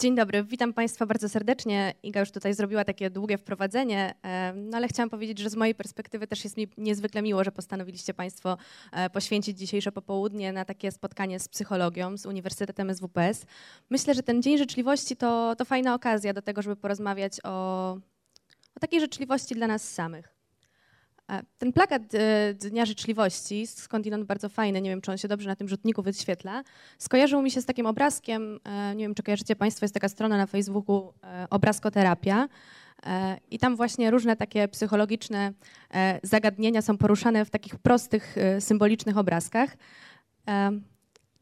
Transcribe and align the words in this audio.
Dzień 0.00 0.14
dobry, 0.14 0.44
witam 0.44 0.72
Państwa 0.72 1.06
bardzo 1.06 1.28
serdecznie. 1.28 1.94
Iga 2.02 2.20
już 2.20 2.30
tutaj 2.30 2.54
zrobiła 2.54 2.84
takie 2.84 3.10
długie 3.10 3.38
wprowadzenie, 3.38 4.14
no 4.54 4.76
ale 4.76 4.88
chciałam 4.88 5.10
powiedzieć, 5.10 5.38
że 5.38 5.50
z 5.50 5.56
mojej 5.56 5.74
perspektywy 5.74 6.26
też 6.26 6.44
jest 6.44 6.56
mi 6.56 6.68
niezwykle 6.78 7.22
miło, 7.22 7.44
że 7.44 7.52
postanowiliście 7.52 8.14
Państwo 8.14 8.56
e, 8.92 9.10
poświęcić 9.10 9.58
dzisiejsze 9.58 9.92
popołudnie 9.92 10.52
na 10.52 10.64
takie 10.64 10.92
spotkanie 10.92 11.40
z 11.40 11.48
psychologią, 11.48 12.16
z 12.16 12.26
Uniwersytetem 12.26 12.94
SWPS. 12.94 13.46
Myślę, 13.90 14.14
że 14.14 14.22
ten 14.22 14.42
Dzień 14.42 14.58
Życzliwości 14.58 15.16
to, 15.16 15.56
to 15.56 15.64
fajna 15.64 15.94
okazja 15.94 16.32
do 16.32 16.42
tego, 16.42 16.62
żeby 16.62 16.76
porozmawiać 16.76 17.40
o, 17.44 17.90
o 18.76 18.80
takiej 18.80 19.00
życzliwości 19.00 19.54
dla 19.54 19.66
nas 19.66 19.88
samych. 19.88 20.39
Ten 21.58 21.72
plakat 21.72 22.02
e, 22.14 22.54
Dnia 22.54 22.86
Życzliwości, 22.86 23.66
skądinąd 23.66 24.24
bardzo 24.24 24.48
fajny, 24.48 24.80
nie 24.80 24.90
wiem, 24.90 25.00
czy 25.00 25.10
on 25.10 25.18
się 25.18 25.28
dobrze 25.28 25.48
na 25.48 25.56
tym 25.56 25.68
rzutniku 25.68 26.02
wyświetla, 26.02 26.62
skojarzył 26.98 27.42
mi 27.42 27.50
się 27.50 27.62
z 27.62 27.66
takim 27.66 27.86
obrazkiem, 27.86 28.60
e, 28.64 28.94
nie 28.94 29.04
wiem, 29.04 29.14
czy 29.14 29.22
kojarzycie 29.22 29.56
Państwo, 29.56 29.84
jest 29.84 29.94
taka 29.94 30.08
strona 30.08 30.36
na 30.36 30.46
Facebooku 30.46 31.12
e, 31.24 31.46
Obrazkoterapia 31.50 32.48
i 33.50 33.58
tam 33.58 33.76
właśnie 33.76 34.10
różne 34.10 34.36
takie 34.36 34.68
psychologiczne 34.68 35.52
zagadnienia 36.22 36.82
są 36.82 36.98
poruszane 36.98 37.44
w 37.44 37.50
takich 37.50 37.78
prostych, 37.78 38.36
symbolicznych 38.58 39.18
obrazkach. 39.18 39.76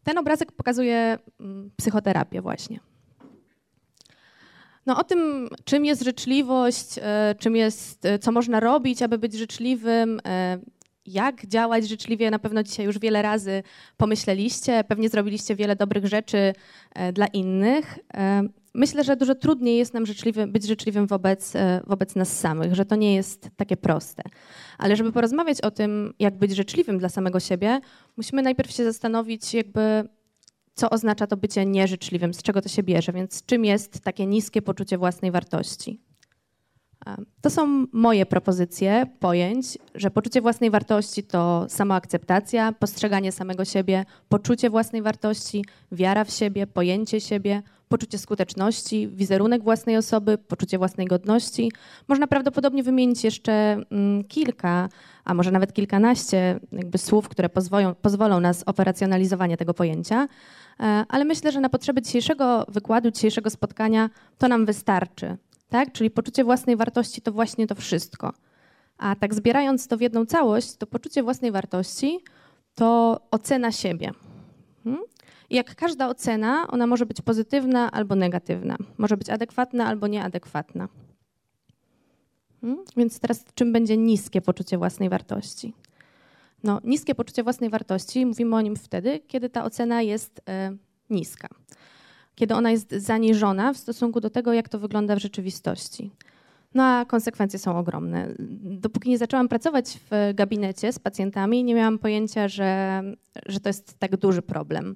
Ten 0.04 0.18
obrazek 0.18 0.52
pokazuje 0.52 1.18
mm, 1.40 1.70
psychoterapię 1.76 2.42
właśnie. 2.42 2.80
No 4.88 4.96
o 4.96 5.04
tym, 5.04 5.48
czym 5.64 5.84
jest 5.84 6.02
życzliwość, 6.02 6.98
e, 7.02 7.34
czym 7.38 7.56
jest, 7.56 8.04
e, 8.04 8.18
co 8.18 8.32
można 8.32 8.60
robić, 8.60 9.02
aby 9.02 9.18
być 9.18 9.34
życzliwym, 9.34 10.20
e, 10.26 10.58
jak 11.06 11.46
działać 11.46 11.88
życzliwie, 11.88 12.30
na 12.30 12.38
pewno 12.38 12.62
dzisiaj 12.62 12.86
już 12.86 12.98
wiele 12.98 13.22
razy 13.22 13.62
pomyśleliście, 13.96 14.84
pewnie 14.84 15.08
zrobiliście 15.08 15.56
wiele 15.56 15.76
dobrych 15.76 16.06
rzeczy 16.06 16.52
dla 17.12 17.26
innych. 17.26 17.98
Myślę, 18.74 19.04
że 19.04 19.16
dużo 19.16 19.34
trudniej 19.34 19.78
jest 19.78 19.94
nam 19.94 20.06
życzliwy, 20.06 20.46
być 20.46 20.66
życzliwym 20.66 21.06
wobec, 21.06 21.52
wobec 21.86 22.16
nas 22.16 22.38
samych, 22.38 22.74
że 22.74 22.84
to 22.84 22.96
nie 22.96 23.14
jest 23.14 23.50
takie 23.56 23.76
proste. 23.76 24.22
Ale 24.78 24.96
żeby 24.96 25.12
porozmawiać 25.12 25.60
o 25.60 25.70
tym, 25.70 26.14
jak 26.18 26.38
być 26.38 26.56
życzliwym 26.56 26.98
dla 26.98 27.08
samego 27.08 27.40
siebie, 27.40 27.80
musimy 28.16 28.42
najpierw 28.42 28.70
się 28.70 28.84
zastanowić, 28.84 29.54
jakby 29.54 30.08
co 30.78 30.90
oznacza 30.90 31.26
to 31.26 31.36
bycie 31.36 31.66
nieżyczliwym, 31.66 32.34
z 32.34 32.42
czego 32.42 32.62
to 32.62 32.68
się 32.68 32.82
bierze, 32.82 33.12
więc 33.12 33.46
czym 33.46 33.64
jest 33.64 34.00
takie 34.00 34.26
niskie 34.26 34.62
poczucie 34.62 34.98
własnej 34.98 35.30
wartości. 35.30 36.00
To 37.40 37.50
są 37.50 37.86
moje 37.92 38.26
propozycje 38.26 39.06
pojęć, 39.20 39.78
że 39.94 40.10
poczucie 40.10 40.40
własnej 40.40 40.70
wartości 40.70 41.22
to 41.22 41.66
samoakceptacja, 41.68 42.72
postrzeganie 42.72 43.32
samego 43.32 43.64
siebie, 43.64 44.04
poczucie 44.28 44.70
własnej 44.70 45.02
wartości, 45.02 45.64
wiara 45.92 46.24
w 46.24 46.30
siebie, 46.30 46.66
pojęcie 46.66 47.20
siebie, 47.20 47.62
poczucie 47.88 48.18
skuteczności, 48.18 49.08
wizerunek 49.08 49.62
własnej 49.62 49.96
osoby, 49.96 50.38
poczucie 50.38 50.78
własnej 50.78 51.06
godności. 51.06 51.72
Można 52.08 52.26
prawdopodobnie 52.26 52.82
wymienić 52.82 53.24
jeszcze 53.24 53.52
mm, 53.52 54.24
kilka, 54.24 54.88
a 55.24 55.34
może 55.34 55.50
nawet 55.50 55.72
kilkanaście 55.72 56.60
jakby 56.72 56.98
słów, 56.98 57.28
które 57.28 57.48
pozwolą, 57.48 57.94
pozwolą 57.94 58.40
nas 58.40 58.62
operacjonalizowanie 58.66 59.56
tego 59.56 59.74
pojęcia. 59.74 60.28
E, 60.80 61.04
ale 61.08 61.24
myślę, 61.24 61.52
że 61.52 61.60
na 61.60 61.68
potrzeby 61.68 62.02
dzisiejszego 62.02 62.66
wykładu, 62.68 63.10
dzisiejszego 63.10 63.50
spotkania 63.50 64.10
to 64.38 64.48
nam 64.48 64.66
wystarczy. 64.66 65.36
Tak? 65.68 65.92
Czyli 65.92 66.10
poczucie 66.10 66.44
własnej 66.44 66.76
wartości 66.76 67.22
to 67.22 67.32
właśnie 67.32 67.66
to 67.66 67.74
wszystko. 67.74 68.32
A 68.98 69.16
tak 69.16 69.34
zbierając 69.34 69.88
to 69.88 69.96
w 69.96 70.00
jedną 70.00 70.26
całość, 70.26 70.76
to 70.76 70.86
poczucie 70.86 71.22
własnej 71.22 71.52
wartości 71.52 72.20
to 72.74 73.20
ocena 73.30 73.72
siebie. 73.72 74.10
Hmm? 74.84 75.02
I 75.50 75.56
jak 75.56 75.74
każda 75.74 76.08
ocena, 76.08 76.68
ona 76.68 76.86
może 76.86 77.06
być 77.06 77.22
pozytywna 77.22 77.90
albo 77.90 78.14
negatywna. 78.14 78.76
Może 78.98 79.16
być 79.16 79.30
adekwatna 79.30 79.86
albo 79.86 80.06
nieadekwatna. 80.06 80.88
Hmm? 82.60 82.84
Więc 82.96 83.20
teraz 83.20 83.44
czym 83.54 83.72
będzie 83.72 83.96
niskie 83.96 84.40
poczucie 84.40 84.78
własnej 84.78 85.08
wartości? 85.08 85.74
No, 86.64 86.80
niskie 86.84 87.14
poczucie 87.14 87.42
własnej 87.42 87.70
wartości, 87.70 88.26
mówimy 88.26 88.56
o 88.56 88.60
nim 88.60 88.76
wtedy, 88.76 89.20
kiedy 89.26 89.50
ta 89.50 89.64
ocena 89.64 90.02
jest 90.02 90.40
e, 90.48 90.76
niska, 91.10 91.48
kiedy 92.34 92.54
ona 92.54 92.70
jest 92.70 92.92
zaniżona 92.92 93.72
w 93.72 93.76
stosunku 93.76 94.20
do 94.20 94.30
tego, 94.30 94.52
jak 94.52 94.68
to 94.68 94.78
wygląda 94.78 95.16
w 95.16 95.18
rzeczywistości. 95.18 96.10
No 96.74 96.84
a 96.84 97.04
konsekwencje 97.04 97.58
są 97.58 97.78
ogromne. 97.78 98.28
Dopóki 98.60 99.10
nie 99.10 99.18
zaczęłam 99.18 99.48
pracować 99.48 99.98
w 100.10 100.34
gabinecie 100.34 100.92
z 100.92 100.98
pacjentami, 100.98 101.64
nie 101.64 101.74
miałam 101.74 101.98
pojęcia, 101.98 102.48
że, 102.48 103.02
że 103.46 103.60
to 103.60 103.68
jest 103.68 103.98
tak 103.98 104.16
duży 104.16 104.42
problem. 104.42 104.94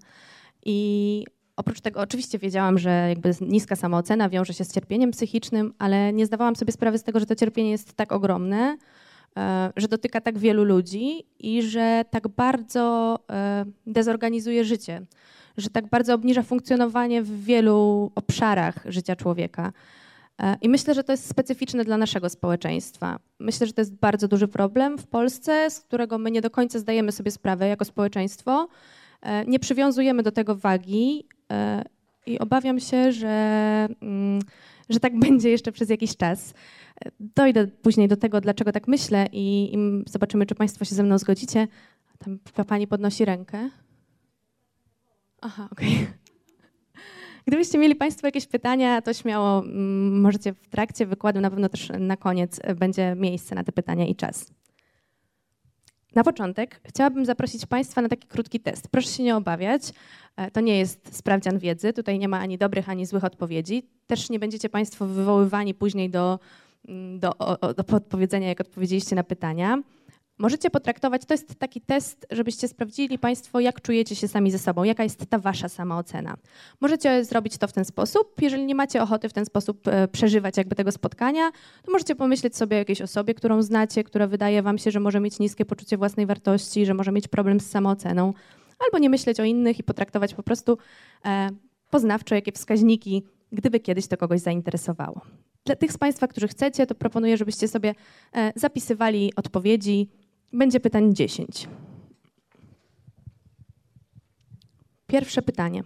I 0.65 1.25
oprócz 1.57 1.81
tego 1.81 2.01
oczywiście 2.01 2.39
wiedziałam, 2.39 2.79
że 2.79 3.07
jakby 3.09 3.31
niska 3.41 3.77
samoocena 3.77 4.29
wiąże 4.29 4.55
się 4.55 4.65
z 4.65 4.73
cierpieniem 4.73 5.11
psychicznym, 5.11 5.75
ale 5.79 6.13
nie 6.13 6.27
zdawałam 6.27 6.57
sobie 6.57 6.73
sprawy 6.73 6.99
z 6.99 7.03
tego, 7.03 7.21
że 7.21 7.27
to 7.27 7.35
cierpienie 7.35 7.71
jest 7.71 7.95
tak 7.95 8.13
ogromne, 8.13 8.77
że 9.77 9.89
dotyka 9.89 10.21
tak 10.21 10.39
wielu 10.39 10.65
ludzi 10.65 11.25
i 11.39 11.63
że 11.63 12.05
tak 12.11 12.29
bardzo 12.29 13.19
e, 13.31 13.65
dezorganizuje 13.87 14.65
życie, 14.65 15.03
że 15.57 15.71
tak 15.71 15.87
bardzo 15.87 16.15
obniża 16.15 16.43
funkcjonowanie 16.43 17.23
w 17.23 17.45
wielu 17.45 18.11
obszarach 18.15 18.75
życia 18.85 19.17
człowieka. 19.17 19.73
E, 20.43 20.57
I 20.63 20.69
myślę, 20.69 20.95
że 20.95 21.05
to 21.05 21.13
jest 21.13 21.29
specyficzne 21.29 21.85
dla 21.85 21.97
naszego 21.97 22.29
społeczeństwa. 22.29 23.19
Myślę, 23.39 23.67
że 23.67 23.73
to 23.73 23.81
jest 23.81 23.95
bardzo 23.95 24.29
duży 24.29 24.49
problem 24.49 24.99
w 24.99 25.07
Polsce, 25.07 25.71
z 25.71 25.81
którego 25.81 26.19
my 26.19 26.31
nie 26.31 26.41
do 26.41 26.51
końca 26.51 26.79
zdajemy 26.79 27.13
sobie 27.13 27.31
sprawę 27.31 27.69
jako 27.69 27.85
społeczeństwo. 27.85 28.69
Nie 29.47 29.59
przywiązujemy 29.59 30.23
do 30.23 30.33
tego 30.33 30.57
wagi 30.57 31.25
i 32.27 32.39
obawiam 32.39 32.81
się, 32.81 33.13
że, 33.13 33.29
mm, 34.03 34.43
że 34.89 35.01
tak 35.01 35.19
będzie 35.29 35.51
jeszcze 35.51 35.73
przez 35.73 35.91
jakiś 35.91 36.17
czas. 36.17 36.55
Dojdę 37.21 37.67
później 37.67 38.09
do 38.09 38.17
tego, 38.17 38.41
dlaczego 38.41 38.73
tak 38.73 38.89
myślę 38.89 39.27
i, 39.33 39.75
i 39.75 40.05
zobaczymy, 40.11 40.47
czy 40.47 40.55
Państwo 40.55 40.85
się 40.85 40.95
ze 40.95 41.03
mną 41.03 41.19
zgodzicie. 41.19 41.69
Tam 42.19 42.39
Pani 42.67 42.87
podnosi 42.87 43.25
rękę. 43.25 43.71
Aha, 45.41 45.69
okej. 45.73 45.89
Okay. 45.89 46.07
Gdybyście 47.47 47.79
mieli 47.79 47.95
Państwo 47.95 48.27
jakieś 48.27 48.47
pytania, 48.47 49.03
to 49.03 49.13
śmiało 49.13 49.59
mm, 49.59 50.21
możecie 50.21 50.53
w 50.53 50.69
trakcie 50.69 51.07
wykładu, 51.07 51.41
na 51.41 51.51
pewno 51.51 51.69
też 51.69 51.93
na 51.99 52.17
koniec 52.17 52.61
będzie 52.77 53.15
miejsce 53.17 53.55
na 53.55 53.65
te 53.65 53.73
pytania 53.73 54.07
i 54.07 54.17
czas. 54.17 54.53
Na 56.15 56.25
początek 56.25 56.81
chciałabym 56.85 57.25
zaprosić 57.25 57.67
Państwa 57.67 58.03
na 58.03 58.09
taki 58.09 58.29
krótki 58.29 58.61
test. 58.61 58.89
Proszę 58.89 59.09
się 59.09 59.23
nie 59.23 59.37
obawiać. 59.37 59.83
E, 60.37 60.51
to 60.51 60.61
nie 60.61 60.79
jest 60.79 61.17
sprawdzian 61.17 61.59
wiedzy. 61.59 61.93
Tutaj 61.93 62.19
nie 62.19 62.29
ma 62.29 62.39
ani 62.39 62.59
dobrych, 62.59 62.89
ani 62.89 63.07
złych 63.07 63.25
odpowiedzi. 63.25 63.83
Też 64.07 64.31
nie 64.31 64.39
będziecie 64.39 64.69
Państwo 64.69 65.07
wywoływani 65.07 65.75
później 65.75 66.11
do 66.11 66.39
Mm, 66.89 67.19
do, 67.21 67.33
do 67.77 67.85
podpowiedzenia, 67.85 68.49
jak 68.49 68.61
odpowiedzieliście 68.61 69.17
na 69.17 69.25
pytania. 69.25 69.83
Możecie 70.43 70.71
potraktować, 70.71 71.25
to 71.25 71.35
jest 71.35 71.55
taki 71.55 71.81
test, 71.81 72.27
żebyście 72.31 72.69
sprawdzili 72.69 73.19
Państwo, 73.19 73.61
jak 73.61 73.83
czujecie 73.83 74.17
się 74.17 74.29
sami 74.29 74.51
ze 74.51 74.59
sobą, 74.59 74.85
jaka 74.85 75.03
jest 75.03 75.27
ta 75.27 75.39
Wasza 75.39 75.69
samoocena. 75.69 76.37
Możecie 76.81 77.25
zrobić 77.25 77.59
to 77.59 77.69
w 77.69 77.73
ten 77.73 77.85
sposób. 77.85 78.43
Jeżeli 78.43 78.67
nie 78.67 78.75
macie 78.75 79.03
ochoty 79.03 79.29
w 79.29 79.33
ten 79.33 79.47
sposób 79.47 79.89
e, 79.89 80.09
przeżywać 80.09 80.57
jakby 80.57 80.77
tego 80.77 80.93
spotkania, 80.93 81.51
to 81.83 81.93
możecie 81.93 82.15
pomyśleć 82.15 82.57
sobie 82.57 82.77
o 82.77 82.79
jakiejś 82.79 83.03
osobie, 83.03 83.35
którą 83.35 83.63
znacie, 83.63 84.05
która 84.05 84.27
wydaje 84.27 84.63
Wam 84.63 84.79
się, 84.79 84.91
że 84.91 85.01
może 85.01 85.21
mieć 85.21 85.39
niskie 85.39 85.65
poczucie 85.65 85.97
własnej 85.97 86.27
wartości, 86.27 86.87
że 86.87 86.95
może 86.95 87.13
mieć 87.13 87.29
problem 87.29 87.61
z 87.61 87.71
samooceną, 87.71 88.33
albo 88.85 88.99
nie 88.99 89.11
myśleć 89.11 89.41
o 89.41 89.45
innych 89.45 89.79
i 89.79 89.83
potraktować 89.83 90.35
po 90.35 90.43
prostu 90.43 90.79
e, 91.25 91.51
poznawczo, 91.91 92.35
jakie 92.35 92.53
wskaźniki, 92.53 93.23
gdyby 93.53 93.81
kiedyś 93.81 94.07
to 94.07 94.17
kogoś 94.17 94.41
zainteresowało. 94.41 95.21
Dla 95.65 95.77
tych 95.77 95.93
z 95.93 95.99
Państwa, 95.99 96.27
którzy 96.27 96.49
chcecie, 96.49 96.87
to 96.87 96.95
proponuję, 96.95 97.37
żebyście 97.37 97.69
sobie 97.69 97.95
e, 98.33 98.53
zapisywali 98.57 99.33
odpowiedzi. 99.37 100.09
Będzie 100.53 100.81
pytań 100.81 101.15
10. 101.15 101.69
Pierwsze 105.07 105.43
pytanie. 105.43 105.83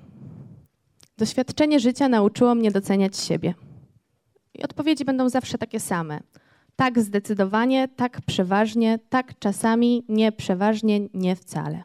Doświadczenie 1.18 1.80
życia 1.80 2.08
nauczyło 2.08 2.54
mnie 2.54 2.70
doceniać 2.70 3.16
siebie. 3.16 3.54
I 4.54 4.62
odpowiedzi 4.62 5.04
będą 5.04 5.28
zawsze 5.28 5.58
takie 5.58 5.80
same. 5.80 6.20
Tak 6.76 7.00
zdecydowanie, 7.00 7.88
tak 7.88 8.20
przeważnie, 8.26 8.98
tak 9.08 9.38
czasami, 9.38 10.04
nie 10.08 10.32
przeważnie, 10.32 11.00
nie 11.14 11.36
wcale. 11.36 11.82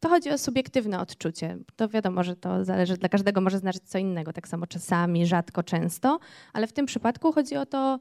To 0.00 0.08
chodzi 0.08 0.30
o 0.30 0.38
subiektywne 0.38 1.00
odczucie. 1.00 1.58
To 1.76 1.88
wiadomo, 1.88 2.24
że 2.24 2.36
to 2.36 2.64
zależy, 2.64 2.96
dla 2.96 3.08
każdego 3.08 3.40
może 3.40 3.58
znaczyć 3.58 3.82
co 3.82 3.98
innego, 3.98 4.32
tak 4.32 4.48
samo 4.48 4.66
czasami, 4.66 5.26
rzadko, 5.26 5.62
często, 5.62 6.18
ale 6.52 6.66
w 6.66 6.72
tym 6.72 6.86
przypadku 6.86 7.32
chodzi 7.32 7.56
o 7.56 7.66
to, 7.66 7.98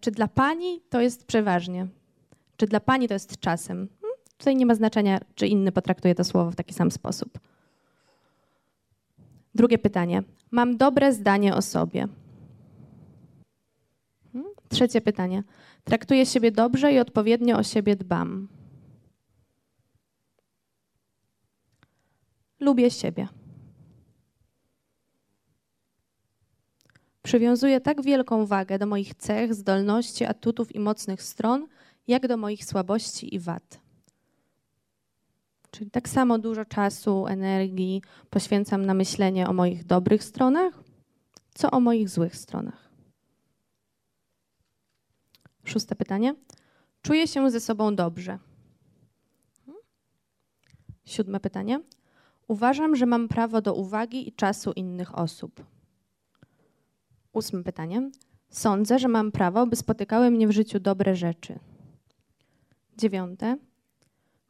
czy 0.00 0.10
dla 0.10 0.28
pani 0.28 0.80
to 0.90 1.00
jest 1.00 1.26
przeważnie, 1.26 1.86
czy 2.56 2.66
dla 2.66 2.80
pani 2.80 3.08
to 3.08 3.14
jest 3.14 3.40
czasem. 3.40 3.76
Hmm? 4.00 4.18
Tutaj 4.38 4.56
nie 4.56 4.66
ma 4.66 4.74
znaczenia, 4.74 5.20
czy 5.34 5.46
inny 5.46 5.72
potraktuje 5.72 6.14
to 6.14 6.24
słowo 6.24 6.50
w 6.50 6.56
taki 6.56 6.74
sam 6.74 6.90
sposób. 6.90 7.38
Drugie 9.54 9.78
pytanie. 9.78 10.22
Mam 10.50 10.76
dobre 10.76 11.12
zdanie 11.12 11.54
o 11.54 11.62
sobie. 11.62 12.08
Hmm? 14.32 14.52
Trzecie 14.68 15.00
pytanie. 15.00 15.42
Traktuję 15.84 16.26
siebie 16.26 16.52
dobrze 16.52 16.92
i 16.92 16.98
odpowiednio 16.98 17.58
o 17.58 17.62
siebie 17.62 17.96
dbam. 17.96 18.48
Lubię 22.60 22.90
siebie. 22.90 23.28
Przywiązuję 27.26 27.80
tak 27.80 28.02
wielką 28.02 28.46
wagę 28.46 28.78
do 28.78 28.86
moich 28.86 29.14
cech, 29.14 29.54
zdolności, 29.54 30.24
atutów 30.24 30.74
i 30.74 30.80
mocnych 30.80 31.22
stron, 31.22 31.66
jak 32.08 32.28
do 32.28 32.36
moich 32.36 32.64
słabości 32.64 33.34
i 33.34 33.38
wad. 33.38 33.80
Czyli 35.70 35.90
tak 35.90 36.08
samo 36.08 36.38
dużo 36.38 36.64
czasu, 36.64 37.26
energii 37.26 38.02
poświęcam 38.30 38.86
na 38.86 38.94
myślenie 38.94 39.48
o 39.48 39.52
moich 39.52 39.84
dobrych 39.84 40.24
stronach, 40.24 40.82
co 41.54 41.70
o 41.70 41.80
moich 41.80 42.08
złych 42.08 42.36
stronach. 42.36 42.90
Szóste 45.64 45.94
pytanie. 45.96 46.34
Czuję 47.02 47.26
się 47.26 47.50
ze 47.50 47.60
sobą 47.60 47.96
dobrze. 47.96 48.38
Siódme 51.04 51.40
pytanie. 51.40 51.80
Uważam, 52.48 52.96
że 52.96 53.06
mam 53.06 53.28
prawo 53.28 53.60
do 53.60 53.74
uwagi 53.74 54.28
i 54.28 54.32
czasu 54.32 54.72
innych 54.72 55.18
osób. 55.18 55.75
Ósme 57.36 57.64
pytanie. 57.64 58.10
Sądzę, 58.48 58.98
że 58.98 59.08
mam 59.08 59.32
prawo, 59.32 59.66
by 59.66 59.76
spotykały 59.76 60.30
mnie 60.30 60.48
w 60.48 60.50
życiu 60.50 60.80
dobre 60.80 61.16
rzeczy. 61.16 61.58
Dziewiąte. 62.98 63.58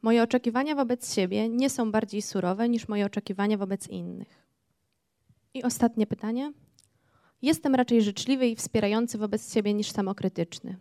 Moje 0.01 0.23
oczekiwania 0.23 0.75
wobec 0.75 1.13
siebie 1.13 1.49
nie 1.49 1.69
są 1.69 1.91
bardziej 1.91 2.21
surowe 2.21 2.69
niż 2.69 2.87
moje 2.87 3.05
oczekiwania 3.05 3.57
wobec 3.57 3.87
innych. 3.87 4.47
I 5.53 5.63
ostatnie 5.63 6.07
pytanie. 6.07 6.53
Jestem 7.41 7.75
raczej 7.75 8.01
życzliwy 8.01 8.47
i 8.47 8.55
wspierający 8.55 9.17
wobec 9.17 9.53
siebie 9.53 9.73
niż 9.73 9.91
samokrytyczny. 9.91 10.77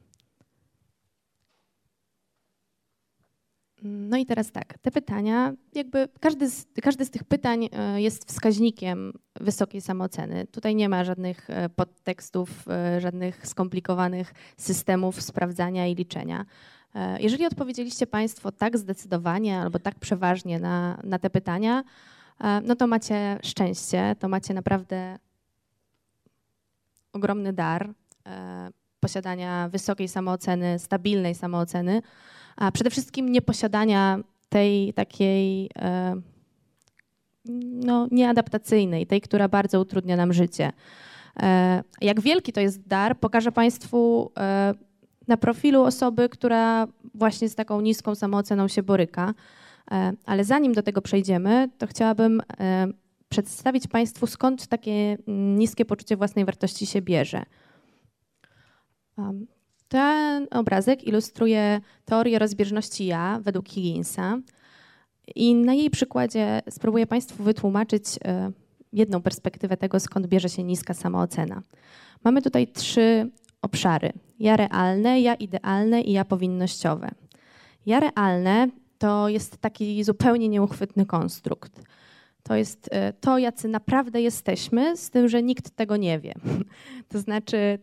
No 3.87 4.17
i 4.17 4.27
teraz 4.27 4.53
tak, 4.53 4.79
te 4.79 4.91
pytania, 4.91 5.53
jakby 5.75 6.09
każdy 6.21 6.51
z, 6.51 6.67
każdy 6.83 7.05
z 7.05 7.11
tych 7.11 7.25
pytań 7.25 7.69
e, 7.73 8.03
jest 8.03 8.29
wskaźnikiem 8.29 9.13
wysokiej 9.41 9.81
samooceny. 9.81 10.47
Tutaj 10.47 10.75
nie 10.75 10.89
ma 10.89 11.05
żadnych 11.05 11.51
e, 11.51 11.69
podtekstów, 11.69 12.69
e, 12.69 13.01
żadnych 13.01 13.47
skomplikowanych 13.47 14.35
systemów 14.57 15.23
sprawdzania 15.23 15.87
i 15.87 15.95
liczenia. 15.95 16.45
Jeżeli 17.21 17.47
odpowiedzieliście 17.47 18.07
Państwo 18.07 18.53
tak 18.53 18.79
zdecydowanie 18.79 19.59
albo 19.59 19.79
tak 19.79 19.95
przeważnie 19.95 20.59
na, 20.59 21.01
na 21.05 21.19
te 21.19 21.31
pytania, 21.31 21.85
no 22.63 22.77
to 22.77 22.87
macie 22.87 23.39
szczęście, 23.43 24.17
to 24.19 24.29
macie 24.29 24.55
naprawdę 24.55 25.19
ogromny 27.13 27.53
dar 27.53 27.95
posiadania 29.01 29.69
wysokiej 29.69 30.09
samooceny, 30.09 30.79
stabilnej 30.79 31.35
samooceny 31.35 32.03
a 32.57 32.73
przede 32.73 32.91
wszystkim 32.91 33.29
nieposiadania 33.29 34.19
tej 34.49 34.93
takiej 34.93 35.71
e, 35.79 36.17
no, 37.85 38.09
nieadaptacyjnej, 38.11 39.07
tej, 39.07 39.21
która 39.21 39.49
bardzo 39.49 39.81
utrudnia 39.81 40.17
nam 40.17 40.33
życie. 40.33 40.73
E, 41.43 41.83
jak 42.01 42.21
wielki 42.21 42.53
to 42.53 42.61
jest 42.61 42.89
dar, 42.89 43.19
pokażę 43.19 43.53
Państwu 43.53 44.33
e, 44.39 44.75
na 45.29 45.37
profilu 45.37 45.83
osoby, 45.83 46.29
która 46.29 46.87
właśnie 47.15 47.49
z 47.49 47.55
taką 47.55 47.81
niską 47.81 48.15
samooceną 48.15 48.69
się 48.69 48.83
boryka. 48.83 49.35
Ale 50.25 50.45
zanim 50.45 50.73
do 50.73 50.83
tego 50.83 51.03
przejdziemy, 51.03 51.69
to 51.79 51.87
chciałabym 51.87 52.43
przedstawić 53.29 53.87
Państwu, 53.87 54.27
skąd 54.27 54.67
takie 54.67 55.19
niskie 55.27 55.85
poczucie 55.85 56.17
własnej 56.17 56.45
wartości 56.45 56.87
się 56.87 57.03
bierze. 57.03 57.43
Ten 59.89 60.47
obrazek 60.51 61.05
ilustruje 61.05 61.81
teorię 62.05 62.39
rozbieżności 62.39 63.07
ja 63.07 63.41
według 63.43 63.69
Higginsa 63.69 64.39
i 65.35 65.55
na 65.55 65.75
jej 65.75 65.91
przykładzie 65.91 66.63
spróbuję 66.71 67.07
Państwu 67.07 67.43
wytłumaczyć 67.43 68.05
e, 68.25 68.53
jedną 68.93 69.23
perspektywę 69.23 69.77
tego, 69.77 70.01
skąd 70.01 70.27
bierze 70.27 70.49
się 70.49 70.65
niska 70.65 70.95
samoocena. 70.95 71.63
Mamy 72.25 72.43
tutaj 72.43 72.69
trzy 72.69 73.31
obszary: 73.63 74.13
ja 74.39 74.57
realne, 74.57 75.21
ja 75.21 75.35
idealne 75.35 76.01
i 76.01 76.13
ja 76.13 76.25
powinnościowe. 76.25 77.11
Ja 77.87 78.01
realne 78.01 78.69
to 78.99 79.29
jest 79.29 79.59
taki 79.59 80.05
zupełnie 80.05 80.49
nieuchwytny 80.49 81.07
konstrukt. 81.07 81.83
To 82.43 82.57
jest 82.57 82.89
e, 82.93 83.13
to, 83.13 83.39
jacy 83.39 83.69
naprawdę 83.69 84.23
jesteśmy, 84.23 84.97
z 84.97 85.11
tym, 85.11 85.29
że 85.29 85.43
nikt 85.43 85.71
tego 85.71 85.97
nie 85.97 86.19
wie. 86.21 86.35
To 87.09 87.19
znaczy, 87.19 87.79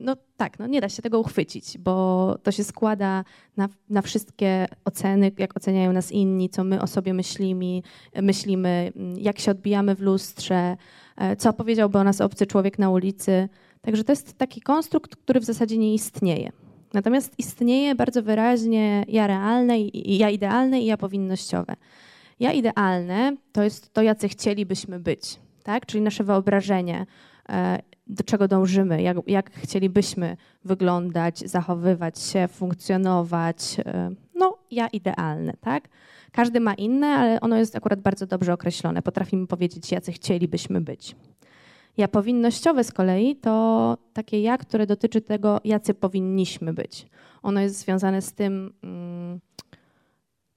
no 0.00 0.16
tak, 0.36 0.58
no 0.58 0.66
nie 0.66 0.80
da 0.80 0.88
się 0.88 1.02
tego 1.02 1.20
uchwycić, 1.20 1.78
bo 1.78 2.36
to 2.42 2.52
się 2.52 2.64
składa 2.64 3.24
na, 3.56 3.68
na 3.90 4.02
wszystkie 4.02 4.66
oceny, 4.84 5.32
jak 5.38 5.56
oceniają 5.56 5.92
nas 5.92 6.12
inni, 6.12 6.48
co 6.48 6.64
my 6.64 6.82
o 6.82 6.86
sobie 6.86 7.14
myślimy, 7.14 7.82
myślimy, 8.22 8.92
jak 9.16 9.38
się 9.38 9.50
odbijamy 9.50 9.94
w 9.94 10.00
lustrze, 10.00 10.76
e, 11.16 11.36
co 11.36 11.52
powiedziałby 11.52 11.98
o 11.98 12.04
nas 12.04 12.20
obcy 12.20 12.46
człowiek 12.46 12.78
na 12.78 12.90
ulicy. 12.90 13.48
Także 13.80 14.04
to 14.04 14.12
jest 14.12 14.38
taki 14.38 14.60
konstrukt, 14.60 15.16
który 15.16 15.40
w 15.40 15.44
zasadzie 15.44 15.78
nie 15.78 15.94
istnieje. 15.94 16.52
Natomiast 16.94 17.34
istnieje 17.38 17.94
bardzo 17.94 18.22
wyraźnie 18.22 19.04
ja 19.08 19.26
realne, 19.26 19.74
ja 19.94 20.30
idealne 20.30 20.80
i 20.80 20.86
ja 20.86 20.96
powinnościowe. 20.96 21.76
Ja 22.40 22.52
idealne 22.52 23.36
to 23.52 23.62
jest 23.62 23.92
to, 23.92 24.02
jacy 24.02 24.28
chcielibyśmy 24.28 25.00
być, 25.00 25.40
tak? 25.62 25.86
czyli 25.86 26.02
nasze 26.02 26.24
wyobrażenie 26.24 27.06
e, 27.48 27.78
do 28.10 28.24
czego 28.24 28.48
dążymy, 28.48 29.02
jak, 29.02 29.16
jak 29.26 29.50
chcielibyśmy 29.52 30.36
wyglądać, 30.64 31.38
zachowywać 31.38 32.18
się, 32.18 32.48
funkcjonować. 32.48 33.76
E, 33.78 34.10
no, 34.34 34.58
ja 34.70 34.88
idealne, 34.88 35.52
tak? 35.60 35.88
Każdy 36.32 36.60
ma 36.60 36.74
inne, 36.74 37.06
ale 37.06 37.40
ono 37.40 37.56
jest 37.56 37.76
akurat 37.76 38.00
bardzo 38.00 38.26
dobrze 38.26 38.52
określone. 38.52 39.02
Potrafimy 39.02 39.46
powiedzieć, 39.46 39.92
jacy 39.92 40.12
chcielibyśmy 40.12 40.80
być. 40.80 41.16
Ja 41.96 42.08
powinnościowe 42.08 42.84
z 42.84 42.92
kolei 42.92 43.36
to 43.36 43.96
takie 44.12 44.42
ja, 44.42 44.58
które 44.58 44.86
dotyczy 44.86 45.20
tego, 45.20 45.60
jacy 45.64 45.94
powinniśmy 45.94 46.72
być. 46.72 47.06
Ono 47.42 47.60
jest 47.60 47.78
związane 47.78 48.22
z 48.22 48.32
tym, 48.32 48.72
mm, 48.82 49.40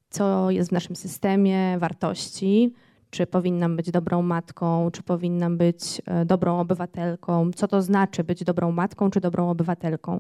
co 0.10 0.52
jest 0.52 0.70
w 0.70 0.74
naszym 0.74 0.96
systemie 0.96 1.78
wartości, 1.80 2.74
czy 3.13 3.27
powinnam 3.27 3.75
być 3.75 3.92
dobrą 3.92 4.21
matką, 4.21 4.92
czy 4.92 5.04
powinnam 5.04 5.57
być 5.57 6.01
e, 6.06 6.25
dobrą 6.25 6.60
obywatelką, 6.60 7.51
co 7.56 7.68
to 7.68 7.81
znaczy 7.81 8.24
być 8.24 8.44
dobrą 8.44 8.71
matką, 8.71 9.10
czy 9.10 9.21
dobrą 9.21 9.50
obywatelką. 9.50 10.19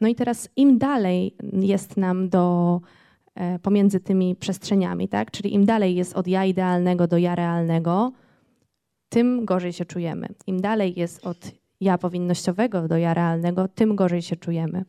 No 0.00 0.08
i 0.08 0.14
teraz 0.14 0.48
im 0.56 0.78
dalej 0.78 1.36
jest 1.52 1.96
nam 1.96 2.28
do 2.28 2.80
e, 3.34 3.58
pomiędzy 3.58 4.00
tymi 4.00 4.36
przestrzeniami, 4.36 5.08
tak? 5.08 5.30
Czyli 5.30 5.54
im 5.54 5.66
dalej 5.66 5.94
jest 5.94 6.16
od 6.16 6.26
ja 6.26 6.44
idealnego 6.44 7.06
do 7.06 7.18
ja 7.18 7.34
realnego, 7.34 8.12
tym 9.08 9.44
gorzej 9.44 9.72
się 9.72 9.84
czujemy. 9.84 10.28
Im 10.46 10.60
dalej 10.60 10.94
jest 10.96 11.26
od 11.26 11.50
ja 11.80 11.98
powinnościowego 11.98 12.88
do 12.88 12.96
ja 12.96 13.14
realnego, 13.14 13.68
tym 13.68 13.96
gorzej 13.96 14.22
się 14.22 14.36
czujemy. 14.36 14.84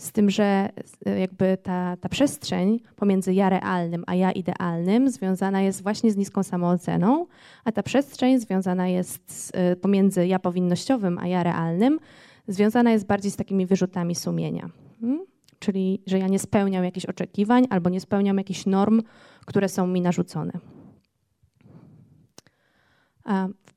Z 0.00 0.12
tym, 0.12 0.30
że 0.30 0.68
e, 1.06 1.20
jakby 1.20 1.58
ta, 1.62 1.96
ta 1.96 2.08
przestrzeń 2.08 2.80
pomiędzy 2.96 3.34
ja 3.34 3.48
realnym 3.48 4.04
a 4.06 4.14
ja 4.14 4.32
idealnym 4.32 5.10
związana 5.10 5.62
jest 5.62 5.82
właśnie 5.82 6.10
z 6.10 6.16
niską 6.16 6.42
samooceną, 6.42 7.26
a 7.64 7.72
ta 7.72 7.82
przestrzeń 7.82 8.40
związana 8.40 8.88
jest 8.88 9.52
e, 9.54 9.76
pomiędzy 9.76 10.26
ja 10.26 10.38
powinnościowym 10.38 11.18
a 11.18 11.26
ja 11.26 11.42
realnym 11.42 12.00
związana 12.48 12.90
jest 12.90 13.06
bardziej 13.06 13.30
z 13.30 13.36
takimi 13.36 13.66
wyrzutami 13.66 14.14
sumienia. 14.14 14.70
Hmm? 15.00 15.26
Czyli, 15.58 16.02
że 16.06 16.18
ja 16.18 16.28
nie 16.28 16.38
spełniam 16.38 16.84
jakichś 16.84 17.06
oczekiwań 17.06 17.66
albo 17.70 17.90
nie 17.90 18.00
spełniam 18.00 18.38
jakichś 18.38 18.66
norm, 18.66 19.02
które 19.46 19.68
są 19.68 19.86
mi 19.86 20.00
narzucone. 20.00 20.52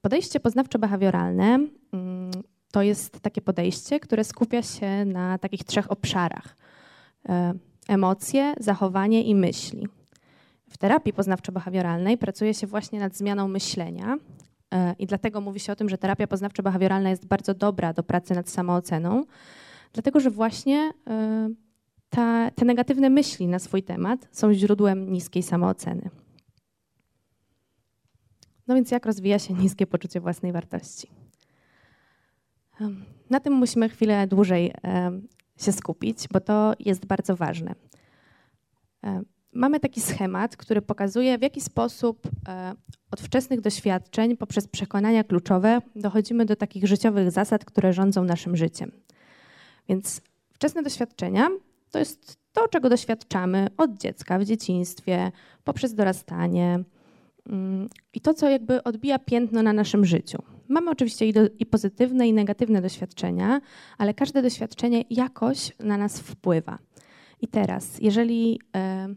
Podejście 0.01 0.39
poznawczo-behawioralne 0.39 1.67
mm, 1.93 2.12
to 2.73 2.81
jest 2.81 3.19
takie 3.19 3.41
podejście, 3.41 3.99
które 3.99 4.23
skupia 4.23 4.61
się 4.61 5.05
na 5.05 5.37
takich 5.37 5.63
trzech 5.63 5.91
obszarach: 5.91 6.55
e, 7.29 7.53
emocje, 7.87 8.53
zachowanie 8.59 9.23
i 9.23 9.35
myśli. 9.35 9.87
W 10.69 10.77
terapii 10.77 11.13
poznawczo-behawioralnej 11.13 12.17
pracuje 12.17 12.53
się 12.53 12.67
właśnie 12.67 12.99
nad 12.99 13.15
zmianą 13.15 13.47
myślenia. 13.47 14.17
E, 14.73 14.95
I 14.99 15.05
dlatego 15.05 15.41
mówi 15.41 15.59
się 15.59 15.73
o 15.73 15.75
tym, 15.75 15.89
że 15.89 15.97
terapia 15.97 16.27
poznawczo-behawioralna 16.27 17.09
jest 17.09 17.25
bardzo 17.25 17.53
dobra 17.53 17.93
do 17.93 18.03
pracy 18.03 18.33
nad 18.33 18.49
samooceną, 18.49 19.23
dlatego 19.93 20.19
że 20.19 20.29
właśnie 20.29 20.91
e, 21.09 21.49
ta, 22.09 22.51
te 22.51 22.65
negatywne 22.65 23.09
myśli 23.09 23.47
na 23.47 23.59
swój 23.59 23.83
temat 23.83 24.27
są 24.31 24.53
źródłem 24.53 25.11
niskiej 25.11 25.43
samooceny. 25.43 26.09
No 28.67 28.75
więc 28.75 28.91
jak 28.91 29.05
rozwija 29.05 29.39
się 29.39 29.53
niskie 29.53 29.87
poczucie 29.87 30.19
własnej 30.19 30.51
wartości? 30.51 31.22
Na 33.29 33.39
tym 33.39 33.53
musimy 33.53 33.89
chwilę 33.89 34.27
dłużej 34.27 34.73
się 35.57 35.71
skupić, 35.71 36.27
bo 36.31 36.39
to 36.39 36.73
jest 36.79 37.05
bardzo 37.05 37.35
ważne. 37.35 37.75
Mamy 39.53 39.79
taki 39.79 40.01
schemat, 40.01 40.57
który 40.57 40.81
pokazuje, 40.81 41.37
w 41.37 41.41
jaki 41.41 41.61
sposób 41.61 42.27
e, 42.47 42.75
od 43.11 43.21
wczesnych 43.21 43.61
doświadczeń, 43.61 44.37
poprzez 44.37 44.67
przekonania 44.67 45.23
kluczowe, 45.23 45.81
dochodzimy 45.95 46.45
do 46.45 46.55
takich 46.55 46.87
życiowych 46.87 47.31
zasad, 47.31 47.65
które 47.65 47.93
rządzą 47.93 48.23
naszym 48.23 48.57
życiem. 48.57 48.91
Więc 49.89 50.21
wczesne 50.53 50.83
doświadczenia 50.83 51.49
to 51.91 51.99
jest 51.99 52.37
to, 52.53 52.67
czego 52.67 52.89
doświadczamy 52.89 53.67
od 53.77 53.97
dziecka, 53.97 54.39
w 54.39 54.45
dzieciństwie, 54.45 55.31
poprzez 55.63 55.95
dorastanie 55.95 56.83
mm, 57.49 57.89
i 58.13 58.21
to, 58.21 58.33
co 58.33 58.49
jakby 58.49 58.83
odbija 58.83 59.19
piętno 59.19 59.63
na 59.63 59.73
naszym 59.73 60.05
życiu. 60.05 60.43
Mamy 60.67 60.91
oczywiście 60.91 61.27
i, 61.27 61.33
do, 61.33 61.41
i, 61.59 61.65
pozytywne, 61.65 62.27
i 62.27 62.33
negatywne 62.33 62.81
doświadczenia, 62.81 63.61
ale 63.97 64.13
każde 64.13 64.41
doświadczenie 64.41 65.03
jakoś 65.09 65.71
na 65.79 65.97
nas 65.97 66.19
wpływa. 66.19 66.79
I 67.41 67.47
teraz, 67.47 67.97
jeżeli 68.01 68.59
e, 68.75 69.07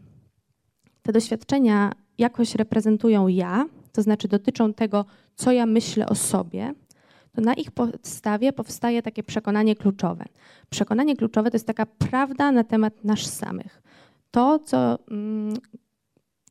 te 1.01 1.11
doświadczenia 1.11 1.91
jakoś 2.17 2.55
reprezentują 2.55 3.27
ja, 3.27 3.65
to 3.91 4.01
znaczy 4.01 4.27
dotyczą 4.27 4.73
tego, 4.73 5.05
co 5.35 5.51
ja 5.51 5.65
myślę 5.65 6.05
o 6.05 6.15
sobie, 6.15 6.73
to 7.33 7.41
na 7.41 7.53
ich 7.53 7.71
podstawie 7.71 8.53
powstaje 8.53 9.01
takie 9.01 9.23
przekonanie 9.23 9.75
kluczowe. 9.75 10.25
Przekonanie 10.69 11.15
kluczowe 11.15 11.51
to 11.51 11.55
jest 11.55 11.67
taka 11.67 11.85
prawda 11.85 12.51
na 12.51 12.63
temat 12.63 13.03
nas 13.03 13.19
samych. 13.19 13.81
To, 14.31 14.59
co, 14.59 14.99
mm, 15.11 15.53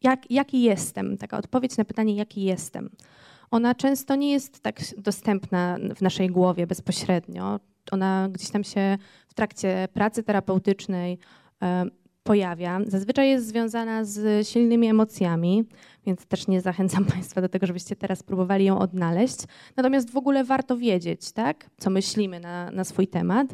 jak, 0.03 0.31
jaki 0.31 0.63
jestem, 0.63 1.19
taka 1.19 1.39
odpowiedź 1.39 1.77
na 1.77 1.85
pytanie, 1.85 2.17
jaki 2.17 2.43
jestem. 2.43 2.91
Ona 3.51 3.75
często 3.75 4.17
nie 4.17 4.33
jest 4.33 4.61
tak 4.61 4.81
dostępna 4.99 5.79
w 5.97 6.03
naszej 6.03 6.29
głowie 6.29 6.67
bezpośrednio. 6.67 7.61
Ona 7.91 8.29
gdzieś 8.33 8.51
tam 8.51 8.65
się 8.65 8.99
w 9.29 9.35
trakcie 9.35 9.89
pracy 9.93 10.23
terapeutycznej 10.23 11.19
pojawia. 12.27 12.81
Zazwyczaj 12.87 13.29
jest 13.29 13.47
związana 13.47 14.05
z 14.05 14.49
silnymi 14.49 14.89
emocjami, 14.89 15.65
więc 16.07 16.27
też 16.27 16.49
nie 16.49 16.61
zachęcam 16.61 17.05
Państwa 17.15 17.41
do 17.41 17.49
tego, 17.49 17.67
żebyście 17.67 17.97
teraz 17.97 18.23
próbowali 18.23 18.65
ją 18.65 18.79
odnaleźć. 18.79 19.37
Natomiast 19.77 20.11
w 20.11 20.17
ogóle 20.17 20.45
warto 20.45 20.77
wiedzieć, 20.77 21.33
tak, 21.33 21.71
co 21.79 21.91
myślimy 21.91 22.41
na, 22.41 22.71
na 22.71 22.85
swój 22.85 23.09
temat, 23.09 23.47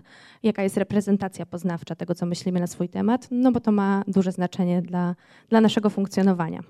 jaka 0.42 0.62
jest 0.62 0.76
reprezentacja 0.76 1.46
poznawcza 1.46 1.94
tego, 1.94 2.14
co 2.14 2.26
myślimy 2.26 2.60
na 2.60 2.66
swój 2.66 2.88
temat, 2.88 3.28
no 3.30 3.52
bo 3.52 3.60
to 3.60 3.72
ma 3.72 4.04
duże 4.06 4.32
znaczenie 4.32 4.82
dla, 4.82 5.14
dla 5.48 5.60
naszego 5.60 5.90
funkcjonowania. 5.90 6.60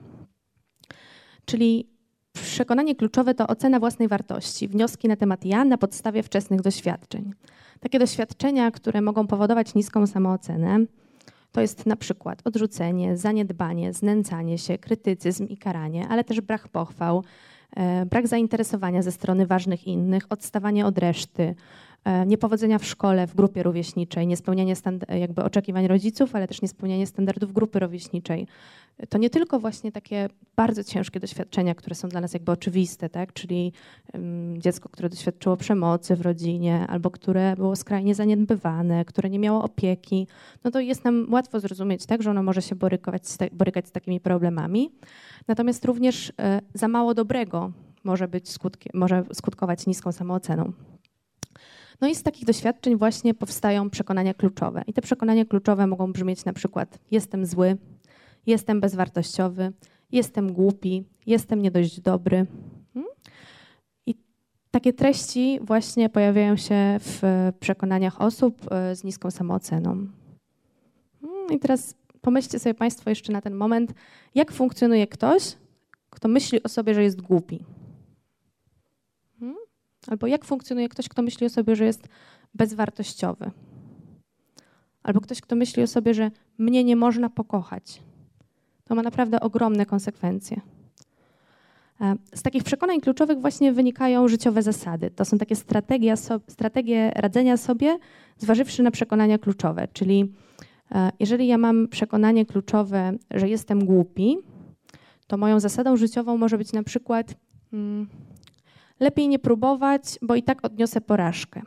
Czyli 1.45 1.92
przekonanie 2.33 2.95
kluczowe 2.95 3.35
to 3.35 3.47
ocena 3.47 3.81
własnej 3.81 4.09
wartości, 4.09 4.69
wnioski 4.69 5.09
na 5.09 5.17
temat 5.17 5.45
ja 5.45 5.65
na 5.65 5.79
podstawie 5.79 6.23
wczesnych 6.23 6.61
doświadczeń. 6.61 7.33
Takie 7.81 7.99
doświadczenia, 7.99 8.71
które 8.71 9.01
mogą 9.01 9.27
powodować 9.27 9.75
niską 9.75 10.07
samoocenę, 10.07 10.79
to 11.53 11.61
jest 11.61 11.87
na 11.87 11.97
przykład 11.97 12.43
odrzucenie, 12.45 13.17
zaniedbanie, 13.17 13.93
znęcanie 13.93 14.59
się, 14.59 14.79
krytycyzm 14.79 15.47
i 15.47 15.57
karanie, 15.57 16.09
ale 16.09 16.25
też 16.25 16.41
brak 16.41 16.69
pochwał, 16.69 17.25
e, 17.77 18.07
brak 18.07 18.29
zainteresowania 18.29 19.03
ze 19.03 19.13
strony 19.13 19.47
ważnych 19.47 19.87
innych, 19.87 20.27
odstawanie 20.31 20.87
od 20.87 20.99
reszty, 20.99 21.55
niepowodzenia 22.27 22.79
w 22.79 22.85
szkole, 22.85 23.27
w 23.27 23.35
grupie 23.35 23.63
rówieśniczej, 23.63 24.27
niespełnianie 24.27 24.75
jakby 25.09 25.45
oczekiwań 25.45 25.87
rodziców, 25.87 26.35
ale 26.35 26.49
też 26.49 26.63
niespełnianie 26.63 27.07
standardów 27.07 27.53
grupy 27.53 27.79
rówieśniczej, 27.79 28.47
to 29.09 29.19
nie 29.19 29.31
tylko 29.31 29.61
właśnie 29.61 29.93
takie 29.93 30.29
bardzo 30.57 30.85
ciężkie 30.85 31.21
doświadczenia, 31.21 31.75
które 31.75 31.95
są 31.95 32.09
dla 32.09 32.21
nas 32.21 32.35
jakby 32.35 32.53
oczywiste, 32.53 33.09
tak? 33.09 33.33
czyli 33.33 33.73
um, 34.15 34.61
dziecko, 34.61 34.89
które 34.89 35.09
doświadczyło 35.09 35.57
przemocy 35.57 36.17
w 36.17 36.21
rodzinie, 36.21 36.87
albo 36.89 37.11
które 37.11 37.57
było 37.57 37.77
skrajnie 37.77 38.15
zaniedbywane, 38.15 39.05
które 39.05 39.31
nie 39.31 39.39
miało 39.39 39.63
opieki, 39.65 40.27
no 40.65 40.71
to 40.71 40.81
jest 40.81 41.05
nam 41.05 41.27
łatwo 41.33 41.61
zrozumieć, 41.61 42.07
tak, 42.07 42.23
że 42.23 42.31
ono 42.31 42.43
może 42.43 42.63
się 42.63 42.75
borykać 42.75 43.23
borykać 43.53 43.89
z 43.89 43.93
takimi 43.93 44.21
problemami. 44.21 44.93
Natomiast 45.49 45.85
również 45.85 46.33
e, 46.39 46.61
za 46.75 46.89
mało 46.89 47.15
dobrego 47.15 47.73
może, 48.05 48.29
być 48.29 48.51
skutki, 48.51 48.91
może 48.95 49.25
skutkować 49.33 49.87
niską 49.87 50.13
samooceną. 50.13 50.73
No 52.03 52.09
i 52.09 52.15
z 52.15 52.23
takich 52.23 52.45
doświadczeń 52.45 52.97
właśnie 52.97 53.35
powstają 53.35 53.91
przekonania 53.91 54.35
kluczowe. 54.35 54.83
I 54.87 54.93
te 54.93 55.03
przekonania 55.03 55.45
kluczowe 55.45 55.87
mogą 55.87 56.13
brzmieć 56.13 56.45
na 56.45 56.53
przykład 56.53 56.99
jestem 57.11 57.47
zły, 57.47 57.77
jestem 58.47 58.81
bezwartościowy, 58.81 59.73
jestem 60.13 60.53
głupi, 60.53 61.05
jestem 61.27 61.63
nie 61.63 61.71
dość 61.71 62.01
dobry. 62.01 62.47
Hmm? 62.95 63.13
I 64.07 64.15
takie 64.71 64.93
treści 64.93 65.59
właśnie 65.63 66.09
pojawiają 66.09 66.57
się 66.57 66.75
w 67.01 67.51
przekonaniach 67.61 68.21
osób 68.21 68.73
e, 68.73 68.97
z 68.97 69.05
niską 69.05 69.31
samooceną. 69.31 70.07
Hmm? 71.21 71.47
I 71.51 71.59
teraz 71.59 71.95
pomyślcie 72.21 72.59
sobie 72.59 72.75
Państwo 72.75 73.11
jeszcze 73.11 73.33
na 73.33 73.41
ten 73.41 73.55
moment, 73.55 73.93
jak 74.35 74.53
funkcjonuje 74.53 75.07
ktoś, 75.07 75.57
kto 76.11 76.29
myśli 76.29 76.63
o 76.63 76.69
sobie, 76.69 76.95
że 76.95 77.03
jest 77.03 77.21
głupi. 77.21 77.65
Albo 80.09 80.27
jak 80.27 80.45
funkcjonuje 80.45 80.89
ktoś, 80.89 81.09
kto 81.09 81.23
myśli 81.23 81.47
o 81.47 81.51
sobie, 81.51 81.77
że 81.77 81.85
jest 81.85 82.09
bezwartościowy. 82.55 83.51
Albo 85.03 85.21
ktoś, 85.21 85.41
kto 85.41 85.57
myśli 85.57 85.83
o 85.83 85.87
sobie, 85.87 86.15
że 86.15 86.31
mnie 86.59 86.85
nie 86.85 86.97
można 86.97 87.31
pokochać 87.31 88.03
to 88.93 88.97
ma 88.97 89.03
naprawdę 89.03 89.41
ogromne 89.41 89.87
konsekwencje. 89.87 90.61
E, 92.01 92.17
z 92.35 92.43
takich 92.43 92.65
przekonań 92.65 93.01
kluczowych 93.01 93.41
właśnie 93.41 93.73
wynikają 93.73 94.29
życiowe 94.29 94.63
zasady. 94.63 95.11
To 95.11 95.25
są 95.25 95.39
takie 95.39 95.57
strategie, 95.57 96.15
strategie 96.49 97.13
radzenia 97.15 97.57
sobie, 97.57 97.99
zważywszy 98.39 98.83
na 98.83 98.91
przekonania 98.91 99.39
kluczowe. 99.39 99.89
Czyli 99.93 100.33
e, 100.91 101.13
jeżeli 101.21 101.47
ja 101.47 101.59
mam 101.59 101.89
przekonanie 101.89 102.47
kluczowe, 102.47 103.13
że 103.31 103.49
jestem 103.49 103.85
głupi, 103.85 104.39
to 105.27 105.37
moją 105.37 105.61
zasadą 105.61 105.97
życiową 105.97 106.37
może 106.37 106.59
być 106.59 106.73
na 106.73 106.83
przykład 106.83 107.35
hmm, 107.71 108.09
lepiej 109.03 109.29
nie 109.29 109.39
próbować, 109.39 110.19
bo 110.23 110.35
i 110.35 110.43
tak 110.43 110.65
odniosę 110.65 111.01
porażkę. 111.01 111.63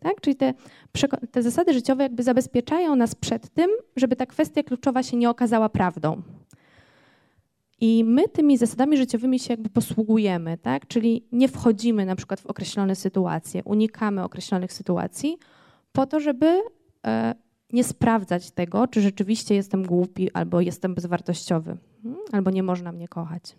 Tak? 0.00 0.20
Czyli 0.20 0.36
te, 0.36 0.54
te 1.30 1.42
zasady 1.42 1.72
życiowe 1.72 2.02
jakby 2.02 2.22
zabezpieczają 2.22 2.96
nas 2.96 3.14
przed 3.14 3.48
tym, 3.48 3.70
żeby 3.96 4.16
ta 4.16 4.26
kwestia 4.26 4.62
kluczowa 4.62 5.02
się 5.02 5.16
nie 5.16 5.30
okazała 5.30 5.68
prawdą. 5.68 6.22
I 7.80 8.04
my 8.04 8.28
tymi 8.28 8.58
zasadami 8.58 8.96
życiowymi 8.96 9.38
się 9.38 9.52
jakby 9.52 9.68
posługujemy, 9.68 10.58
tak? 10.58 10.86
czyli 10.86 11.26
nie 11.32 11.48
wchodzimy 11.48 12.06
na 12.06 12.16
przykład 12.16 12.40
w 12.40 12.46
określone 12.46 12.96
sytuacje, 12.96 13.64
unikamy 13.64 14.24
określonych 14.24 14.72
sytuacji 14.72 15.38
po 15.92 16.06
to, 16.06 16.20
żeby 16.20 16.62
e, 17.06 17.34
nie 17.72 17.84
sprawdzać 17.84 18.50
tego, 18.50 18.86
czy 18.86 19.00
rzeczywiście 19.00 19.54
jestem 19.54 19.82
głupi, 19.82 20.32
albo 20.32 20.60
jestem 20.60 20.94
bezwartościowy, 20.94 21.76
hmm? 22.02 22.20
albo 22.32 22.50
nie 22.50 22.62
można 22.62 22.92
mnie 22.92 23.08
kochać. 23.08 23.56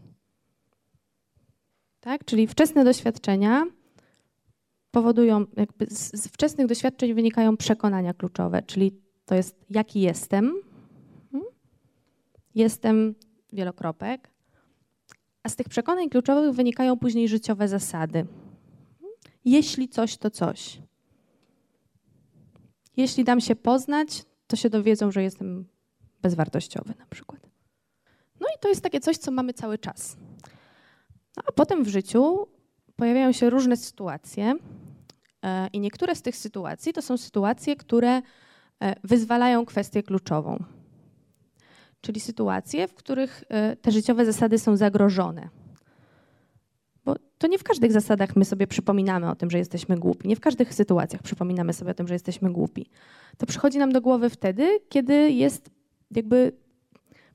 Tak? 2.00 2.26
Czyli 2.26 2.48
wczesne 2.48 2.84
doświadczenia 2.84 3.66
powodują, 4.92 5.46
jakby 5.58 5.86
z 5.90 6.28
wczesnych 6.28 6.68
doświadczeń 6.68 7.14
wynikają 7.14 7.58
przekonania 7.58 8.14
kluczowe, 8.14 8.62
czyli 8.62 9.02
to 9.26 9.36
jest 9.36 9.56
jaki 9.70 10.02
jestem, 10.02 10.54
hmm? 11.32 11.50
jestem 12.56 13.16
wielokropek, 13.54 14.30
a 15.44 15.50
z 15.50 15.56
tych 15.56 15.70
przekonań 15.70 16.10
kluczowych 16.10 16.56
wynikają 16.56 16.98
później 16.98 17.28
życiowe 17.28 17.68
zasady. 17.68 18.26
Jeśli 19.46 19.90
coś, 19.90 20.18
to 20.18 20.30
coś. 20.30 20.82
Jeśli 22.98 23.24
dam 23.24 23.42
się 23.42 23.56
poznać, 23.56 24.26
to 24.48 24.56
się 24.56 24.70
dowiedzą, 24.70 25.12
że 25.12 25.24
jestem 25.24 25.66
bezwartościowy 26.22 26.94
na 27.00 27.06
przykład. 27.06 27.50
No 28.40 28.48
i 28.56 28.60
to 28.60 28.70
jest 28.70 28.82
takie 28.82 29.00
coś, 29.00 29.18
co 29.18 29.32
mamy 29.32 29.54
cały 29.54 29.78
czas. 29.78 30.18
No 31.38 31.44
a 31.46 31.52
potem 31.52 31.84
w 31.84 31.88
życiu 31.88 32.48
pojawiają 32.96 33.32
się 33.32 33.50
różne 33.50 33.78
sytuacje, 33.78 34.56
E, 35.44 35.68
I 35.74 35.80
niektóre 35.80 36.16
z 36.16 36.22
tych 36.22 36.38
sytuacji 36.38 36.94
to 36.94 37.02
są 37.02 37.18
sytuacje, 37.18 37.76
które 37.76 38.10
e, 38.10 38.22
wyzwalają 39.04 39.66
kwestię 39.66 40.04
kluczową. 40.04 40.64
Czyli 42.02 42.20
sytuacje, 42.20 42.88
w 42.88 42.94
których 42.94 43.44
e, 43.50 43.76
te 43.76 43.92
życiowe 43.92 44.26
zasady 44.26 44.60
są 44.60 44.78
zagrożone. 44.78 45.50
Bo 47.06 47.16
to 47.38 47.48
nie 47.48 47.58
w 47.58 47.64
każdych 47.64 47.92
zasadach 47.92 48.36
my 48.36 48.46
sobie 48.46 48.68
przypominamy 48.68 49.30
o 49.30 49.36
tym, 49.36 49.50
że 49.50 49.58
jesteśmy 49.58 49.98
głupi. 49.98 50.28
Nie 50.28 50.36
w 50.36 50.40
każdych 50.40 50.74
sytuacjach 50.74 51.22
przypominamy 51.22 51.74
sobie 51.74 51.92
o 51.92 51.94
tym, 51.94 52.08
że 52.08 52.14
jesteśmy 52.14 52.52
głupi. 52.52 52.90
To 53.38 53.46
przychodzi 53.46 53.78
nam 53.78 53.92
do 53.92 54.02
głowy 54.02 54.30
wtedy, 54.30 54.80
kiedy 54.90 55.32
jest 55.32 55.70
jakby 56.12 56.52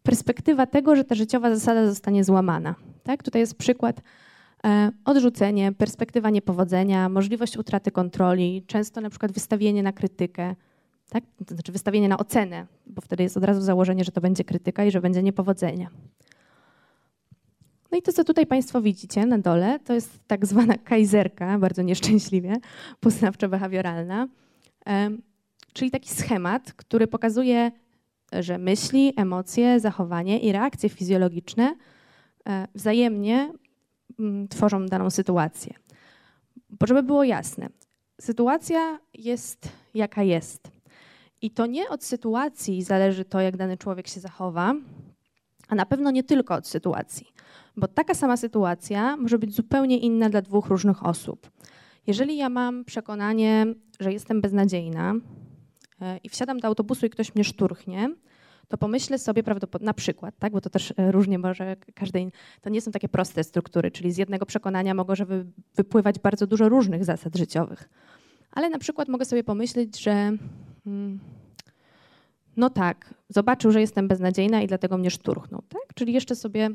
perspektywa 0.02 0.66
tego, 0.66 0.96
że 0.96 1.04
ta 1.04 1.14
życiowa 1.14 1.54
zasada 1.54 1.86
zostanie 1.86 2.24
złamana. 2.24 2.74
Tak? 3.02 3.22
Tutaj 3.22 3.40
jest 3.40 3.54
przykład 3.54 4.00
E, 4.66 4.92
odrzucenie, 5.04 5.72
perspektywa 5.72 6.30
niepowodzenia, 6.30 7.08
możliwość 7.08 7.56
utraty 7.56 7.90
kontroli, 7.90 8.64
często 8.66 9.00
na 9.00 9.10
przykład 9.10 9.32
wystawienie 9.32 9.82
na 9.82 9.92
krytykę, 9.92 10.54
tak? 11.08 11.24
to 11.46 11.54
znaczy 11.54 11.72
wystawienie 11.72 12.08
na 12.08 12.18
ocenę, 12.18 12.66
bo 12.86 13.00
wtedy 13.00 13.22
jest 13.22 13.36
od 13.36 13.44
razu 13.44 13.60
założenie, 13.60 14.04
że 14.04 14.12
to 14.12 14.20
będzie 14.20 14.44
krytyka 14.44 14.84
i 14.84 14.90
że 14.90 15.00
będzie 15.00 15.22
niepowodzenie. 15.22 15.88
No 17.92 17.98
i 17.98 18.02
to, 18.02 18.12
co 18.12 18.24
tutaj 18.24 18.46
Państwo 18.46 18.82
widzicie 18.82 19.26
na 19.26 19.38
dole, 19.38 19.78
to 19.84 19.94
jest 19.94 20.20
tak 20.26 20.46
zwana 20.46 20.74
kajzerka, 20.78 21.58
bardzo 21.58 21.82
nieszczęśliwie, 21.82 22.56
poznawczo-behawioralna, 23.00 24.26
e, 24.86 25.10
czyli 25.72 25.90
taki 25.90 26.08
schemat, 26.10 26.72
który 26.72 27.06
pokazuje, 27.06 27.70
że 28.32 28.58
myśli, 28.58 29.12
emocje, 29.16 29.80
zachowanie 29.80 30.38
i 30.38 30.52
reakcje 30.52 30.88
fizjologiczne 30.88 31.74
wzajemnie 32.74 33.52
Mm, 34.18 34.48
tworzą 34.48 34.86
daną 34.86 35.10
sytuację. 35.10 35.74
Bo 36.70 36.86
żeby 36.86 37.02
było 37.02 37.24
jasne, 37.24 37.68
sytuacja 38.20 38.98
jest 39.14 39.68
jaka 39.94 40.22
jest. 40.22 40.70
I 41.42 41.50
to 41.50 41.66
nie 41.66 41.88
od 41.88 42.04
sytuacji 42.04 42.82
zależy 42.82 43.24
to, 43.24 43.40
jak 43.40 43.56
dany 43.56 43.76
człowiek 43.76 44.08
się 44.08 44.20
zachowa, 44.20 44.74
A 45.68 45.74
na 45.74 45.86
pewno 45.86 46.10
nie 46.10 46.22
tylko 46.24 46.54
od 46.54 46.66
sytuacji, 46.66 47.26
bo 47.76 47.88
taka 47.88 48.14
sama 48.14 48.36
sytuacja 48.36 49.16
może 49.16 49.38
być 49.38 49.54
zupełnie 49.54 49.98
inna 49.98 50.30
dla 50.30 50.42
dwóch 50.42 50.66
różnych 50.66 51.06
osób. 51.06 51.50
Jeżeli 52.06 52.36
ja 52.36 52.48
mam 52.48 52.84
przekonanie, 52.84 53.66
że 54.00 54.12
jestem 54.12 54.40
beznadziejna 54.40 55.14
e, 56.00 56.16
i 56.16 56.28
wsiadam 56.28 56.60
do 56.60 56.68
autobusu 56.68 57.06
i 57.06 57.10
ktoś 57.10 57.34
mnie 57.34 57.44
szturchnie, 57.44 58.10
to 58.72 58.78
pomyślę 58.78 59.18
sobie 59.18 59.42
prawdopodobnie, 59.42 59.86
na 59.86 59.94
przykład, 59.94 60.34
tak, 60.38 60.52
bo 60.52 60.60
to 60.60 60.70
też 60.70 60.94
e, 60.96 61.12
różnie 61.12 61.38
może 61.38 61.76
każdej, 61.94 62.32
to 62.60 62.70
nie 62.70 62.80
są 62.80 62.90
takie 62.90 63.08
proste 63.08 63.44
struktury, 63.44 63.90
czyli 63.90 64.12
z 64.12 64.16
jednego 64.16 64.46
przekonania 64.46 64.94
może 64.94 65.26
wypływać 65.74 66.18
bardzo 66.18 66.46
dużo 66.46 66.68
różnych 66.68 67.04
zasad 67.04 67.36
życiowych. 67.36 67.88
Ale 68.50 68.70
na 68.70 68.78
przykład 68.78 69.08
mogę 69.08 69.24
sobie 69.24 69.44
pomyśleć, 69.44 70.00
że 70.00 70.32
hmm, 70.84 71.20
no 72.56 72.70
tak, 72.70 73.14
zobaczył, 73.28 73.72
że 73.72 73.80
jestem 73.80 74.08
beznadziejna 74.08 74.62
i 74.62 74.66
dlatego 74.66 74.98
mnie 74.98 75.10
szturchnął, 75.10 75.62
tak? 75.68 75.94
Czyli 75.94 76.12
jeszcze 76.12 76.36
sobie 76.36 76.70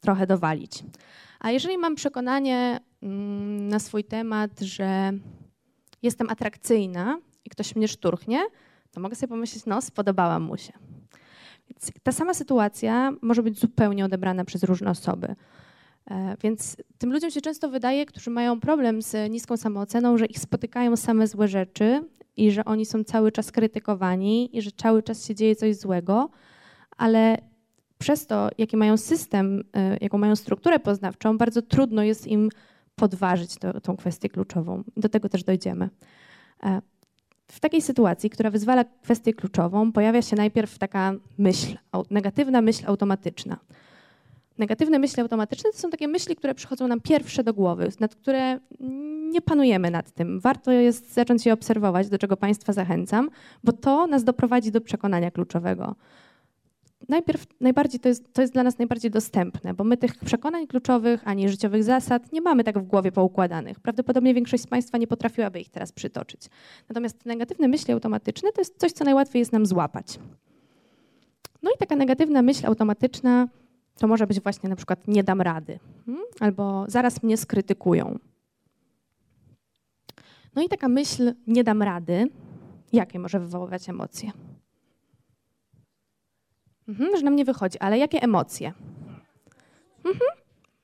trochę 0.00 0.26
dowalić. 0.26 0.84
A 1.38 1.50
jeżeli 1.50 1.78
mam 1.78 1.94
przekonanie 1.94 2.80
mm, 3.02 3.68
na 3.68 3.78
swój 3.78 4.04
temat, 4.04 4.60
że 4.60 5.12
jestem 6.02 6.30
atrakcyjna 6.30 7.18
i 7.44 7.50
ktoś 7.50 7.76
mnie 7.76 7.88
szturchnie, 7.88 8.40
to 8.90 9.00
mogę 9.00 9.16
sobie 9.16 9.28
pomyśleć, 9.28 9.66
no 9.66 9.82
spodobałam 9.82 10.42
mu 10.42 10.56
się. 10.56 10.72
Ta 12.02 12.12
sama 12.12 12.34
sytuacja 12.34 13.12
może 13.22 13.42
być 13.42 13.58
zupełnie 13.58 14.04
odebrana 14.04 14.44
przez 14.44 14.62
różne 14.62 14.90
osoby. 14.90 15.34
E, 16.10 16.36
więc 16.42 16.76
tym 16.98 17.12
ludziom 17.12 17.30
się 17.30 17.40
często 17.40 17.68
wydaje, 17.68 18.06
którzy 18.06 18.30
mają 18.30 18.60
problem 18.60 19.02
z 19.02 19.30
niską 19.30 19.56
samooceną, 19.56 20.18
że 20.18 20.26
ich 20.26 20.38
spotykają 20.38 20.96
same 20.96 21.26
złe 21.26 21.48
rzeczy 21.48 22.04
i 22.36 22.50
że 22.50 22.64
oni 22.64 22.86
są 22.86 23.04
cały 23.04 23.32
czas 23.32 23.52
krytykowani 23.52 24.56
i 24.56 24.62
że 24.62 24.70
cały 24.76 25.02
czas 25.02 25.26
się 25.26 25.34
dzieje 25.34 25.56
coś 25.56 25.76
złego, 25.76 26.30
ale 26.96 27.38
przez 27.98 28.26
to, 28.26 28.48
jaki 28.58 28.76
mają 28.76 28.96
system, 28.96 29.64
e, 29.76 29.96
jaką 30.00 30.18
mają 30.18 30.36
strukturę 30.36 30.78
poznawczą, 30.78 31.38
bardzo 31.38 31.62
trudno 31.62 32.02
jest 32.02 32.26
im 32.26 32.48
podważyć 32.94 33.56
to, 33.56 33.80
tą 33.80 33.96
kwestię 33.96 34.28
kluczową. 34.28 34.84
Do 34.96 35.08
tego 35.08 35.28
też 35.28 35.44
dojdziemy. 35.44 35.88
W 37.50 37.60
takiej 37.60 37.82
sytuacji, 37.82 38.30
która 38.30 38.50
wyzwala 38.50 38.84
kwestię 38.84 39.34
kluczową, 39.34 39.92
pojawia 39.92 40.22
się 40.22 40.36
najpierw 40.36 40.78
taka 40.78 41.12
myśl, 41.38 41.76
negatywna 42.10 42.60
myśl 42.60 42.84
automatyczna. 42.86 43.56
Negatywne 44.58 44.98
myśli 44.98 45.22
automatyczne 45.22 45.72
to 45.72 45.78
są 45.78 45.90
takie 45.90 46.08
myśli, 46.08 46.36
które 46.36 46.54
przychodzą 46.54 46.88
nam 46.88 47.00
pierwsze 47.00 47.44
do 47.44 47.54
głowy, 47.54 47.88
nad 48.00 48.14
które 48.14 48.58
nie 49.30 49.40
panujemy 49.40 49.90
nad 49.90 50.10
tym. 50.10 50.40
Warto 50.40 50.72
jest 50.72 51.12
zacząć 51.12 51.46
je 51.46 51.52
obserwować, 51.52 52.08
do 52.08 52.18
czego 52.18 52.36
Państwa 52.36 52.72
zachęcam, 52.72 53.30
bo 53.64 53.72
to 53.72 54.06
nas 54.06 54.24
doprowadzi 54.24 54.72
do 54.72 54.80
przekonania 54.80 55.30
kluczowego 55.30 55.94
najpierw 57.10 57.46
najbardziej 57.60 58.00
to 58.00 58.08
jest, 58.08 58.32
to 58.32 58.40
jest 58.40 58.52
dla 58.52 58.62
nas 58.62 58.78
najbardziej 58.78 59.10
dostępne, 59.10 59.74
bo 59.74 59.84
my 59.84 59.96
tych 59.96 60.18
przekonań 60.18 60.66
kluczowych 60.66 61.28
ani 61.28 61.48
życiowych 61.48 61.84
zasad 61.84 62.32
nie 62.32 62.40
mamy 62.40 62.64
tak 62.64 62.78
w 62.78 62.82
głowie 62.82 63.12
poukładanych. 63.12 63.80
Prawdopodobnie 63.80 64.34
większość 64.34 64.62
z 64.62 64.66
Państwa 64.66 64.98
nie 64.98 65.06
potrafiłaby 65.06 65.60
ich 65.60 65.68
teraz 65.68 65.92
przytoczyć. 65.92 66.40
Natomiast 66.88 67.26
negatywne 67.26 67.68
myśli 67.68 67.94
automatyczne 67.94 68.52
to 68.52 68.60
jest 68.60 68.78
coś, 68.78 68.92
co 68.92 69.04
najłatwiej 69.04 69.40
jest 69.40 69.52
nam 69.52 69.66
złapać. 69.66 70.18
No 71.62 71.70
i 71.70 71.78
taka 71.78 71.96
negatywna 71.96 72.42
myśl 72.42 72.66
automatyczna 72.66 73.48
to 73.98 74.06
może 74.06 74.26
być 74.26 74.40
właśnie 74.40 74.68
na 74.68 74.76
przykład 74.76 75.08
nie 75.08 75.24
dam 75.24 75.40
rady 75.40 75.78
hmm? 76.06 76.24
albo 76.40 76.84
zaraz 76.88 77.22
mnie 77.22 77.36
skrytykują. 77.36 78.18
No 80.54 80.62
i 80.62 80.68
taka 80.68 80.88
myśl 80.88 81.34
nie 81.46 81.64
dam 81.64 81.82
rady, 81.82 82.26
jakie 82.92 83.18
może 83.18 83.40
wywoływać 83.40 83.88
emocje? 83.88 84.30
Mhm, 86.90 87.16
że 87.16 87.22
nam 87.22 87.36
nie 87.36 87.44
wychodzi, 87.44 87.78
ale 87.78 87.98
jakie 87.98 88.22
emocje? 88.22 88.72
Mhm, 90.04 90.30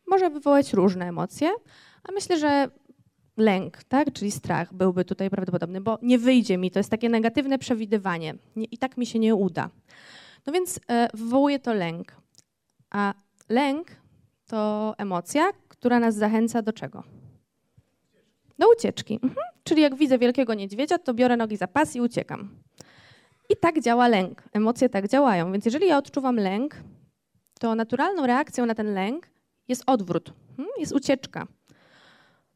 może 0.06 0.30
wywołać 0.30 0.72
różne 0.72 1.08
emocje, 1.08 1.50
a 2.04 2.12
myślę, 2.12 2.38
że 2.38 2.68
lęk, 3.36 3.84
tak, 3.84 4.12
czyli 4.12 4.30
strach 4.30 4.74
byłby 4.74 5.04
tutaj 5.04 5.30
prawdopodobny, 5.30 5.80
bo 5.80 5.98
nie 6.02 6.18
wyjdzie 6.18 6.58
mi, 6.58 6.70
to 6.70 6.78
jest 6.78 6.90
takie 6.90 7.08
negatywne 7.08 7.58
przewidywanie 7.58 8.34
nie, 8.56 8.64
i 8.64 8.78
tak 8.78 8.96
mi 8.96 9.06
się 9.06 9.18
nie 9.18 9.34
uda. 9.34 9.70
No 10.46 10.52
więc 10.52 10.80
e, 10.88 11.08
wywołuje 11.14 11.58
to 11.58 11.74
lęk. 11.74 12.16
A 12.90 13.14
lęk 13.48 13.88
to 14.46 14.94
emocja, 14.98 15.50
która 15.68 16.00
nas 16.00 16.14
zachęca 16.14 16.62
do 16.62 16.72
czego? 16.72 17.02
Do 18.58 18.66
ucieczki. 18.72 19.14
Mhm. 19.22 19.46
Czyli 19.64 19.82
jak 19.82 19.94
widzę 19.94 20.18
wielkiego 20.18 20.54
niedźwiedzia, 20.54 20.98
to 20.98 21.14
biorę 21.14 21.36
nogi 21.36 21.56
za 21.56 21.66
pas 21.66 21.96
i 21.96 22.00
uciekam. 22.00 22.65
I 23.50 23.56
tak 23.56 23.80
działa 23.80 24.08
lęk. 24.08 24.42
Emocje 24.52 24.88
tak 24.88 25.08
działają. 25.08 25.52
Więc 25.52 25.64
jeżeli 25.64 25.86
ja 25.86 25.98
odczuwam 25.98 26.36
lęk, 26.36 26.76
to 27.60 27.74
naturalną 27.74 28.26
reakcją 28.26 28.66
na 28.66 28.74
ten 28.74 28.94
lęk 28.94 29.28
jest 29.68 29.82
odwrót, 29.86 30.32
hmm? 30.56 30.74
jest 30.78 30.92
ucieczka. 30.92 31.46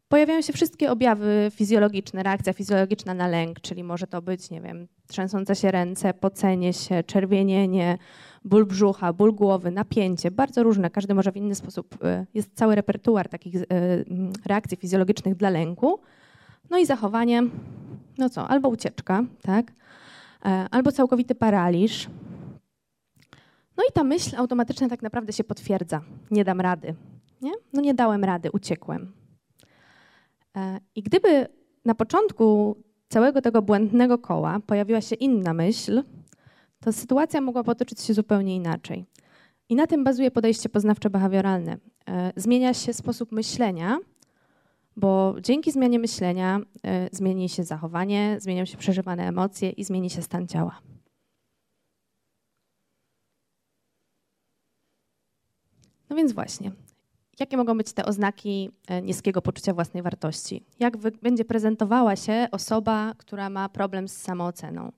Pojawiają 0.09 0.43
się 0.43 0.53
wszystkie 0.53 0.91
objawy 0.91 1.51
fizjologiczne, 1.55 2.23
reakcja 2.23 2.53
fizjologiczna 2.53 3.15
na 3.15 3.29
lęk, 3.29 3.61
czyli 3.61 3.85
może 3.85 4.07
to 4.07 4.23
być, 4.23 4.51
nie 4.51 4.61
wiem, 4.61 4.89
trzęsące 5.09 5.57
się 5.57 5.71
ręce, 5.71 6.15
pocenie 6.15 6.73
się, 6.73 7.03
czerwienienie, 7.03 7.99
ból 8.45 8.67
brzucha, 8.67 9.13
ból 9.13 9.33
głowy, 9.35 9.71
napięcie, 9.71 10.31
bardzo 10.31 10.63
różne, 10.63 10.91
każdy 10.91 11.15
może 11.15 11.33
w 11.33 11.37
inny 11.37 11.55
sposób. 11.55 12.05
Y, 12.05 12.27
jest 12.35 12.55
cały 12.55 12.75
repertuar 12.75 13.29
takich 13.29 13.55
y, 13.57 13.67
reakcji 14.47 14.77
fizjologicznych 14.77 15.35
dla 15.37 15.51
lęku. 15.51 16.01
No 16.71 16.79
i 16.79 16.87
zachowanie, 16.87 17.43
no 18.19 18.31
co, 18.31 18.49
albo 18.49 18.69
ucieczka, 18.69 19.25
tak? 19.43 19.73
E, 20.45 20.67
albo 20.71 20.93
całkowity 20.93 21.35
paraliż. 21.35 22.09
No 23.77 23.85
i 23.89 23.93
ta 23.93 24.05
myśl 24.05 24.37
automatyczna 24.37 24.89
tak 24.89 25.03
naprawdę 25.03 25.33
się 25.33 25.45
potwierdza. 25.45 26.01
Nie 26.31 26.45
dam 26.45 26.61
rady. 26.61 26.95
Nie? 27.43 27.53
No 27.73 27.81
nie 27.81 27.95
dałem 27.95 28.25
rady, 28.25 28.51
uciekłem. 28.53 29.13
E, 30.57 30.81
I 30.95 31.03
gdyby 31.03 31.47
na 31.85 31.95
początku 31.95 32.77
całego 33.09 33.43
tego 33.43 33.63
błędnego 33.63 34.19
koła 34.19 34.61
pojawiła 34.67 35.01
się 35.01 35.17
inna 35.17 35.55
myśl, 35.55 36.03
to 36.81 36.93
sytuacja 36.93 37.41
mogła 37.41 37.65
potoczyć 37.65 38.01
się 38.01 38.15
zupełnie 38.15 38.57
inaczej. 38.57 39.07
I 39.69 39.75
na 39.77 39.87
tym 39.87 40.05
bazuje 40.05 40.31
podejście 40.31 40.69
poznawczo-behawioralne. 40.69 41.77
E, 42.09 42.33
zmienia 42.37 42.75
się 42.75 42.93
sposób 42.93 43.33
myślenia, 43.33 43.99
bo 45.01 45.35
dzięki 45.41 45.73
zmianie 45.73 45.99
myślenia 45.99 46.59
y, 46.59 47.09
zmieni 47.13 47.49
się 47.49 47.65
zachowanie, 47.65 48.37
zmienią 48.41 48.65
się 48.65 48.77
przeżywane 48.77 49.29
emocje 49.29 49.71
i 49.71 49.85
zmieni 49.85 50.11
się 50.11 50.23
stan 50.23 50.47
ciała. 50.47 50.81
No 56.11 56.17
więc 56.17 56.33
właśnie, 56.33 56.73
jakie 57.41 57.57
mogą 57.57 57.79
być 57.79 57.93
te 57.93 58.05
oznaki 58.05 58.71
e, 58.89 59.03
niskiego 59.03 59.43
poczucia 59.43 59.75
własnej 59.75 60.03
wartości? 60.03 60.65
Jak 60.79 60.97
będzie 60.97 61.45
prezentowała 61.45 62.17
się 62.17 62.49
osoba, 62.53 63.15
która 63.19 63.51
ma 63.51 63.69
problem 63.69 64.09
z 64.09 64.17
samooceną? 64.17 64.93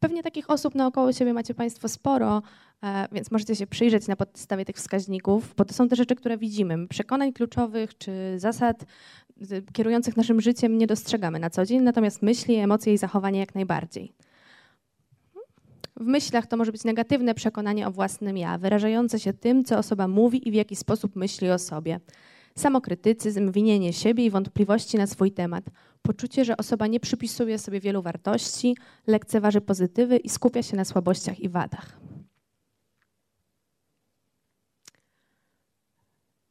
Pewnie 0.00 0.22
takich 0.22 0.50
osób 0.50 0.74
naokoło 0.74 1.12
siebie 1.12 1.34
macie 1.34 1.54
Państwo 1.54 1.88
sporo, 1.88 2.42
e, 2.82 3.08
więc 3.12 3.30
możecie 3.30 3.56
się 3.56 3.66
przyjrzeć 3.66 4.08
na 4.08 4.16
podstawie 4.16 4.64
tych 4.64 4.76
wskaźników, 4.76 5.54
bo 5.56 5.64
to 5.64 5.74
są 5.74 5.88
te 5.88 5.96
rzeczy, 5.96 6.14
które 6.14 6.38
widzimy. 6.38 6.88
Przekonań 6.88 7.32
kluczowych 7.32 7.98
czy 7.98 8.12
zasad 8.36 8.84
kierujących 9.72 10.16
naszym 10.16 10.40
życiem 10.40 10.78
nie 10.78 10.86
dostrzegamy 10.86 11.38
na 11.38 11.50
co 11.50 11.66
dzień, 11.66 11.82
natomiast 11.82 12.22
myśli, 12.22 12.54
emocje 12.54 12.92
i 12.92 12.98
zachowanie 12.98 13.38
jak 13.38 13.54
najbardziej. 13.54 14.12
W 15.96 16.06
myślach 16.06 16.46
to 16.46 16.56
może 16.56 16.72
być 16.72 16.84
negatywne 16.84 17.34
przekonanie 17.34 17.86
o 17.88 17.90
własnym 17.90 18.36
ja, 18.36 18.58
wyrażające 18.58 19.20
się 19.20 19.32
tym, 19.32 19.64
co 19.64 19.78
osoba 19.78 20.08
mówi 20.08 20.48
i 20.48 20.50
w 20.50 20.54
jaki 20.54 20.76
sposób 20.76 21.16
myśli 21.16 21.50
o 21.50 21.58
sobie. 21.58 22.00
Samokrytycyzm, 22.56 23.52
winienie 23.52 23.92
siebie 23.92 24.24
i 24.24 24.30
wątpliwości 24.30 24.96
na 24.96 25.06
swój 25.06 25.32
temat. 25.32 25.64
Poczucie, 26.06 26.44
że 26.44 26.56
osoba 26.56 26.86
nie 26.86 27.00
przypisuje 27.00 27.58
sobie 27.58 27.80
wielu 27.80 28.02
wartości, 28.02 28.76
lekceważy 29.06 29.60
pozytywy 29.60 30.16
i 30.16 30.28
skupia 30.28 30.62
się 30.62 30.76
na 30.76 30.84
słabościach 30.84 31.40
i 31.40 31.48
wadach. 31.48 32.00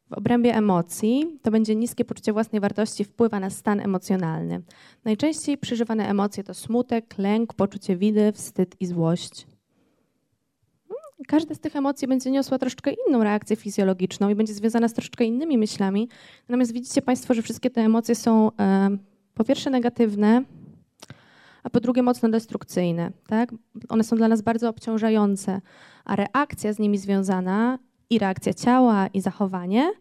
W 0.10 0.14
obrębie 0.14 0.56
emocji 0.56 1.40
to 1.42 1.52
będzie 1.52 1.76
niskie 1.76 2.06
poczucie 2.06 2.34
własnej 2.34 2.62
wartości 2.62 3.04
wpływa 3.04 3.40
na 3.40 3.50
stan 3.50 3.80
emocjonalny. 3.80 4.62
Najczęściej 5.06 5.58
przeżywane 5.58 6.10
emocje 6.10 6.44
to 6.44 6.54
smutek, 6.54 7.18
lęk, 7.18 7.54
poczucie 7.54 7.98
widy, 7.98 8.32
wstyd 8.32 8.76
i 8.80 8.86
złość. 8.86 9.48
Każda 11.28 11.56
z 11.56 11.60
tych 11.60 11.76
emocji 11.76 12.08
będzie 12.08 12.32
niosła 12.32 12.60
troszeczkę 12.60 12.92
inną 13.08 13.24
reakcję 13.24 13.56
fizjologiczną 13.56 14.30
i 14.30 14.36
będzie 14.36 14.54
związana 14.54 14.88
z 14.88 14.94
troszeczkę 14.94 15.24
innymi 15.26 15.58
myślami. 15.58 16.10
Natomiast 16.50 16.74
widzicie 16.74 17.02
Państwo, 17.02 17.34
że 17.34 17.42
wszystkie 17.42 17.70
te 17.70 17.82
emocje 17.82 18.16
są 18.16 18.52
e, 18.60 19.13
po 19.34 19.44
pierwsze 19.44 19.70
negatywne, 19.70 20.44
a 21.64 21.70
po 21.70 21.80
drugie 21.80 22.04
mocno 22.04 22.30
destrukcyjne. 22.30 23.12
Tak? 23.28 23.52
One 23.90 24.04
są 24.04 24.16
dla 24.16 24.28
nas 24.28 24.42
bardzo 24.42 24.70
obciążające, 24.70 25.62
a 26.06 26.16
reakcja 26.16 26.74
z 26.74 26.80
nimi 26.80 26.98
związana 26.98 27.80
i 28.10 28.20
reakcja 28.20 28.54
ciała, 28.54 29.08
i 29.08 29.22
zachowanie, 29.22 29.94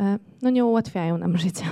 e, 0.00 0.18
no 0.42 0.50
nie 0.50 0.64
ułatwiają 0.64 1.18
nam 1.18 1.38
życia. 1.38 1.66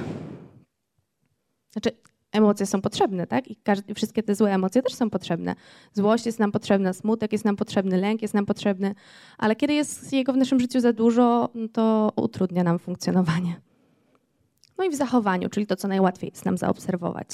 Znaczy, 1.72 1.90
emocje 2.33 2.66
są 2.66 2.81
potrzebne, 2.81 3.27
tak? 3.27 3.48
I 3.48 3.57
wszystkie 3.94 4.22
te 4.22 4.35
złe 4.35 4.55
emocje 4.55 4.83
też 4.83 4.94
są 4.94 5.11
potrzebne. 5.11 5.55
Złość 5.92 6.27
jest 6.27 6.38
nam 6.38 6.53
potrzebna, 6.53 6.92
smutek 6.92 7.33
jest 7.33 7.44
nam 7.44 7.57
potrzebny, 7.57 7.96
lęk 7.96 8.22
jest 8.22 8.35
nam 8.35 8.46
potrzebny, 8.46 8.94
ale 9.38 9.57
kiedy 9.57 9.74
jest 9.74 10.12
jego 10.12 10.33
w 10.33 10.37
naszym 10.37 10.61
życiu 10.61 10.81
za 10.81 10.92
dużo, 10.92 11.48
no 11.55 11.68
to 11.68 12.12
utrudnia 12.16 12.64
nam 12.64 12.79
funkcjonowanie. 12.79 13.67
No 14.78 14.84
i 14.84 14.90
w 14.90 14.94
zachowaniu, 14.94 15.48
czyli 15.48 15.66
to, 15.66 15.76
co 15.76 15.88
najłatwiej 15.88 16.30
jest 16.30 16.44
nam 16.44 16.58
zaobserwować. 16.58 17.28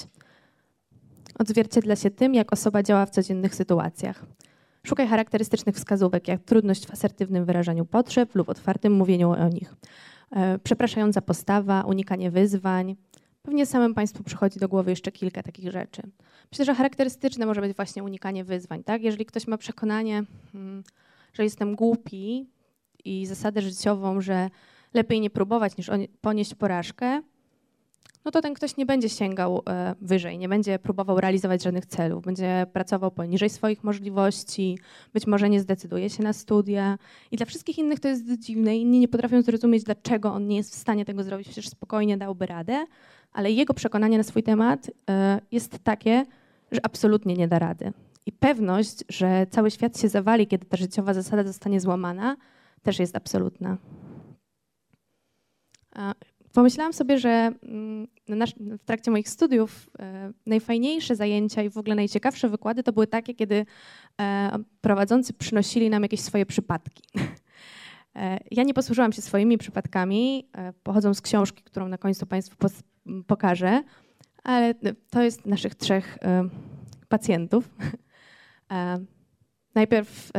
Odzwierciedla 1.39 1.97
się 1.97 2.11
tym, 2.11 2.35
jak 2.35 2.53
osoba 2.53 2.83
działa 2.83 3.07
w 3.07 3.11
codziennych 3.11 3.55
sytuacjach. 3.55 4.25
Szukaj 4.87 5.09
charakterystycznych 5.09 5.77
wskazówek, 5.77 6.29
jak 6.29 6.43
trudność 6.43 6.87
w 6.87 6.91
asertywnym 6.91 7.45
wyrażaniu 7.45 7.85
potrzeb 7.85 8.35
lub 8.35 8.49
otwartym 8.49 8.93
mówieniu 8.93 9.31
o 9.31 9.49
nich. 9.49 9.75
E, 10.31 10.59
przepraszająca 10.59 11.23
postawa, 11.23 11.83
unikanie 11.83 12.31
wyzwań. 12.31 12.97
Pewnie 13.43 13.67
samym 13.67 13.95
Państwu 13.95 14.23
przychodzi 14.23 14.61
do 14.61 14.69
głowy 14.69 14.91
jeszcze 14.91 15.13
kilka 15.13 15.43
takich 15.43 15.71
rzeczy. 15.71 16.03
Myślę, 16.53 16.65
że 16.65 16.75
charakterystyczne 16.75 17.47
może 17.47 17.61
być 17.61 17.77
właśnie 17.77 18.05
unikanie 18.05 18.45
wyzwań. 18.45 18.85
Tak? 18.85 19.03
Jeżeli 19.03 19.27
ktoś 19.27 19.47
ma 19.47 19.59
przekonanie, 19.59 20.23
hmm, 20.53 20.85
że 21.33 21.45
jestem 21.45 21.77
głupi 21.77 22.47
i 23.05 23.27
zasadę 23.27 23.63
życiową, 23.63 24.21
że 24.21 24.51
lepiej 24.95 25.21
nie 25.21 25.31
próbować 25.31 25.77
niż 25.77 25.91
ponieść 26.21 26.55
porażkę, 26.55 27.23
no 28.25 28.31
to 28.31 28.41
ten 28.41 28.55
ktoś 28.55 28.77
nie 28.77 28.87
będzie 28.87 29.09
sięgał 29.09 29.63
e, 29.69 29.95
wyżej, 30.01 30.39
nie 30.39 30.49
będzie 30.49 30.79
próbował 30.79 31.21
realizować 31.21 31.63
żadnych 31.63 31.87
celów, 31.87 32.25
będzie 32.25 32.67
pracował 32.73 33.11
poniżej 33.11 33.51
swoich 33.51 33.85
możliwości, 33.85 34.79
być 35.13 35.27
może 35.27 35.51
nie 35.51 35.61
zdecyduje 35.61 36.11
się 36.11 36.23
na 36.23 36.33
studia. 36.33 36.99
I 37.31 37.37
dla 37.37 37.47
wszystkich 37.47 37.79
innych 37.79 38.01
to 38.01 38.09
jest 38.09 38.39
dziwne. 38.39 38.77
Inni 38.77 39.01
nie 39.01 39.09
potrafią 39.09 39.43
zrozumieć, 39.43 39.85
dlaczego 39.85 40.33
on 40.33 40.49
nie 40.49 40.57
jest 40.57 40.73
w 40.73 40.79
stanie 40.79 41.05
tego 41.05 41.23
zrobić, 41.23 41.49
przecież 41.49 41.69
spokojnie 41.69 42.17
dałby 42.17 42.47
radę, 42.47 42.85
ale 43.33 43.51
jego 43.51 43.75
przekonanie 43.75 44.19
na 44.19 44.25
swój 44.25 44.43
temat 44.43 44.91
e, 45.11 45.41
jest 45.53 45.79
takie, 45.79 46.27
że 46.73 46.81
absolutnie 46.87 47.35
nie 47.35 47.49
da 47.49 47.59
rady. 47.59 47.93
I 48.27 48.33
pewność, 48.33 49.05
że 49.09 49.47
cały 49.51 49.71
świat 49.71 50.01
się 50.01 50.09
zawali, 50.09 50.47
kiedy 50.47 50.67
ta 50.67 50.77
życiowa 50.77 51.15
zasada 51.15 51.45
zostanie 51.45 51.81
złamana, 51.81 52.37
też 52.83 52.99
jest 52.99 53.17
absolutna 53.17 53.77
pomyślałam 56.55 56.93
sobie, 56.93 57.19
że 57.19 57.53
mm, 57.63 58.07
w 58.59 58.85
trakcie 58.85 59.11
moich 59.11 59.29
studiów 59.29 59.91
e, 59.99 60.33
najfajniejsze 60.47 61.17
zajęcia 61.17 61.63
i 61.63 61.71
w 61.71 61.79
ogóle 61.79 61.95
najciekawsze 61.95 62.49
wykłady 62.49 62.83
to 62.83 62.93
były 62.93 63.07
takie, 63.07 63.35
kiedy 63.35 63.67
e, 64.21 64.51
prowadzący 64.81 65.33
przynosili 65.33 65.91
nam 65.91 66.03
jakieś 66.03 66.21
swoje 66.21 66.47
przypadki. 66.47 67.03
E, 68.17 68.39
ja 68.51 68.63
nie 68.63 68.75
posłużyłam 68.75 69.13
się 69.13 69.23
swoimi 69.23 69.59
przypadkami, 69.59 70.49
pochodzą 70.83 71.15
z 71.15 71.21
książki, 71.21 71.63
którą 71.63 71.89
na 71.89 71.99
końcu 71.99 72.27
Państwu 72.27 72.57
pokażę, 73.27 73.83
ale 74.45 74.75
to 75.11 75.23
jest 75.23 75.47
naszych 75.47 75.75
trzech 75.75 76.19
pacjentów. 77.09 77.69
Najpierw 79.75 80.33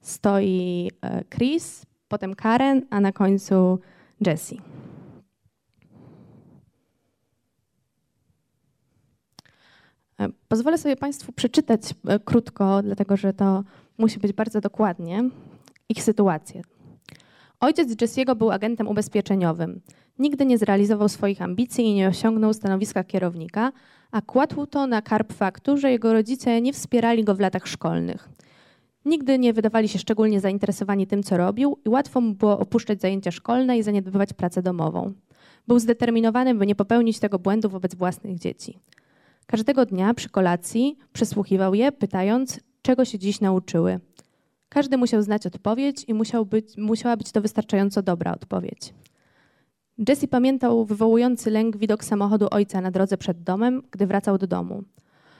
stoi 0.00 0.90
Chris, 1.34 1.86
potem 2.08 2.34
Karen, 2.34 2.86
a 2.90 3.00
na 3.00 3.12
końcu 3.12 3.78
Jessie. 4.26 4.60
E, 10.09 10.09
pozwolę 10.48 10.78
sobie 10.78 10.96
Państwu 10.96 11.32
przeczytać 11.32 11.80
e, 12.06 12.18
krótko, 12.18 12.82
dlatego 12.82 13.16
że 13.16 13.32
to 13.32 13.64
musi 13.98 14.18
być 14.18 14.32
bardzo 14.32 14.60
dokładnie, 14.60 15.30
ich 15.88 16.02
sytuację. 16.02 16.62
Ojciec 17.60 17.88
Jesse'ego 17.88 18.36
był 18.36 18.50
agentem 18.50 18.88
ubezpieczeniowym. 18.88 19.80
Nigdy 20.18 20.46
nie 20.46 20.58
zrealizował 20.58 21.08
swoich 21.08 21.42
ambicji 21.42 21.84
i 21.84 21.94
nie 21.94 22.08
osiągnął 22.08 22.52
stanowiska 22.52 23.04
kierownika, 23.04 23.72
a 24.10 24.22
kładł 24.22 24.66
to 24.66 24.86
na 24.86 25.02
karp 25.02 25.32
faktu, 25.32 25.76
że 25.76 25.90
jego 25.90 26.12
rodzice 26.12 26.60
nie 26.60 26.72
wspierali 26.72 27.24
go 27.24 27.34
w 27.34 27.40
latach 27.40 27.66
szkolnych. 27.66 28.28
Nigdy 29.04 29.38
nie 29.38 29.52
wydawali 29.52 29.88
się 29.88 29.98
szczególnie 29.98 30.40
zainteresowani 30.40 31.06
tym, 31.06 31.22
co 31.22 31.36
robił 31.36 31.78
i 31.84 31.88
łatwo 31.88 32.20
mu 32.20 32.34
było 32.34 32.58
opuszczać 32.58 33.00
zajęcia 33.00 33.30
szkolne 33.30 33.78
i 33.78 33.82
zaniedbywać 33.82 34.32
pracę 34.32 34.62
domową. 34.62 35.12
Był 35.68 35.78
zdeterminowany, 35.78 36.54
by 36.54 36.66
nie 36.66 36.74
popełnić 36.74 37.18
tego 37.18 37.38
błędu 37.38 37.68
wobec 37.68 37.94
własnych 37.94 38.38
dzieci. 38.38 38.78
Każdego 39.50 39.86
dnia 39.86 40.14
przy 40.14 40.28
kolacji 40.28 40.98
przesłuchiwał 41.12 41.74
je, 41.74 41.92
pytając, 41.92 42.60
czego 42.82 43.04
się 43.04 43.18
dziś 43.18 43.40
nauczyły. 43.40 44.00
Każdy 44.68 44.96
musiał 44.96 45.22
znać 45.22 45.46
odpowiedź 45.46 46.04
i 46.08 46.14
musiał 46.14 46.46
być, 46.46 46.76
musiała 46.76 47.16
być 47.16 47.32
to 47.32 47.40
wystarczająco 47.40 48.02
dobra 48.02 48.32
odpowiedź. 48.32 48.94
Jesse 50.08 50.28
pamiętał 50.28 50.84
wywołujący 50.84 51.50
lęk 51.50 51.76
widok 51.76 52.04
samochodu 52.04 52.48
ojca 52.50 52.80
na 52.80 52.90
drodze 52.90 53.16
przed 53.16 53.42
domem, 53.42 53.82
gdy 53.90 54.06
wracał 54.06 54.38
do 54.38 54.46
domu. 54.46 54.82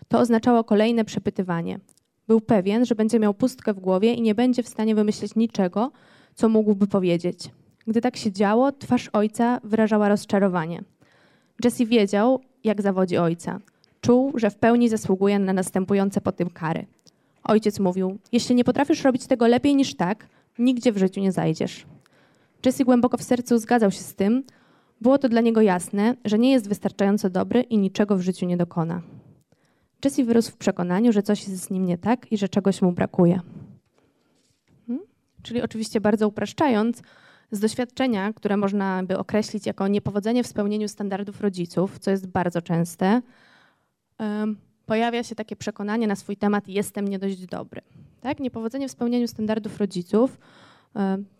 To 0.08 0.18
oznaczało 0.18 0.64
kolejne 0.64 1.04
przepytywanie. 1.04 1.80
Był 2.28 2.40
pewien, 2.40 2.84
że 2.84 2.94
będzie 2.94 3.18
miał 3.18 3.34
pustkę 3.34 3.74
w 3.74 3.80
głowie 3.80 4.14
i 4.14 4.22
nie 4.22 4.34
będzie 4.34 4.62
w 4.62 4.68
stanie 4.68 4.94
wymyślić 4.94 5.34
niczego, 5.34 5.92
co 6.34 6.48
mógłby 6.48 6.86
powiedzieć. 6.86 7.50
Gdy 7.86 8.00
tak 8.00 8.16
się 8.16 8.32
działo, 8.32 8.72
twarz 8.72 9.10
ojca 9.12 9.60
wyrażała 9.64 10.08
rozczarowanie. 10.08 10.82
Jesse 11.64 11.86
wiedział, 11.86 12.40
jak 12.64 12.82
zawodzi 12.82 13.16
ojca. 13.16 13.60
Czuł, 14.00 14.32
że 14.34 14.50
w 14.50 14.56
pełni 14.56 14.88
zasługuje 14.88 15.38
na 15.38 15.52
następujące 15.52 16.20
po 16.20 16.32
tym 16.32 16.50
kary. 16.50 16.86
Ojciec 17.44 17.80
mówił: 17.80 18.18
Jeśli 18.32 18.54
nie 18.54 18.64
potrafisz 18.64 19.04
robić 19.04 19.26
tego 19.26 19.46
lepiej 19.46 19.76
niż 19.76 19.94
tak, 19.94 20.26
nigdzie 20.58 20.92
w 20.92 20.98
życiu 20.98 21.20
nie 21.20 21.32
zajdziesz. 21.32 21.86
Jesse 22.66 22.84
głęboko 22.84 23.16
w 23.16 23.22
sercu 23.22 23.58
zgadzał 23.58 23.90
się 23.90 24.00
z 24.00 24.14
tym. 24.14 24.44
Było 25.00 25.18
to 25.18 25.28
dla 25.28 25.40
niego 25.40 25.60
jasne, 25.60 26.16
że 26.24 26.38
nie 26.38 26.52
jest 26.52 26.68
wystarczająco 26.68 27.30
dobry 27.30 27.60
i 27.60 27.78
niczego 27.78 28.16
w 28.16 28.20
życiu 28.20 28.46
nie 28.46 28.56
dokona. 28.56 29.02
Jesse 30.04 30.24
wyrósł 30.24 30.52
w 30.52 30.56
przekonaniu, 30.56 31.12
że 31.12 31.22
coś 31.22 31.48
jest 31.48 31.62
z 31.62 31.70
nim 31.70 31.86
nie 31.86 31.98
tak 31.98 32.32
i 32.32 32.38
że 32.38 32.48
czegoś 32.48 32.82
mu 32.82 32.92
brakuje. 32.92 33.40
Hmm? 34.86 35.06
Czyli 35.42 35.62
oczywiście 35.62 36.00
bardzo 36.00 36.28
upraszczając, 36.28 37.02
z 37.50 37.60
doświadczenia, 37.60 38.32
które 38.32 38.56
można 38.56 39.02
by 39.02 39.18
określić 39.18 39.66
jako 39.66 39.88
niepowodzenie 39.88 40.44
w 40.44 40.46
spełnieniu 40.46 40.88
standardów 40.88 41.40
rodziców, 41.40 41.98
co 41.98 42.10
jest 42.10 42.26
bardzo 42.26 42.62
częste, 42.62 43.22
pojawia 44.86 45.22
się 45.22 45.34
takie 45.34 45.56
przekonanie 45.56 46.06
na 46.06 46.16
swój 46.16 46.36
temat 46.36 46.68
jestem 46.68 47.08
nie 47.08 47.18
dość 47.18 47.46
dobry. 47.46 47.80
Tak? 48.20 48.40
Niepowodzenie 48.40 48.88
w 48.88 48.90
spełnianiu 48.90 49.28
standardów 49.28 49.78
rodziców 49.78 50.38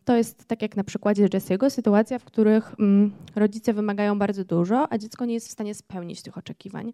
to 0.04 0.16
jest, 0.16 0.44
tak 0.44 0.62
jak 0.62 0.76
na 0.76 0.84
przykładzie 0.84 1.26
Jesse'ego, 1.26 1.70
sytuacja, 1.70 2.18
w 2.18 2.24
których 2.24 2.74
mm, 2.78 3.12
rodzice 3.36 3.72
wymagają 3.72 4.18
bardzo 4.18 4.44
dużo, 4.44 4.92
a 4.92 4.98
dziecko 4.98 5.24
nie 5.24 5.34
jest 5.34 5.48
w 5.48 5.50
stanie 5.50 5.74
spełnić 5.74 6.22
tych 6.22 6.38
oczekiwań. 6.38 6.92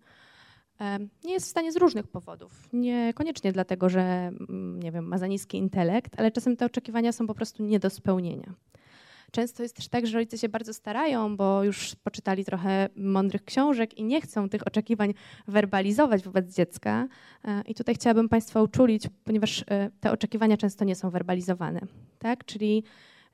Nie 1.25 1.33
jest 1.33 1.47
w 1.47 1.51
stanie 1.51 1.73
z 1.73 1.77
różnych 1.77 2.07
powodów. 2.07 2.69
Niekoniecznie 2.73 3.53
dlatego, 3.53 3.89
że 3.89 4.01
mm, 4.01 4.83
nie 4.83 4.93
wiem, 4.93 5.05
ma 5.09 5.19
za 5.19 5.27
niski 5.27 5.59
intelekt, 5.59 6.21
ale 6.21 6.31
czasem 6.31 6.57
te 6.57 6.67
oczekiwania 6.67 7.13
są 7.13 7.27
po 7.27 7.35
prostu 7.35 7.63
nie 7.63 7.79
do 7.79 7.91
spełnienia. 7.91 8.55
Często 9.37 9.63
jest 9.63 9.77
też 9.77 9.89
tak, 9.89 10.07
że 10.07 10.19
rodzice 10.19 10.39
się 10.39 10.49
bardzo 10.49 10.75
starają, 10.75 11.37
bo 11.37 11.65
już 11.65 11.95
poczytali 11.95 12.45
trochę 12.45 12.89
mądrych 12.97 13.45
książek 13.45 13.99
i 13.99 14.05
nie 14.05 14.21
chcą 14.21 14.49
tych 14.49 14.67
oczekiwań 14.67 15.15
werbalizować 15.49 16.23
wobec 16.23 16.55
dziecka. 16.55 17.09
E, 17.45 17.63
I 17.67 17.75
tutaj 17.75 17.95
chciałabym 17.95 18.29
Państwa 18.29 18.63
uczulić, 18.63 19.09
ponieważ 19.25 19.65
e, 19.69 19.91
te 20.01 20.13
oczekiwania 20.13 20.57
często 20.57 20.85
nie 20.85 20.95
są 20.95 21.11
werbalizowane. 21.11 21.81
Tak? 22.19 22.45
Czyli 22.45 22.85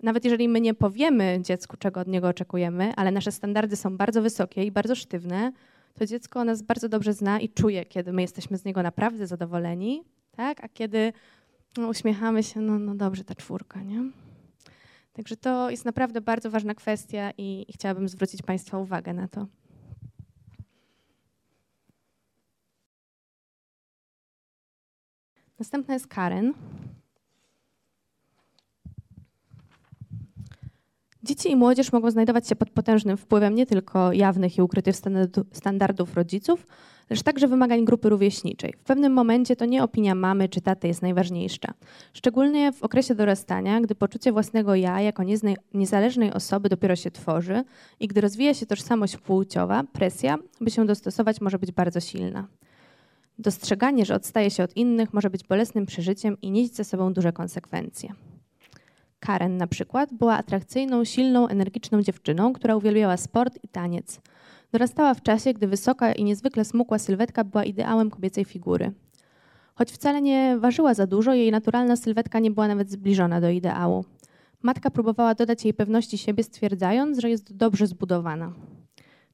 nawet 0.02 0.24
jeżeli 0.24 0.48
my 0.48 0.60
nie 0.60 0.74
powiemy 0.74 1.38
dziecku, 1.42 1.76
czego 1.76 2.00
od 2.00 2.08
niego 2.08 2.28
oczekujemy, 2.28 2.92
ale 2.96 3.10
nasze 3.10 3.32
standardy 3.32 3.76
są 3.76 3.96
bardzo 3.96 4.22
wysokie 4.22 4.64
i 4.64 4.70
bardzo 4.70 4.94
sztywne, 4.94 5.52
to 5.94 6.06
dziecko 6.06 6.44
nas 6.44 6.62
bardzo 6.62 6.88
dobrze 6.88 7.12
zna 7.12 7.40
i 7.40 7.48
czuje, 7.48 7.84
kiedy 7.84 8.12
my 8.12 8.22
jesteśmy 8.22 8.58
z 8.58 8.64
niego 8.64 8.82
naprawdę 8.82 9.26
zadowoleni, 9.26 10.04
tak? 10.36 10.64
a 10.64 10.68
kiedy 10.68 11.12
no, 11.76 11.88
uśmiechamy 11.88 12.42
się, 12.42 12.60
no, 12.60 12.78
no 12.78 12.94
dobrze, 12.94 13.24
ta 13.24 13.34
czwórka, 13.34 13.82
nie? 13.82 14.21
Także 15.12 15.36
to 15.36 15.70
jest 15.70 15.84
naprawdę 15.84 16.20
bardzo 16.20 16.50
ważna 16.50 16.74
kwestia 16.74 17.30
i, 17.38 17.66
chciałabym 17.74 18.08
zwrócić 18.08 18.42
Państwa 18.42 18.78
uwagę 18.78 19.12
na 19.12 19.28
to. 19.28 19.46
Następna 25.58 25.94
jest 25.94 26.06
Karen. 26.06 26.54
Dzieci 31.22 31.50
i 31.50 31.56
młodzież 31.56 31.92
mogą 31.92 32.10
znajdować 32.10 32.48
się 32.48 32.56
pod 32.56 32.70
potężnym 32.70 33.16
wpływem 33.16 33.54
nie 33.54 33.66
tylko 33.66 34.12
jawnych 34.12 34.58
i 34.58 34.62
ukrytych 34.62 34.96
standardów 35.52 36.14
rodziców, 36.14 36.66
lecz 37.12 37.22
także 37.22 37.48
wymagań 37.48 37.84
grupy 37.84 38.08
rówieśniczej. 38.08 38.74
W 38.78 38.84
pewnym 38.84 39.12
momencie 39.12 39.56
to 39.56 39.64
nie 39.64 39.82
opinia 39.82 40.14
mamy 40.14 40.48
czy 40.48 40.60
taty 40.60 40.88
jest 40.88 41.02
najważniejsza. 41.02 41.74
Szczególnie 42.12 42.72
w 42.72 42.82
okresie 42.82 43.14
dorastania, 43.14 43.80
gdy 43.80 43.94
poczucie 43.94 44.32
własnego 44.32 44.74
ja 44.74 45.00
jako 45.00 45.22
niezależnej 45.74 46.32
osoby 46.32 46.68
dopiero 46.68 46.96
się 46.96 47.10
tworzy 47.10 47.64
i 48.00 48.08
gdy 48.08 48.20
rozwija 48.20 48.54
się 48.54 48.66
tożsamość 48.66 49.16
płciowa, 49.16 49.84
presja, 49.92 50.38
by 50.60 50.70
się 50.70 50.86
dostosować, 50.86 51.40
może 51.40 51.58
być 51.58 51.72
bardzo 51.72 52.00
silna. 52.00 52.48
Dostrzeganie, 53.38 54.04
że 54.04 54.14
odstaje 54.14 54.50
się 54.50 54.64
od 54.64 54.76
innych, 54.76 55.14
może 55.14 55.30
być 55.30 55.44
bolesnym 55.44 55.86
przeżyciem 55.86 56.40
i 56.42 56.50
nieść 56.50 56.74
ze 56.74 56.84
sobą 56.84 57.12
duże 57.12 57.32
konsekwencje. 57.32 58.12
Karen 59.20 59.56
na 59.56 59.66
przykład 59.66 60.14
była 60.14 60.34
atrakcyjną, 60.36 61.04
silną, 61.04 61.48
energiczną 61.48 62.02
dziewczyną, 62.02 62.52
która 62.52 62.76
uwielbiała 62.76 63.16
sport 63.16 63.58
i 63.62 63.68
taniec. 63.68 64.20
Dorastała 64.72 65.14
w 65.14 65.22
czasie, 65.22 65.54
gdy 65.54 65.66
wysoka 65.66 66.12
i 66.12 66.24
niezwykle 66.24 66.64
smukła 66.64 66.98
sylwetka 66.98 67.44
była 67.44 67.64
ideałem 67.64 68.10
kobiecej 68.10 68.44
figury. 68.44 68.92
Choć 69.74 69.92
wcale 69.92 70.22
nie 70.22 70.58
ważyła 70.58 70.94
za 70.94 71.06
dużo, 71.06 71.34
jej 71.34 71.50
naturalna 71.50 71.96
sylwetka 71.96 72.38
nie 72.38 72.50
była 72.50 72.68
nawet 72.68 72.90
zbliżona 72.90 73.40
do 73.40 73.50
ideału. 73.50 74.04
Matka 74.62 74.90
próbowała 74.90 75.34
dodać 75.34 75.64
jej 75.64 75.74
pewności 75.74 76.18
siebie, 76.18 76.44
stwierdzając, 76.44 77.18
że 77.18 77.30
jest 77.30 77.56
dobrze 77.56 77.86
zbudowana. 77.86 78.52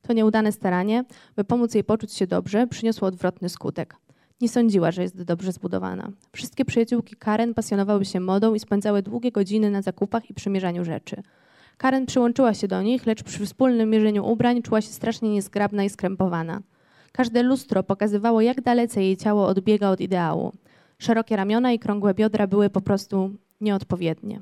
To 0.03 0.13
nieudane 0.13 0.53
staranie, 0.53 1.05
by 1.37 1.45
pomóc 1.45 1.75
jej 1.75 1.85
poczuć 1.85 2.13
się 2.13 2.27
dobrze, 2.27 2.67
przyniosło 2.67 3.09
odwrotny 3.09 3.49
skutek. 3.49 3.97
Nie 4.41 4.49
sądziła, 4.49 4.91
że 4.91 5.03
jest 5.03 5.23
dobrze 5.23 5.53
zbudowana. 5.53 6.11
Wszystkie 6.33 6.65
przyjaciółki 6.65 7.17
Karen 7.17 7.55
pasjonowały 7.55 8.05
się 8.05 8.21
modą 8.21 8.55
i 8.55 8.61
spędzały 8.61 9.03
długie 9.03 9.33
godziny 9.33 9.71
na 9.71 9.83
zakupach 9.83 10.31
i 10.31 10.35
przymierzaniu 10.35 10.85
rzeczy. 10.85 11.23
Karen 11.79 12.07
przyłączyła 12.07 12.55
się 12.55 12.69
do 12.69 12.83
nich, 12.83 13.07
lecz 13.07 13.23
przy 13.23 13.47
wspólnym 13.47 13.91
mierzeniu 13.91 14.27
ubrań 14.27 14.63
czuła 14.63 14.81
się 14.81 14.89
strasznie 14.89 15.31
niezgrabna 15.31 15.85
i 15.85 15.91
skrępowana. 15.91 16.61
Każde 17.13 17.43
lustro 17.43 17.83
pokazywało, 17.83 18.41
jak 18.41 18.61
dalece 18.61 19.03
jej 19.03 19.17
ciało 19.17 19.47
odbiega 19.47 19.91
od 19.91 20.01
ideału. 20.01 20.53
Szerokie 20.99 21.37
ramiona 21.37 21.73
i 21.73 21.79
krągłe 21.79 22.15
biodra 22.15 22.47
były 22.47 22.71
po 22.71 22.81
prostu 22.81 23.31
nieodpowiednie. 23.61 24.41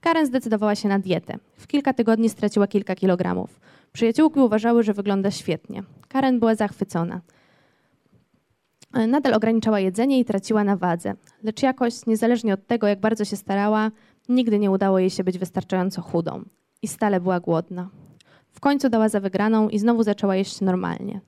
Karen 0.00 0.26
zdecydowała 0.26 0.74
się 0.74 0.88
na 0.88 0.98
dietę. 0.98 1.38
W 1.56 1.66
kilka 1.66 1.92
tygodni 1.92 2.28
straciła 2.28 2.66
kilka 2.66 2.94
kilogramów. 2.94 3.60
Przyjaciółki 3.92 4.40
uważały, 4.40 4.82
że 4.82 4.92
wygląda 4.94 5.30
świetnie. 5.30 5.82
Karen 6.08 6.38
była 6.38 6.54
zachwycona. 6.54 7.20
Nadal 9.08 9.34
ograniczała 9.34 9.80
jedzenie 9.80 10.18
i 10.20 10.24
traciła 10.24 10.64
na 10.64 10.76
wadze, 10.76 11.14
lecz 11.42 11.62
jakoś, 11.62 12.06
niezależnie 12.06 12.54
od 12.54 12.66
tego, 12.66 12.86
jak 12.86 13.00
bardzo 13.00 13.24
się 13.24 13.36
starała, 13.36 13.90
nigdy 14.28 14.58
nie 14.58 14.70
udało 14.70 14.98
jej 14.98 15.10
się 15.10 15.24
być 15.24 15.38
wystarczająco 15.38 16.02
chudą 16.02 16.42
i 16.82 16.88
stale 16.88 17.20
była 17.20 17.40
głodna. 17.40 17.88
W 18.50 18.60
końcu 18.60 18.88
dała 18.88 19.08
za 19.08 19.20
wygraną 19.20 19.68
i 19.68 19.78
znowu 19.78 20.02
zaczęła 20.02 20.36
jeść 20.36 20.60
normalnie, 20.60 21.20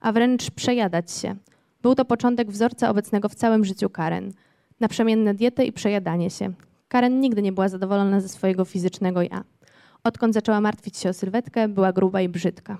a 0.00 0.12
wręcz 0.12 0.50
przejadać 0.50 1.12
się. 1.12 1.36
Był 1.82 1.94
to 1.94 2.04
początek 2.04 2.50
wzorca 2.50 2.90
obecnego 2.90 3.28
w 3.28 3.34
całym 3.34 3.64
życiu 3.64 3.90
Karen. 3.90 4.32
Naprzemienne 4.80 5.34
diety 5.34 5.64
i 5.64 5.72
przejadanie 5.72 6.30
się. 6.30 6.52
Karen 6.88 7.20
nigdy 7.20 7.42
nie 7.42 7.52
była 7.52 7.68
zadowolona 7.68 8.20
ze 8.20 8.28
swojego 8.28 8.64
fizycznego 8.64 9.22
ja. 9.22 9.44
Odkąd 10.04 10.34
zaczęła 10.34 10.60
martwić 10.60 10.96
się 10.96 11.08
o 11.08 11.12
sylwetkę, 11.12 11.68
była 11.68 11.92
gruba 11.92 12.20
i 12.20 12.28
brzydka. 12.28 12.78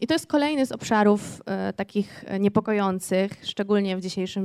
I 0.00 0.06
to 0.06 0.14
jest 0.14 0.26
kolejny 0.26 0.66
z 0.66 0.72
obszarów 0.72 1.42
e, 1.46 1.72
takich 1.72 2.24
niepokojących, 2.40 3.32
szczególnie 3.42 3.96
w 3.96 4.00
dzisiejszych 4.00 4.42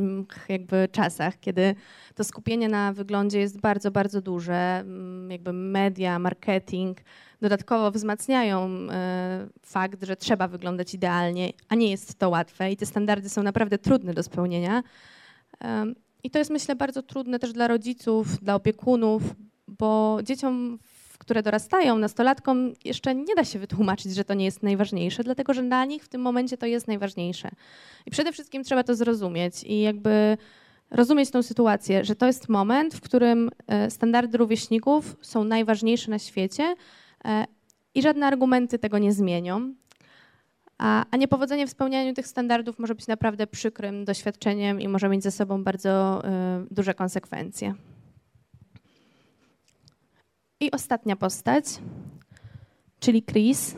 jakby 0.49 0.87
czasach, 0.91 1.39
kiedy 1.39 1.75
to 2.15 2.23
skupienie 2.23 2.69
na 2.69 2.93
wyglądzie 2.93 3.39
jest 3.39 3.59
bardzo, 3.59 3.91
bardzo 3.91 4.21
duże. 4.21 4.79
Mm, 4.79 5.31
jakby 5.31 5.53
media, 5.53 6.19
marketing 6.19 6.97
dodatkowo 7.41 7.91
wzmacniają 7.91 8.69
e, 8.91 9.47
fakt, 9.61 10.03
że 10.03 10.15
trzeba 10.15 10.47
wyglądać 10.47 10.93
idealnie, 10.93 11.49
a 11.69 11.75
nie 11.75 11.91
jest 11.91 12.19
to 12.19 12.29
łatwe 12.29 12.71
i 12.71 12.77
te 12.77 12.85
standardy 12.85 13.29
są 13.29 13.43
naprawdę 13.43 13.77
trudne 13.77 14.13
do 14.13 14.23
spełnienia. 14.23 14.83
I 16.23 16.29
to 16.29 16.39
jest 16.39 16.51
myślę 16.51 16.75
bardzo 16.75 17.03
trudne 17.03 17.39
też 17.39 17.53
dla 17.53 17.67
rodziców, 17.67 18.39
dla 18.39 18.55
opiekunów, 18.55 19.23
bo 19.67 20.19
dzieciom 20.23 20.79
które 21.31 21.43
dorastają, 21.43 21.97
nastolatkom, 21.97 22.73
jeszcze 22.85 23.15
nie 23.15 23.35
da 23.35 23.43
się 23.43 23.59
wytłumaczyć, 23.59 24.15
że 24.15 24.23
to 24.23 24.33
nie 24.33 24.45
jest 24.45 24.63
najważniejsze, 24.63 25.23
dlatego 25.23 25.53
że 25.53 25.63
dla 25.63 25.85
nich 25.85 26.03
w 26.03 26.07
tym 26.07 26.21
momencie 26.21 26.57
to 26.57 26.65
jest 26.65 26.87
najważniejsze. 26.87 27.49
I 28.05 28.11
przede 28.11 28.31
wszystkim 28.31 28.63
trzeba 28.63 28.83
to 28.83 28.95
zrozumieć 28.95 29.63
i 29.63 29.81
jakby 29.81 30.37
rozumieć 30.89 31.31
tą 31.31 31.43
sytuację, 31.43 32.05
że 32.05 32.15
to 32.15 32.27
jest 32.27 32.49
moment, 32.49 32.93
w 32.93 33.01
którym 33.01 33.49
e, 33.67 33.91
standardy 33.91 34.37
rówieśników 34.37 35.15
są 35.21 35.43
najważniejsze 35.43 36.11
na 36.11 36.19
świecie 36.19 36.75
e, 37.25 37.45
i 37.95 38.01
żadne 38.01 38.27
argumenty 38.27 38.79
tego 38.79 38.97
nie 38.97 39.13
zmienią. 39.13 39.73
A, 40.77 41.05
a 41.11 41.17
niepowodzenie 41.17 41.67
w 41.67 41.69
spełnianiu 41.69 42.13
tych 42.13 42.27
standardów 42.27 42.79
może 42.79 42.95
być 42.95 43.07
naprawdę 43.07 43.47
przykrym 43.47 44.05
doświadczeniem 44.05 44.81
i 44.81 44.87
może 44.87 45.09
mieć 45.09 45.23
ze 45.23 45.31
sobą 45.31 45.63
bardzo 45.63 46.21
y, 46.25 46.67
duże 46.71 46.93
konsekwencje. 46.93 47.73
I 50.61 50.71
ostatnia 50.71 51.15
postać, 51.15 51.65
czyli 52.99 53.23
Chris. 53.23 53.75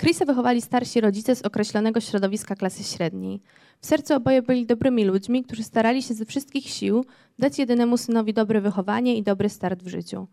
Chrisa 0.00 0.24
wychowali 0.24 0.62
starsi 0.62 1.00
rodzice 1.00 1.36
z 1.36 1.42
określonego 1.42 2.00
środowiska 2.00 2.54
klasy 2.54 2.84
średniej. 2.84 3.40
W 3.80 3.86
sercu 3.86 4.14
oboje 4.14 4.42
byli 4.42 4.66
dobrymi 4.66 5.04
ludźmi, 5.04 5.42
którzy 5.42 5.62
starali 5.62 6.02
się 6.02 6.14
ze 6.14 6.24
wszystkich 6.24 6.68
sił 6.68 7.04
dać 7.38 7.58
jedynemu 7.58 7.96
synowi 7.96 8.34
dobre 8.34 8.60
wychowanie 8.60 9.16
i 9.16 9.22
dobry 9.22 9.48
start 9.48 9.82
w 9.82 9.88
życiu. 9.88 10.26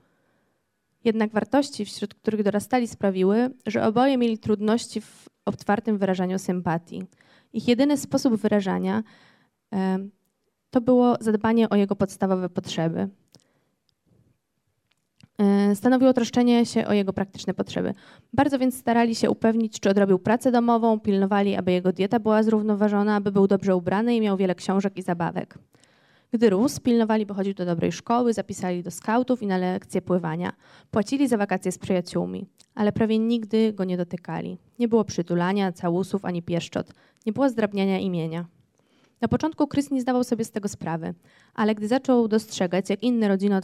Jednak 1.03 1.31
wartości, 1.31 1.85
wśród 1.85 2.13
których 2.13 2.43
dorastali, 2.43 2.87
sprawiły, 2.87 3.49
że 3.65 3.85
oboje 3.85 4.17
mieli 4.17 4.37
trudności 4.37 5.01
w 5.01 5.29
otwartym 5.45 5.97
wyrażaniu 5.97 6.39
sympatii. 6.39 7.03
Ich 7.53 7.67
jedyny 7.67 7.97
sposób 7.97 8.35
wyrażania 8.35 9.03
e, 9.73 10.07
to 10.69 10.81
było 10.81 11.17
zadbanie 11.19 11.69
o 11.69 11.75
jego 11.75 11.95
podstawowe 11.95 12.49
potrzeby. 12.49 13.09
E, 15.41 15.75
stanowiło 15.75 16.13
troszczenie 16.13 16.65
się 16.65 16.87
o 16.87 16.93
jego 16.93 17.13
praktyczne 17.13 17.53
potrzeby. 17.53 17.93
Bardzo 18.33 18.59
więc 18.59 18.77
starali 18.77 19.15
się 19.15 19.29
upewnić, 19.29 19.79
czy 19.79 19.89
odrobił 19.89 20.19
pracę 20.19 20.51
domową, 20.51 20.99
pilnowali, 20.99 21.55
aby 21.55 21.71
jego 21.71 21.91
dieta 21.91 22.19
była 22.19 22.43
zrównoważona, 22.43 23.15
aby 23.15 23.31
był 23.31 23.47
dobrze 23.47 23.75
ubrany 23.75 24.15
i 24.15 24.21
miał 24.21 24.37
wiele 24.37 24.55
książek 24.55 24.97
i 24.97 25.01
zabawek. 25.01 25.57
Gdy 26.33 26.49
rósł, 26.49 26.81
pilnowali, 26.81 27.25
by 27.25 27.33
chodził 27.33 27.53
do 27.53 27.65
dobrej 27.65 27.91
szkoły, 27.91 28.33
zapisali 28.33 28.83
do 28.83 28.91
skautów 28.91 29.41
i 29.43 29.47
na 29.47 29.57
lekcje 29.57 30.01
pływania. 30.01 30.53
Płacili 30.91 31.27
za 31.27 31.37
wakacje 31.37 31.71
z 31.71 31.77
przyjaciółmi, 31.77 32.45
ale 32.75 32.91
prawie 32.91 33.19
nigdy 33.19 33.73
go 33.73 33.83
nie 33.83 33.97
dotykali. 33.97 34.57
Nie 34.79 34.87
było 34.87 35.03
przytulania, 35.03 35.71
całusów 35.71 36.25
ani 36.25 36.41
pieszczot. 36.41 36.93
Nie 37.25 37.33
było 37.33 37.49
zdrabniania 37.49 37.99
imienia. 37.99 38.45
Na 39.21 39.27
początku 39.27 39.67
Chris 39.67 39.91
nie 39.91 40.01
zdawał 40.01 40.23
sobie 40.23 40.45
z 40.45 40.51
tego 40.51 40.69
sprawy, 40.69 41.13
ale 41.53 41.75
gdy 41.75 41.87
zaczął 41.87 42.27
dostrzegać, 42.27 42.89
jak 42.89 43.03
inne 43.03 43.27
rodziny 43.27 43.55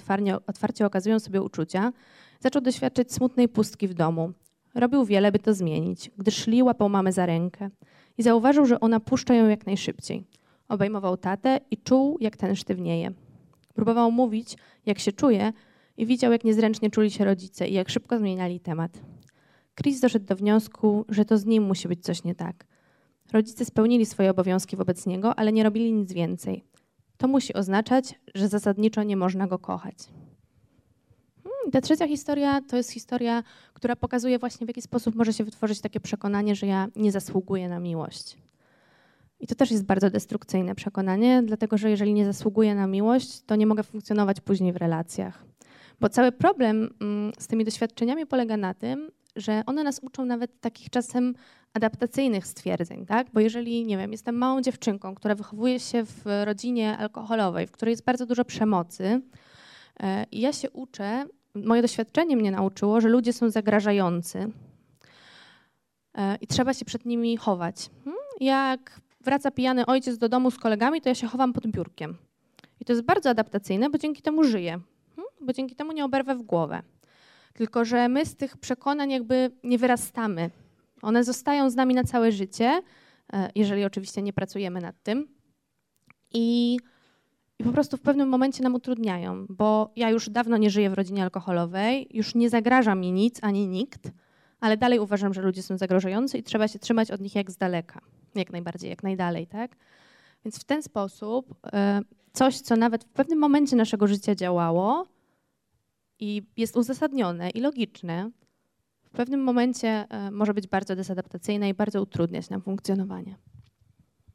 otwarcie, 0.48 0.86
okazują 0.86 1.20
sobie 1.20 1.42
uczucia, 1.42 1.94
zaczął 2.40 2.62
doświadczyć 2.62 3.14
smutnej 3.14 3.50
pustki 3.50 3.88
w 3.88 3.94
domu. 3.94 4.32
Robił 4.76 5.06
wiele, 5.06 5.32
by 5.32 5.40
to 5.40 5.54
zmienić, 5.54 6.12
gdy 6.18 6.32
szli, 6.32 6.64
łapał 6.64 6.90
mamę 6.90 7.12
za 7.12 7.26
rękę 7.26 7.70
i 8.18 8.24
zauważył, 8.24 8.66
że 8.66 8.80
ona 8.80 9.00
puszcza 9.00 9.34
ją 9.34 9.48
jak 9.48 9.66
najszybciej. 9.66 10.24
Obejmował 10.68 11.18
tatę 11.18 11.60
i 11.72 11.78
czuł, 11.78 12.18
jak 12.22 12.38
ten 12.38 12.56
sztywnieje. 12.56 13.12
Próbował 13.74 14.12
mówić, 14.12 14.58
jak 14.86 15.00
się 15.00 15.12
czuje 15.12 15.54
i 15.98 16.06
widział, 16.06 16.32
jak 16.32 16.44
niezręcznie 16.44 16.90
czuli 16.90 17.12
się 17.12 17.26
rodzice 17.26 17.68
i 17.68 17.74
jak 17.74 17.90
szybko 17.90 18.18
zmieniali 18.18 18.60
temat. 18.60 19.00
Chris 19.76 20.00
doszedł 20.00 20.26
do 20.26 20.36
wniosku, 20.36 21.06
że 21.10 21.26
to 21.26 21.38
z 21.38 21.46
nim 21.46 21.64
musi 21.64 21.88
być 21.88 22.04
coś 22.04 22.24
nie 22.24 22.36
tak– 22.36 22.66
Rodzice 23.34 23.66
spełnili 23.66 24.06
swoje 24.06 24.32
obowiązki 24.32 24.76
wobec 24.76 25.06
niego, 25.06 25.40
ale 25.40 25.52
nie 25.52 25.64
robili 25.64 25.94
nic 25.94 26.14
więcej. 26.14 26.64
To 27.18 27.28
musi 27.28 27.54
oznaczać, 27.54 28.20
że 28.36 28.48
zasadniczo 28.48 29.04
nie 29.04 29.18
można 29.18 29.48
go 29.48 29.60
kochać. 29.60 29.96
Hmm, 31.44 31.72
ta 31.72 31.82
trzecia 31.82 32.08
historia 32.08 32.62
to 32.62 32.78
jest 32.78 32.92
historia, 32.92 33.44
która 33.74 33.96
pokazuje 33.96 34.40
właśnie 34.40 34.66
w 34.66 34.70
jaki 34.70 34.82
sposób 34.82 35.16
może 35.16 35.34
się 35.34 35.44
wytworzyć 35.44 35.82
takie 35.82 36.00
przekonanie, 36.00 36.56
że 36.56 36.68
ja 36.68 36.88
nie 36.96 37.12
zasługuję 37.12 37.70
na 37.70 37.80
miłość. 37.80 38.38
I 39.40 39.48
to 39.48 39.56
też 39.56 39.72
jest 39.72 39.86
bardzo 39.86 40.10
destrukcyjne 40.10 40.76
przekonanie, 40.76 41.44
dlatego 41.46 41.78
że 41.78 41.90
jeżeli 41.90 42.14
nie 42.14 42.26
zasługuję 42.26 42.76
na 42.76 42.88
miłość, 42.88 43.42
to 43.42 43.56
nie 43.56 43.68
mogę 43.68 43.84
funkcjonować 43.84 44.42
później 44.42 44.74
w 44.74 44.78
relacjach. 44.78 45.46
Bo 46.00 46.10
cały 46.10 46.32
problem 46.32 46.90
mm, 47.02 47.32
z 47.40 47.48
tymi 47.48 47.66
doświadczeniami 47.66 48.26
polega 48.26 48.58
na 48.58 48.74
tym, 48.74 49.12
że 49.38 49.64
one 49.66 49.84
nas 49.84 50.00
uczą 50.04 50.26
nawet 50.26 50.62
takich 50.62 50.90
czasem 50.90 51.34
adaptacyjnych 51.74 52.48
stwierdzeń, 52.48 53.06
tak? 53.06 53.28
Bo 53.34 53.40
jeżeli, 53.40 53.86
nie 53.86 53.98
wiem, 53.98 54.12
jestem 54.12 54.36
małą 54.36 54.62
dziewczynką, 54.62 55.16
która 55.16 55.36
wychowuje 55.36 55.80
się 55.80 56.06
w 56.06 56.22
rodzinie 56.44 56.98
alkoholowej, 56.98 57.68
w 57.68 57.72
której 57.72 57.92
jest 57.92 58.04
bardzo 58.04 58.26
dużo 58.26 58.46
przemocy, 58.46 59.22
e, 60.00 60.26
i 60.32 60.42
ja 60.42 60.54
się 60.54 60.72
uczę, 60.72 61.26
moje 61.56 61.82
doświadczenie 61.82 62.38
mnie 62.38 62.52
nauczyło, 62.52 63.02
że 63.02 63.10
ludzie 63.10 63.34
są 63.34 63.50
zagrażający 63.50 64.52
e, 66.18 66.36
i 66.42 66.48
trzeba 66.48 66.74
się 66.74 66.86
przed 66.86 67.06
nimi 67.06 67.38
chować. 67.38 67.90
Hmm? 68.04 68.24
Jak 68.40 69.02
wraca 69.22 69.52
pijany 69.52 69.86
ojciec 69.86 70.18
do 70.18 70.30
domu 70.30 70.52
z 70.52 70.58
kolegami, 70.58 71.02
to 71.02 71.10
ja 71.10 71.16
się 71.16 71.28
chowam 71.28 71.54
pod 71.54 71.68
biurkiem. 71.68 72.18
I 72.80 72.86
to 72.86 72.94
jest 72.94 73.06
bardzo 73.06 73.30
adaptacyjne, 73.30 73.90
bo 73.90 73.98
dzięki 73.98 74.22
temu 74.22 74.44
żyję, 74.44 74.80
hmm? 75.16 75.34
bo 75.42 75.54
dzięki 75.54 75.76
temu 75.76 75.92
nie 75.92 76.06
oberwę 76.06 76.36
w 76.36 76.42
głowę. 76.42 76.82
Tylko, 77.58 77.86
że 77.86 78.10
my 78.10 78.26
z 78.26 78.36
tych 78.36 78.58
przekonań 78.58 79.12
jakby 79.12 79.52
nie 79.64 79.78
wyrastamy. 79.78 80.50
One 81.02 81.24
zostają 81.24 81.70
z 81.70 81.76
nami 81.76 81.94
na 81.94 82.04
całe 82.04 82.32
życie, 82.32 82.82
e, 83.34 83.50
jeżeli 83.56 83.86
oczywiście 83.86 84.22
nie 84.22 84.34
pracujemy 84.34 84.82
nad 84.82 85.04
tym. 85.04 85.28
I, 86.34 86.80
I, 87.60 87.64
po 87.64 87.72
prostu 87.72 87.98
w 87.98 88.02
pewnym 88.02 88.30
momencie 88.30 88.64
nam 88.64 88.76
utrudniają, 88.76 89.46
bo 89.50 89.92
ja 89.96 90.10
już 90.10 90.30
dawno 90.30 90.58
nie 90.58 90.70
żyję 90.70 90.90
w 90.90 90.94
rodzinie 90.94 91.24
alkoholowej, 91.24 92.08
już 92.12 92.36
nie 92.36 92.50
zagraża 92.50 92.96
mi 92.96 93.12
nic 93.12 93.40
ani 93.42 93.68
nikt, 93.68 94.12
ale 94.60 94.78
dalej 94.78 95.00
uważam, 95.00 95.34
że 95.34 95.42
ludzie 95.42 95.64
są 95.64 95.78
zagrożający 95.78 96.38
i 96.38 96.44
trzeba 96.44 96.68
się 96.68 96.80
trzymać 96.80 97.12
od 97.12 97.22
nich 97.22 97.36
jak 97.36 97.52
z 97.52 97.58
daleka. 97.58 98.02
Jak 98.36 98.52
najbardziej, 98.52 98.90
jak 98.90 99.04
najdalej, 99.04 99.48
tak? 99.48 99.76
Więc 100.46 100.60
w 100.60 100.64
ten 100.64 100.84
sposób 100.84 101.56
e, 101.74 102.02
coś, 102.34 102.60
co 102.60 102.76
nawet 102.76 103.04
w 103.04 103.10
pewnym 103.10 103.40
momencie 103.40 103.76
naszego 103.76 104.08
życia 104.08 104.36
działało, 104.36 105.17
i 106.20 106.44
jest 106.58 106.78
uzasadnione 106.78 107.50
i 107.50 107.62
logiczne, 107.62 108.32
w 109.04 109.10
pewnym 109.10 109.44
momencie 109.44 110.06
e, 110.10 110.32
może 110.32 110.54
być 110.54 110.68
bardzo 110.68 110.96
desadaptacyjne 110.96 111.70
i 111.70 111.74
bardzo 111.74 112.02
utrudniać 112.02 112.50
nam 112.50 112.62
funkcjonowanie. 112.62 113.36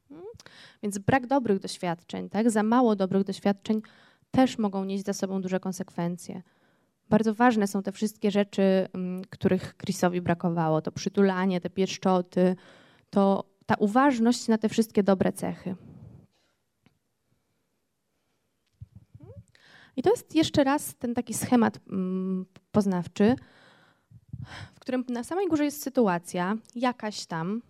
Hmm? 0.09 0.27
Więc 0.83 0.97
brak 0.97 1.27
dobrych 1.27 1.59
doświadczeń, 1.59 2.29
tak? 2.29 2.51
za 2.51 2.63
mało 2.63 2.95
dobrych 2.95 3.23
doświadczeń 3.23 3.81
też 4.31 4.57
mogą 4.57 4.85
nieść 4.85 5.05
za 5.05 5.13
sobą 5.13 5.41
duże 5.41 5.59
konsekwencje. 5.59 6.41
Bardzo 7.09 7.33
ważne 7.33 7.67
są 7.67 7.83
te 7.83 7.91
wszystkie 7.91 8.31
rzeczy, 8.31 8.87
mm, 8.93 9.21
których 9.29 9.75
Chrisowi 9.77 10.21
brakowało. 10.21 10.81
To 10.81 10.91
przytulanie, 10.91 11.61
te 11.61 11.69
pieszczoty, 11.69 12.55
to 13.09 13.43
ta 13.65 13.75
uważność 13.75 14.47
na 14.47 14.57
te 14.57 14.69
wszystkie 14.69 15.03
dobre 15.03 15.31
cechy. 15.31 15.75
I 19.95 20.03
to 20.03 20.09
jest 20.09 20.35
jeszcze 20.35 20.63
raz 20.63 20.95
ten 20.95 21.13
taki 21.13 21.33
schemat 21.33 21.79
mm, 21.89 22.45
poznawczy, 22.71 23.35
w 24.75 24.79
którym 24.79 25.05
na 25.09 25.23
samej 25.23 25.47
górze 25.47 25.65
jest 25.65 25.81
sytuacja 25.81 26.57
jakaś 26.75 27.25
tam. 27.25 27.61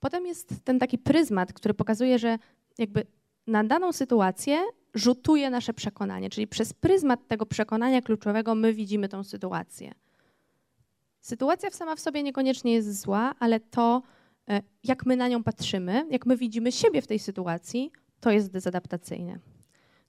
Potem 0.00 0.26
jest 0.26 0.64
ten 0.64 0.78
taki 0.78 0.98
pryzmat, 0.98 1.52
który 1.52 1.74
pokazuje, 1.74 2.18
że 2.18 2.38
jakby 2.78 3.06
na 3.46 3.64
daną 3.64 3.92
sytuację 3.92 4.62
rzutuje 4.94 5.50
nasze 5.50 5.74
przekonanie, 5.74 6.30
czyli 6.30 6.46
przez 6.46 6.72
pryzmat 6.72 7.28
tego 7.28 7.46
przekonania 7.46 8.02
kluczowego 8.02 8.54
my 8.54 8.74
widzimy 8.74 9.08
tą 9.08 9.24
sytuację. 9.24 9.92
Sytuacja 11.20 11.70
sama 11.70 11.96
w 11.96 12.00
sobie 12.00 12.22
niekoniecznie 12.22 12.72
jest 12.72 13.00
zła, 13.00 13.34
ale 13.38 13.60
to, 13.60 14.02
e, 14.48 14.62
jak 14.84 15.06
my 15.06 15.16
na 15.16 15.28
nią 15.28 15.42
patrzymy, 15.42 16.06
jak 16.10 16.26
my 16.26 16.36
widzimy 16.36 16.72
siebie 16.72 17.02
w 17.02 17.06
tej 17.06 17.18
sytuacji, 17.18 17.90
to 18.20 18.30
jest 18.30 18.50
dezadaptacyjne. 18.50 19.38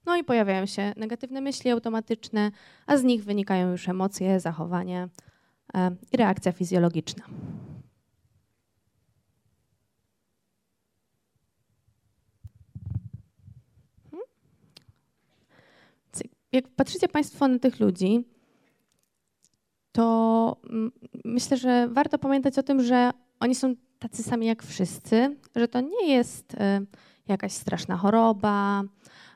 No 0.08 0.16
i 0.16 0.24
pojawiają 0.24 0.66
się 0.66 0.92
negatywne 0.96 1.40
myśli 1.40 1.70
automatyczne, 1.70 2.50
a 2.86 2.96
z 2.96 3.04
nich 3.04 3.24
wynikają 3.24 3.70
już 3.70 3.88
emocje, 3.88 4.40
zachowanie 4.40 5.08
i 6.12 6.16
reakcja 6.16 6.52
fizjologiczna. 6.52 7.24
Hmm? 14.10 14.26
Jak 16.52 16.68
patrzycie 16.68 17.08
Państwo 17.08 17.48
na 17.48 17.58
tych 17.58 17.80
ludzi, 17.80 18.24
to 19.92 20.56
myślę, 21.24 21.56
że 21.56 21.88
warto 21.88 22.18
pamiętać 22.18 22.58
o 22.58 22.62
tym, 22.62 22.82
że 22.82 23.10
oni 23.40 23.54
są 23.54 23.74
tacy 23.98 24.22
sami 24.22 24.46
jak 24.46 24.62
wszyscy, 24.62 25.36
że 25.56 25.68
to 25.68 25.80
nie 25.80 26.06
jest 26.06 26.54
e, 26.54 26.80
jakaś 27.26 27.52
straszna 27.52 27.96
choroba, 27.96 28.82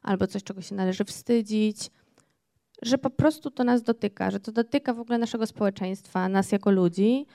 albo 0.02 0.26
coś, 0.26 0.42
czego 0.42 0.62
się 0.62 0.74
należy 0.74 1.04
wstydzić, 1.04 1.90
że 2.82 2.98
po 2.98 3.10
prostu 3.10 3.50
to 3.50 3.64
nas 3.64 3.82
dotyka, 3.82 4.30
że 4.30 4.40
to 4.40 4.52
dotyka 4.52 4.94
w 4.94 5.00
ogóle 5.00 5.18
naszego 5.18 5.46
społeczeństwa, 5.46 6.28
nas 6.28 6.52
jako 6.52 6.70
ludzi. 6.70 7.26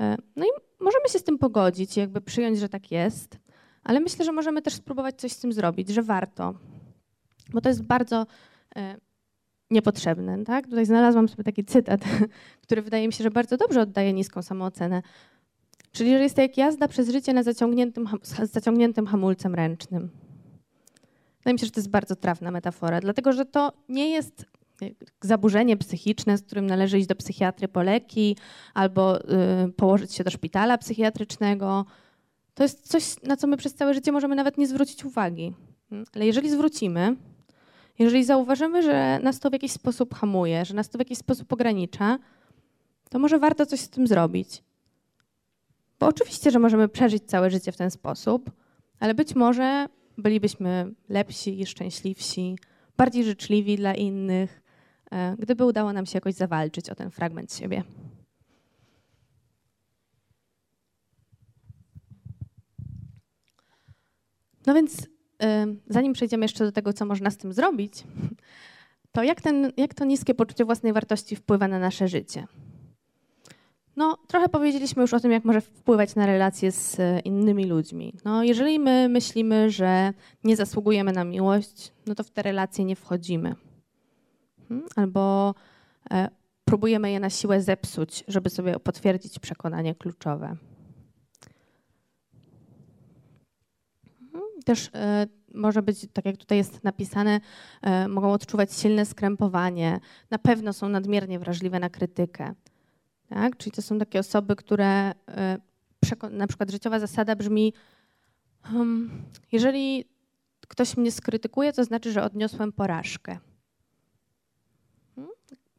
E, 0.00 0.16
no 0.36 0.44
i 0.44 0.48
możemy 0.80 1.08
się 1.08 1.18
z 1.18 1.24
tym 1.24 1.38
pogodzić, 1.38 1.96
jakby 1.96 2.20
przyjąć, 2.20 2.58
że 2.58 2.68
tak 2.68 2.90
jest, 2.90 3.38
ale 3.82 4.00
myślę, 4.00 4.24
że 4.24 4.32
możemy 4.32 4.62
też 4.62 4.74
spróbować 4.74 5.20
coś 5.20 5.32
z 5.32 5.38
tym 5.38 5.52
zrobić, 5.52 5.88
że 5.88 6.02
warto, 6.02 6.54
bo 7.52 7.60
to 7.60 7.68
jest 7.68 7.82
bardzo 7.82 8.26
e, 8.76 8.96
niepotrzebne. 9.70 10.44
Tak? 10.44 10.66
Tutaj 10.66 10.86
znalazłam 10.86 11.28
sobie 11.28 11.44
taki 11.44 11.64
cytat, 11.64 12.00
który 12.64 12.82
wydaje 12.82 13.06
mi 13.06 13.12
się, 13.12 13.24
że 13.24 13.30
bardzo 13.30 13.56
dobrze 13.56 13.80
oddaje 13.80 14.12
niską 14.12 14.42
samoocenę. 14.42 15.02
Czyli, 15.92 16.10
że 16.10 16.22
jest 16.22 16.36
to 16.36 16.42
jak 16.42 16.56
jazda 16.56 16.88
przez 16.88 17.08
życie 17.08 17.32
na 17.32 17.42
zaciągniętym, 17.42 18.08
zaciągniętym 18.42 19.06
hamulcem 19.06 19.54
ręcznym. 19.54 20.10
Wydaje 21.40 21.52
mi 21.54 21.58
się, 21.58 21.66
że 21.66 21.72
to 21.72 21.80
jest 21.80 21.90
bardzo 21.90 22.16
trafna 22.16 22.50
metafora, 22.50 23.00
dlatego 23.00 23.32
że 23.32 23.44
to 23.44 23.72
nie 23.88 24.10
jest 24.10 24.46
zaburzenie 25.20 25.76
psychiczne, 25.76 26.38
z 26.38 26.42
którym 26.42 26.66
należy 26.66 26.98
iść 26.98 27.06
do 27.06 27.14
psychiatry 27.14 27.68
po 27.68 27.82
leki 27.82 28.36
albo 28.74 29.20
y, 29.20 29.72
położyć 29.76 30.14
się 30.14 30.24
do 30.24 30.30
szpitala 30.30 30.78
psychiatrycznego. 30.78 31.84
To 32.54 32.62
jest 32.62 32.88
coś, 32.88 33.22
na 33.22 33.36
co 33.36 33.46
my 33.46 33.56
przez 33.56 33.74
całe 33.74 33.94
życie 33.94 34.12
możemy 34.12 34.34
nawet 34.34 34.58
nie 34.58 34.66
zwrócić 34.66 35.04
uwagi. 35.04 35.52
Ale 36.14 36.26
jeżeli 36.26 36.50
zwrócimy, 36.50 37.16
jeżeli 37.98 38.24
zauważymy, 38.24 38.82
że 38.82 39.18
nas 39.22 39.40
to 39.40 39.50
w 39.50 39.52
jakiś 39.52 39.72
sposób 39.72 40.14
hamuje, 40.14 40.64
że 40.64 40.74
nas 40.74 40.90
to 40.90 40.98
w 40.98 41.00
jakiś 41.00 41.18
sposób 41.18 41.52
ogranicza, 41.52 42.18
to 43.10 43.18
może 43.18 43.38
warto 43.38 43.66
coś 43.66 43.80
z 43.80 43.88
tym 43.88 44.06
zrobić. 44.06 44.62
Bo 46.00 46.06
oczywiście, 46.06 46.50
że 46.50 46.58
możemy 46.58 46.88
przeżyć 46.88 47.22
całe 47.24 47.50
życie 47.50 47.72
w 47.72 47.76
ten 47.76 47.90
sposób, 47.90 48.50
ale 49.00 49.14
być 49.14 49.34
może 49.34 49.88
bylibyśmy 50.20 50.94
lepsi, 51.08 51.66
szczęśliwsi, 51.66 52.56
bardziej 52.96 53.24
życzliwi 53.24 53.76
dla 53.76 53.94
innych, 53.94 54.62
e, 55.10 55.36
gdyby 55.38 55.64
udało 55.64 55.92
nam 55.92 56.06
się 56.06 56.16
jakoś 56.16 56.34
zawalczyć 56.34 56.90
o 56.90 56.94
ten 56.94 57.10
fragment 57.10 57.54
siebie. 57.54 57.82
No 64.66 64.74
więc, 64.74 65.06
e, 65.42 65.66
zanim 65.88 66.12
przejdziemy 66.12 66.44
jeszcze 66.44 66.64
do 66.64 66.72
tego, 66.72 66.92
co 66.92 67.06
można 67.06 67.30
z 67.30 67.36
tym 67.36 67.52
zrobić, 67.52 68.04
to 69.12 69.22
jak, 69.22 69.40
ten, 69.40 69.72
jak 69.76 69.94
to 69.94 70.04
niskie 70.04 70.34
poczucie 70.34 70.64
własnej 70.64 70.92
wartości 70.92 71.36
wpływa 71.36 71.68
na 71.68 71.78
nasze 71.78 72.08
życie? 72.08 72.46
No, 74.00 74.18
trochę 74.26 74.48
powiedzieliśmy 74.48 75.02
już 75.02 75.14
o 75.14 75.20
tym, 75.20 75.32
jak 75.32 75.44
może 75.44 75.60
wpływać 75.60 76.14
na 76.14 76.26
relacje 76.26 76.72
z 76.72 77.00
e, 77.00 77.20
innymi 77.20 77.64
ludźmi. 77.64 78.14
No, 78.24 78.42
jeżeli 78.42 78.78
my 78.78 79.08
myślimy, 79.08 79.70
że 79.70 80.12
nie 80.44 80.56
zasługujemy 80.56 81.12
na 81.12 81.24
miłość, 81.24 81.92
no 82.06 82.14
to 82.14 82.24
w 82.24 82.30
te 82.30 82.42
relacje 82.42 82.84
nie 82.84 82.96
wchodzimy. 82.96 83.54
Hmm? 84.68 84.86
Albo 84.96 85.54
e, 86.10 86.28
próbujemy 86.64 87.10
je 87.10 87.20
na 87.20 87.30
siłę 87.30 87.62
zepsuć, 87.62 88.24
żeby 88.28 88.50
sobie 88.50 88.78
potwierdzić 88.78 89.38
przekonanie 89.38 89.94
kluczowe. 89.94 90.56
Hmm? 94.32 94.62
Też 94.64 94.90
e, 94.94 95.26
może 95.54 95.82
być, 95.82 96.06
tak 96.12 96.24
jak 96.24 96.36
tutaj 96.36 96.58
jest 96.58 96.84
napisane, 96.84 97.40
mogą 98.08 98.32
odczuwać 98.32 98.72
silne 98.74 99.06
skrępowanie. 99.06 100.00
Na 100.30 100.38
pewno 100.38 100.72
są 100.72 100.88
nadmiernie 100.88 101.38
wrażliwe 101.38 101.80
na 101.80 101.90
krytykę. 101.90 102.54
Tak? 103.30 103.56
Czyli 103.56 103.72
to 103.72 103.82
są 103.82 103.98
takie 103.98 104.18
osoby, 104.18 104.56
które 104.56 105.12
e, 105.28 105.58
na 106.30 106.46
przykład 106.46 106.70
życiowa 106.70 107.00
zasada 107.00 107.36
brzmi, 107.36 107.72
hmm, 108.62 109.10
jeżeli 109.52 110.04
ktoś 110.68 110.96
mnie 110.96 111.12
skrytykuje, 111.12 111.72
to 111.72 111.84
znaczy, 111.84 112.12
że 112.12 112.22
odniosłem 112.22 112.72
porażkę. 112.72 113.38
Hmm? 115.14 115.32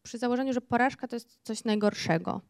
Przy 0.03 0.17
założeniu, 0.17 0.53
że 0.53 0.61
porażka 0.61 1.07
to 1.07 1.15
jest 1.15 1.39
coś 1.43 1.63
najgorszego. 1.63 2.41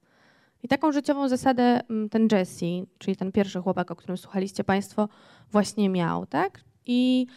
I 0.64 0.68
taką 0.68 0.92
życiową 0.92 1.30
zasadę 1.30 1.82
mm, 1.90 2.10
ten 2.10 2.28
Jesse, 2.32 2.66
czyli 2.98 3.16
ten 3.18 3.32
pierwszy 3.32 3.62
chłopak, 3.62 3.92
o 3.92 3.96
którym 3.96 4.18
słuchaliście 4.18 4.64
Państwo, 4.64 5.10
właśnie 5.52 5.90
miał. 5.90 6.26
Tak? 6.26 6.60
I 6.86 7.28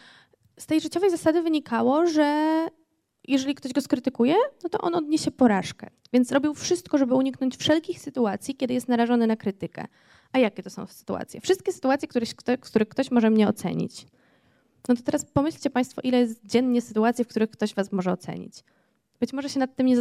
z 0.59 0.65
tej 0.65 0.81
życiowej 0.81 1.11
zasady 1.11 1.41
wynikało, 1.41 2.07
że 2.07 2.67
jeżeli 3.27 3.55
ktoś 3.55 3.73
go 3.73 3.81
skrytykuje, 3.81 4.35
no 4.63 4.69
to 4.69 4.77
on 4.77 4.95
odniesie 4.95 5.31
porażkę. 5.31 5.89
Więc 6.13 6.31
robił 6.31 6.53
wszystko, 6.53 6.97
żeby 6.97 7.15
uniknąć 7.15 7.57
wszelkich 7.57 7.99
sytuacji, 7.99 8.55
kiedy 8.55 8.73
jest 8.73 8.87
narażony 8.87 9.27
na 9.27 9.35
krytykę. 9.35 9.85
A 10.31 10.39
jakie 10.39 10.63
to 10.63 10.69
są 10.69 10.87
sytuacje? 10.87 11.41
Wszystkie 11.41 11.73
sytuacje, 11.73 12.07
w 12.57 12.59
których 12.59 12.89
ktoś 12.89 13.11
może 13.11 13.29
mnie 13.29 13.47
ocenić. 13.47 14.05
No 14.87 14.95
to 14.95 15.01
teraz 15.01 15.25
pomyślcie 15.25 15.69
Państwo, 15.69 16.01
ile 16.03 16.19
jest 16.19 16.45
dziennie 16.45 16.81
sytuacji, 16.81 17.25
w 17.25 17.27
których 17.27 17.49
ktoś 17.49 17.73
Was 17.73 17.91
może 17.91 18.11
ocenić. 18.11 18.53
Być 19.19 19.33
może 19.33 19.49
się 19.49 19.59
nad 19.59 19.75
tym 19.75 19.85
nie, 19.85 19.95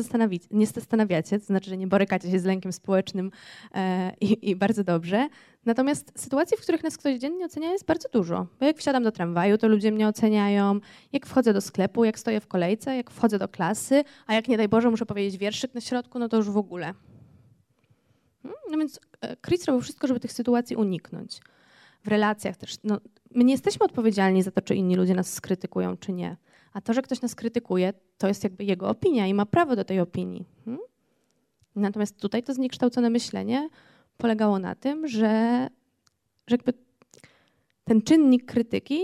nie 0.51 0.67
zastanawiacie, 0.67 1.39
to 1.39 1.45
znaczy, 1.45 1.71
że 1.71 1.77
nie 1.77 1.87
borykacie 1.87 2.31
się 2.31 2.39
z 2.39 2.45
lękiem 2.45 2.73
społecznym 2.73 3.31
e, 3.75 4.13
i, 4.21 4.51
i, 4.51 4.57
bardzo 4.57 4.85
dobrze. 4.85 5.29
Natomiast 5.65 6.13
sytuacji, 6.17 6.57
w 6.57 6.61
których 6.61 6.85
nas 6.85 6.97
ktoś 6.97 7.19
dziennie 7.19 7.45
ocenia, 7.45 7.73
jest 7.73 7.85
bardzo 7.85 8.09
dużo. 8.09 8.47
Bo 8.61 8.67
jak 8.67 8.79
wsiadam 8.79 9.03
do 9.03 9.13
tramwaju, 9.13 9.59
to 9.59 9.69
ludzie 9.69 9.93
mnie 9.93 10.09
oceniają, 10.09 10.81
jak 11.13 11.27
wchodzę 11.27 11.53
do 11.53 11.61
sklepu, 11.61 12.05
jak 12.05 12.19
stoję 12.19 12.41
w 12.41 12.47
kolejce, 12.47 12.97
jak 12.97 13.11
wchodzę 13.11 13.39
do 13.39 13.49
klasy, 13.49 14.05
a 14.27 14.35
jak 14.35 14.49
nie 14.49 14.57
daj 14.57 14.69
Boże 14.69 14.91
muszę 14.91 15.07
powiedzieć 15.07 15.39
wierszyk 15.39 15.75
na 15.75 15.81
środku, 15.81 16.19
no 16.19 16.29
to 16.29 16.37
już 16.37 16.51
w 16.51 16.57
ogóle. 16.57 16.95
Hmm? 18.43 18.61
No 18.71 18.79
więc 18.79 19.01
e, 19.21 19.37
Chris 19.37 19.65
robił 19.65 19.81
wszystko, 19.81 20.07
żeby 20.07 20.21
tych 20.21 20.33
sytuacji 20.33 20.77
uniknąć. 20.77 21.41
W 22.05 22.09
relacjach 22.09 22.57
też. 22.57 22.77
No, 22.85 23.01
my 23.35 23.45
nie 23.45 23.53
jesteśmy 23.53 23.85
odpowiedzialni 23.87 24.43
za 24.43 24.51
to, 24.51 24.63
czy 24.63 24.75
inni 24.75 24.97
ludzie 24.97 25.15
nas 25.15 25.33
skrytykują, 25.33 25.97
czy 25.97 26.13
nie. 26.13 26.37
A 26.75 26.81
to, 26.81 26.93
że 26.93 27.03
ktoś 27.03 27.21
nas 27.21 27.35
krytykuje, 27.35 27.93
to 28.19 28.29
jest 28.29 28.45
jakby 28.45 28.65
jego 28.65 28.89
opinia 28.89 29.27
i 29.27 29.35
ma 29.35 29.47
prawo 29.47 29.77
do 29.77 29.85
tej 29.85 30.01
opinii. 30.01 30.45
Hmm? 30.65 30.83
Natomiast 31.77 32.21
tutaj 32.21 32.43
to 32.43 32.55
zniekształcone 32.55 33.11
myślenie 33.11 33.69
polegało 34.17 34.59
na 34.59 34.75
tym, 34.75 35.09
że, 35.09 35.67
że 36.47 36.55
jakby 36.55 36.73
ten 37.85 38.03
czynnik 38.03 38.45
krytyki 38.45 39.01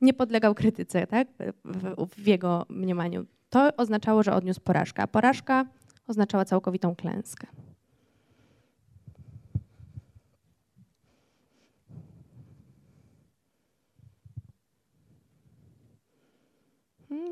nie 0.00 0.14
podlegał 0.14 0.54
krytyce 0.54 1.06
tak? 1.06 1.28
w, 1.64 2.06
w 2.16 2.26
jego 2.26 2.66
mniemaniu. 2.68 3.26
To 3.50 3.70
oznaczało, 3.76 4.22
że 4.22 4.34
odniósł 4.34 4.60
porażkę, 4.60 5.02
a 5.02 5.06
porażka 5.06 5.66
oznaczała 6.06 6.44
całkowitą 6.44 6.96
klęskę. 6.96 7.46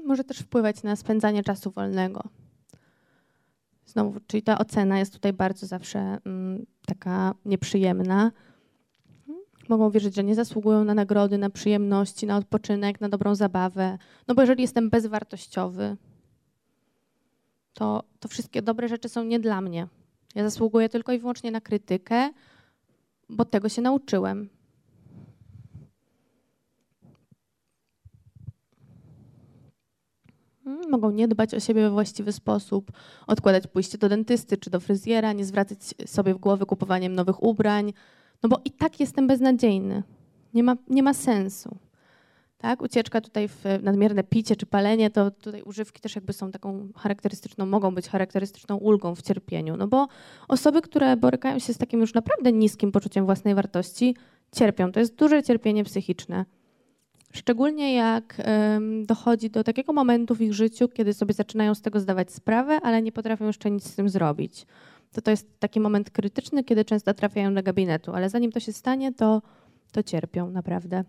Może 0.04 0.24
też 0.24 0.38
wpływać 0.38 0.82
na 0.82 0.96
spędzanie 0.96 1.42
czasu 1.42 1.70
wolnego. 1.70 2.22
Znowu, 3.86 4.20
czyli 4.26 4.42
ta 4.42 4.58
ocena 4.58 4.98
jest 4.98 5.12
tutaj 5.12 5.32
bardzo 5.32 5.66
zawsze 5.66 6.18
mm, 6.26 6.66
taka 6.86 7.34
nieprzyjemna. 7.44 8.32
Mogą 9.68 9.90
wierzyć, 9.90 10.14
że 10.14 10.24
nie 10.24 10.34
zasługują 10.34 10.84
na 10.84 10.94
nagrody, 10.94 11.38
na 11.38 11.50
przyjemności, 11.50 12.26
na 12.26 12.36
odpoczynek, 12.36 13.00
na 13.00 13.08
dobrą 13.08 13.34
zabawę. 13.34 13.98
No 14.28 14.34
bo 14.34 14.42
jeżeli 14.42 14.62
jestem 14.62 14.90
bezwartościowy, 14.90 15.96
to, 17.74 18.02
to 18.20 18.28
wszystkie 18.28 18.62
dobre 18.62 18.88
rzeczy 18.88 19.08
są 19.08 19.24
nie 19.24 19.40
dla 19.40 19.60
mnie. 19.60 19.88
Ja 20.34 20.44
zasługuję 20.44 20.88
tylko 20.88 21.12
i 21.12 21.18
wyłącznie 21.18 21.50
na 21.50 21.60
krytykę, 21.60 22.30
bo 23.28 23.44
tego 23.44 23.68
się 23.68 23.82
nauczyłem. 23.82 24.48
Mogą 30.90 31.10
nie 31.10 31.28
dbać 31.28 31.54
o 31.54 31.60
siebie 31.60 31.82
we 31.82 31.90
właściwy 31.90 32.32
sposób, 32.32 32.92
odkładać 33.26 33.66
pójście 33.66 33.98
do 33.98 34.08
dentysty 34.08 34.56
czy 34.56 34.70
do 34.70 34.80
fryzjera, 34.80 35.32
nie 35.32 35.44
zwracać 35.44 35.78
sobie 36.06 36.34
w 36.34 36.38
głowy 36.38 36.66
kupowaniem 36.66 37.14
nowych 37.14 37.42
ubrań, 37.42 37.92
no 38.42 38.48
bo 38.48 38.60
i 38.64 38.70
tak 38.70 39.00
jestem 39.00 39.26
beznadziejny. 39.26 40.02
Nie 40.54 40.62
ma, 40.62 40.76
nie 40.88 41.02
ma 41.02 41.14
sensu. 41.14 41.76
Tak? 42.58 42.82
Ucieczka 42.82 43.20
tutaj 43.20 43.48
w 43.48 43.64
nadmierne 43.82 44.24
picie 44.24 44.56
czy 44.56 44.66
palenie, 44.66 45.10
to 45.10 45.30
tutaj 45.30 45.62
używki 45.62 46.00
też 46.00 46.14
jakby 46.14 46.32
są 46.32 46.50
taką 46.50 46.88
charakterystyczną, 46.96 47.66
mogą 47.66 47.94
być 47.94 48.08
charakterystyczną 48.08 48.76
ulgą 48.76 49.14
w 49.14 49.22
cierpieniu. 49.22 49.76
No 49.76 49.88
bo 49.88 50.06
osoby, 50.48 50.82
które 50.82 51.16
borykają 51.16 51.58
się 51.58 51.72
z 51.72 51.78
takim 51.78 52.00
już 52.00 52.14
naprawdę 52.14 52.52
niskim 52.52 52.92
poczuciem 52.92 53.24
własnej 53.24 53.54
wartości, 53.54 54.16
cierpią. 54.52 54.92
To 54.92 55.00
jest 55.00 55.14
duże 55.14 55.42
cierpienie 55.42 55.84
psychiczne. 55.84 56.44
Szczególnie 57.36 57.94
jak 57.94 58.42
dochodzi 59.06 59.50
do 59.50 59.64
takiego 59.64 59.92
momentu 59.92 60.34
w 60.34 60.40
ich 60.40 60.54
życiu, 60.54 60.88
kiedy 60.88 61.14
sobie 61.14 61.34
zaczynają 61.34 61.74
z 61.74 61.82
tego 61.82 62.00
zdawać 62.00 62.32
sprawę, 62.32 62.78
ale 62.82 63.02
nie 63.02 63.12
potrafią 63.12 63.46
jeszcze 63.46 63.70
nic 63.70 63.84
z 63.84 63.96
tym 63.96 64.08
zrobić. 64.08 64.66
To 65.12 65.22
to 65.22 65.30
jest 65.30 65.60
taki 65.60 65.80
moment 65.80 66.10
krytyczny, 66.10 66.64
kiedy 66.64 66.84
często 66.84 67.14
trafiają 67.14 67.54
do 67.54 67.62
gabinetu, 67.62 68.12
ale 68.12 68.30
zanim 68.30 68.52
to 68.52 68.60
się 68.60 68.72
stanie, 68.72 69.12
to, 69.12 69.42
to 69.92 70.02
cierpią 70.02 70.50
naprawdę. 70.50 71.04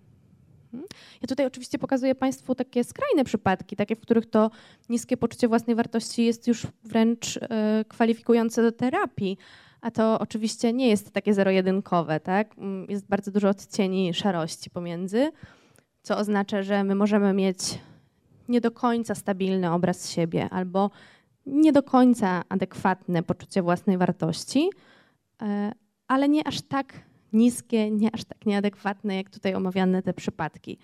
Mhm. 0.74 0.84
Ja 1.22 1.28
tutaj 1.28 1.46
oczywiście 1.46 1.80
pokazuję 1.80 2.16
Państwu 2.16 2.56
takie 2.56 2.84
skrajne 2.84 3.24
przypadki, 3.24 3.76
takie, 3.76 3.96
w 3.96 4.00
których 4.00 4.26
to 4.26 4.52
niskie 4.90 5.18
poczucie 5.18 5.48
własnej 5.48 5.76
wartości 5.76 6.26
jest 6.26 6.48
już 6.48 6.68
wręcz 6.84 7.38
e, 7.38 7.86
kwalifikujące 7.88 8.62
do 8.62 8.72
terapii. 8.72 9.38
A 9.82 9.92
to 9.92 10.20
oczywiście 10.20 10.74
nie 10.74 10.90
jest 10.90 11.12
takie 11.12 11.34
zero-jedynkowe, 11.34 12.20
tak? 12.20 12.58
Mm, 12.58 12.86
jest 12.90 13.08
bardzo 13.08 13.32
dużo 13.32 13.50
odcieni 13.50 14.14
szarości 14.14 14.70
pomiędzy, 14.70 15.32
co 16.06 16.18
oznacza, 16.18 16.64
że 16.64 16.84
my 16.84 16.96
możemy 16.96 17.34
mieć 17.34 17.60
nie 18.48 18.62
do 18.62 18.72
końca 18.72 19.16
stabilny 19.16 19.72
obraz 19.72 20.10
siebie 20.10 20.50
albo 20.50 20.92
nie 21.46 21.72
do 21.72 21.84
końca 21.84 22.44
adekwatne 22.50 23.24
poczucie 23.24 23.62
własnej 23.62 23.98
wartości, 23.98 24.70
e, 25.42 25.72
ale 26.08 26.30
nie 26.30 26.48
aż 26.48 26.62
tak 26.62 26.94
niskie, 27.34 27.92
nie 27.92 28.16
aż 28.16 28.24
tak 28.24 28.46
nieadekwatne, 28.46 29.16
jak 29.16 29.30
tutaj 29.30 29.56
omawiane 29.56 30.02
te 30.02 30.14
przypadki. 30.14 30.78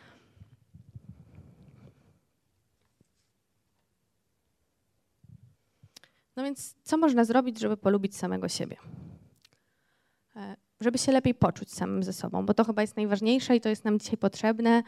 No 6.36 6.44
więc 6.44 6.76
co 6.84 6.98
można 6.98 7.26
zrobić, 7.26 7.60
żeby 7.60 7.78
polubić 7.78 8.18
samego 8.18 8.50
siebie? 8.50 8.78
E, 10.36 10.56
żeby 10.80 10.98
się 10.98 11.12
lepiej 11.12 11.36
poczuć 11.36 11.74
samym 11.74 12.04
ze 12.04 12.14
sobą, 12.14 12.46
bo 12.46 12.54
to 12.54 12.64
chyba 12.64 12.82
jest 12.82 12.96
najważniejsze 12.96 13.56
i 13.56 13.62
to 13.62 13.70
jest 13.70 13.86
nam 13.86 14.00
dzisiaj 14.00 14.18
potrzebne. 14.18 14.84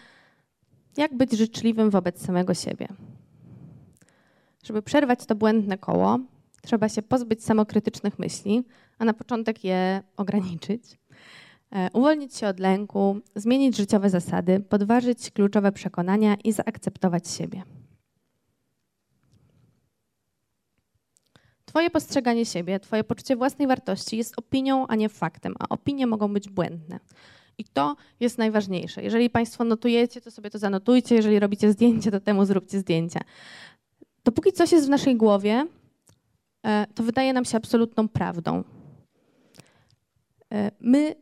Jak 0.97 1.17
być 1.17 1.31
życzliwym 1.31 1.89
wobec 1.89 2.25
samego 2.25 2.53
siebie? 2.53 2.87
Żeby 4.63 4.81
przerwać 4.81 5.25
to 5.25 5.35
błędne 5.35 5.77
koło, 5.77 6.19
trzeba 6.61 6.89
się 6.89 7.01
pozbyć 7.01 7.43
samokrytycznych 7.43 8.19
myśli, 8.19 8.63
a 8.97 9.05
na 9.05 9.13
początek 9.13 9.63
je 9.63 10.01
ograniczyć. 10.17 10.83
E, 11.71 11.89
uwolnić 11.93 12.35
się 12.35 12.47
od 12.47 12.59
lęku, 12.59 13.19
zmienić 13.35 13.77
życiowe 13.77 14.09
zasady, 14.09 14.59
podważyć 14.59 15.31
kluczowe 15.31 15.71
przekonania 15.71 16.35
i 16.43 16.51
zaakceptować 16.51 17.29
siebie. 17.29 17.63
Twoje 21.65 21.89
postrzeganie 21.89 22.45
siebie, 22.45 22.79
Twoje 22.79 23.03
poczucie 23.03 23.35
własnej 23.35 23.67
wartości 23.67 24.17
jest 24.17 24.39
opinią, 24.39 24.87
a 24.87 24.95
nie 24.95 25.09
faktem, 25.09 25.55
a 25.59 25.69
opinie 25.69 26.07
mogą 26.07 26.33
być 26.33 26.49
błędne. 26.49 26.99
I 27.57 27.65
to 27.65 27.95
jest 28.19 28.37
najważniejsze. 28.37 29.03
Jeżeli 29.03 29.29
Państwo 29.29 29.63
notujecie, 29.63 30.21
to 30.21 30.31
sobie 30.31 30.49
to 30.49 30.57
zanotujcie. 30.57 31.15
Jeżeli 31.15 31.39
robicie 31.39 31.71
zdjęcie, 31.71 32.11
to 32.11 32.19
temu 32.19 32.45
zróbcie 32.45 32.79
zdjęcia. 32.79 33.19
Dopóki 34.23 34.51
coś 34.51 34.71
jest 34.71 34.87
w 34.87 34.89
naszej 34.89 35.15
głowie, 35.15 35.67
e, 36.65 36.87
to 36.95 37.03
wydaje 37.03 37.33
nam 37.33 37.45
się 37.45 37.57
absolutną 37.57 38.07
prawdą. 38.07 38.63
E, 40.53 40.71
my 40.79 41.15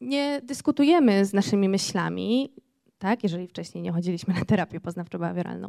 nie 0.00 0.40
dyskutujemy 0.44 1.24
z 1.24 1.32
naszymi 1.32 1.68
myślami, 1.68 2.52
tak, 2.98 3.22
jeżeli 3.22 3.48
wcześniej 3.48 3.82
nie 3.82 3.92
chodziliśmy 3.92 4.34
na 4.34 4.44
terapię 4.44 4.80
poznawczo-behawioralną. 4.80 5.68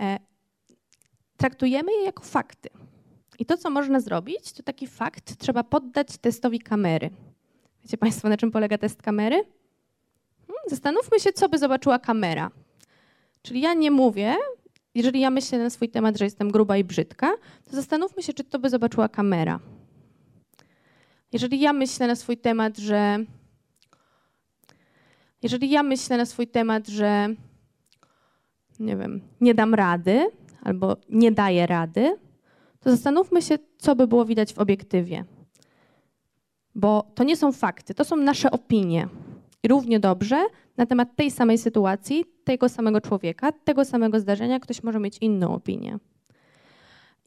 E, 0.00 0.18
traktujemy 1.36 1.92
je 1.92 2.04
jako 2.04 2.22
fakty. 2.22 2.68
I 3.38 3.46
to, 3.46 3.56
co 3.56 3.70
można 3.70 4.00
zrobić, 4.00 4.52
to 4.52 4.62
taki 4.62 4.86
fakt 4.86 5.36
trzeba 5.38 5.64
poddać 5.64 6.18
testowi 6.18 6.58
kamery. 6.58 7.10
Wiecie 7.86 7.98
Państwo, 7.98 8.28
na 8.28 8.36
czym 8.36 8.50
polega 8.50 8.78
test 8.78 9.02
kamery? 9.02 9.36
Hmm, 9.36 10.62
zastanówmy 10.66 11.20
się, 11.20 11.32
co 11.32 11.48
by 11.48 11.58
zobaczyła 11.58 11.98
kamera. 11.98 12.50
Czyli 13.42 13.60
ja 13.60 13.74
nie 13.74 13.90
mówię, 13.90 14.34
jeżeli 14.94 15.20
ja 15.20 15.30
myślę 15.30 15.58
na 15.58 15.70
swój 15.70 15.88
temat, 15.88 16.18
że 16.18 16.24
jestem 16.24 16.50
gruba 16.50 16.76
i 16.76 16.84
brzydka, 16.84 17.32
to 17.70 17.76
zastanówmy 17.76 18.22
się, 18.22 18.32
czy 18.32 18.44
to 18.44 18.58
by 18.58 18.70
zobaczyła 18.70 19.08
kamera. 19.08 19.60
Jeżeli 21.32 21.60
ja 21.60 21.72
myślę 21.72 22.06
na 22.06 22.16
swój 22.16 22.36
temat, 22.36 22.78
że 22.78 23.18
jeżeli 25.42 25.70
ja 25.70 25.82
myślę 25.82 26.16
na 26.16 26.26
swój 26.26 26.48
temat, 26.48 26.88
że 26.88 27.28
nie 28.80 28.96
wiem, 28.96 29.20
nie 29.40 29.54
dam 29.54 29.74
rady 29.74 30.30
albo 30.62 30.96
nie 31.08 31.32
daję 31.32 31.66
rady, 31.66 32.16
to 32.80 32.90
zastanówmy 32.90 33.42
się, 33.42 33.58
co 33.78 33.96
by 33.96 34.06
było 34.06 34.24
widać 34.24 34.54
w 34.54 34.58
obiektywie. 34.58 35.24
Bo 36.76 37.12
to 37.14 37.24
nie 37.24 37.36
są 37.36 37.52
fakty, 37.52 37.94
to 37.94 38.04
są 38.04 38.16
nasze 38.16 38.50
opinie. 38.50 39.08
Równie 39.68 40.00
dobrze 40.00 40.44
na 40.76 40.86
temat 40.86 41.16
tej 41.16 41.30
samej 41.30 41.58
sytuacji, 41.58 42.24
tego 42.44 42.68
samego 42.68 43.00
człowieka, 43.00 43.52
tego 43.52 43.84
samego 43.84 44.20
zdarzenia 44.20 44.60
ktoś 44.60 44.82
może 44.82 45.00
mieć 45.00 45.18
inną 45.18 45.54
opinię. 45.54 45.98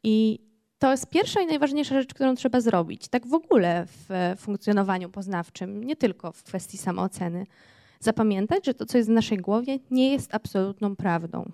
I 0.04 0.40
to 0.80 0.92
jest 0.92 1.10
pierwsza 1.10 1.42
i 1.42 1.46
najważniejsza 1.46 1.96
rzecz, 1.96 2.14
którą 2.14 2.36
trzeba 2.36 2.62
zrobić, 2.62 3.08
tak 3.08 3.28
w 3.28 3.34
ogóle 3.34 3.86
w 3.88 4.36
funkcjonowaniu 4.38 5.10
poznawczym, 5.10 5.84
nie 5.84 5.96
tylko 5.96 6.32
w 6.32 6.44
kwestii 6.44 6.78
samooceny 6.78 7.46
zapamiętać, 8.00 8.66
że 8.66 8.74
to, 8.74 8.86
co 8.86 8.98
jest 8.98 9.10
w 9.10 9.14
naszej 9.14 9.38
głowie, 9.38 9.80
nie 9.92 10.12
jest 10.12 10.36
absolutną 10.36 10.96
prawdą. 10.96 11.52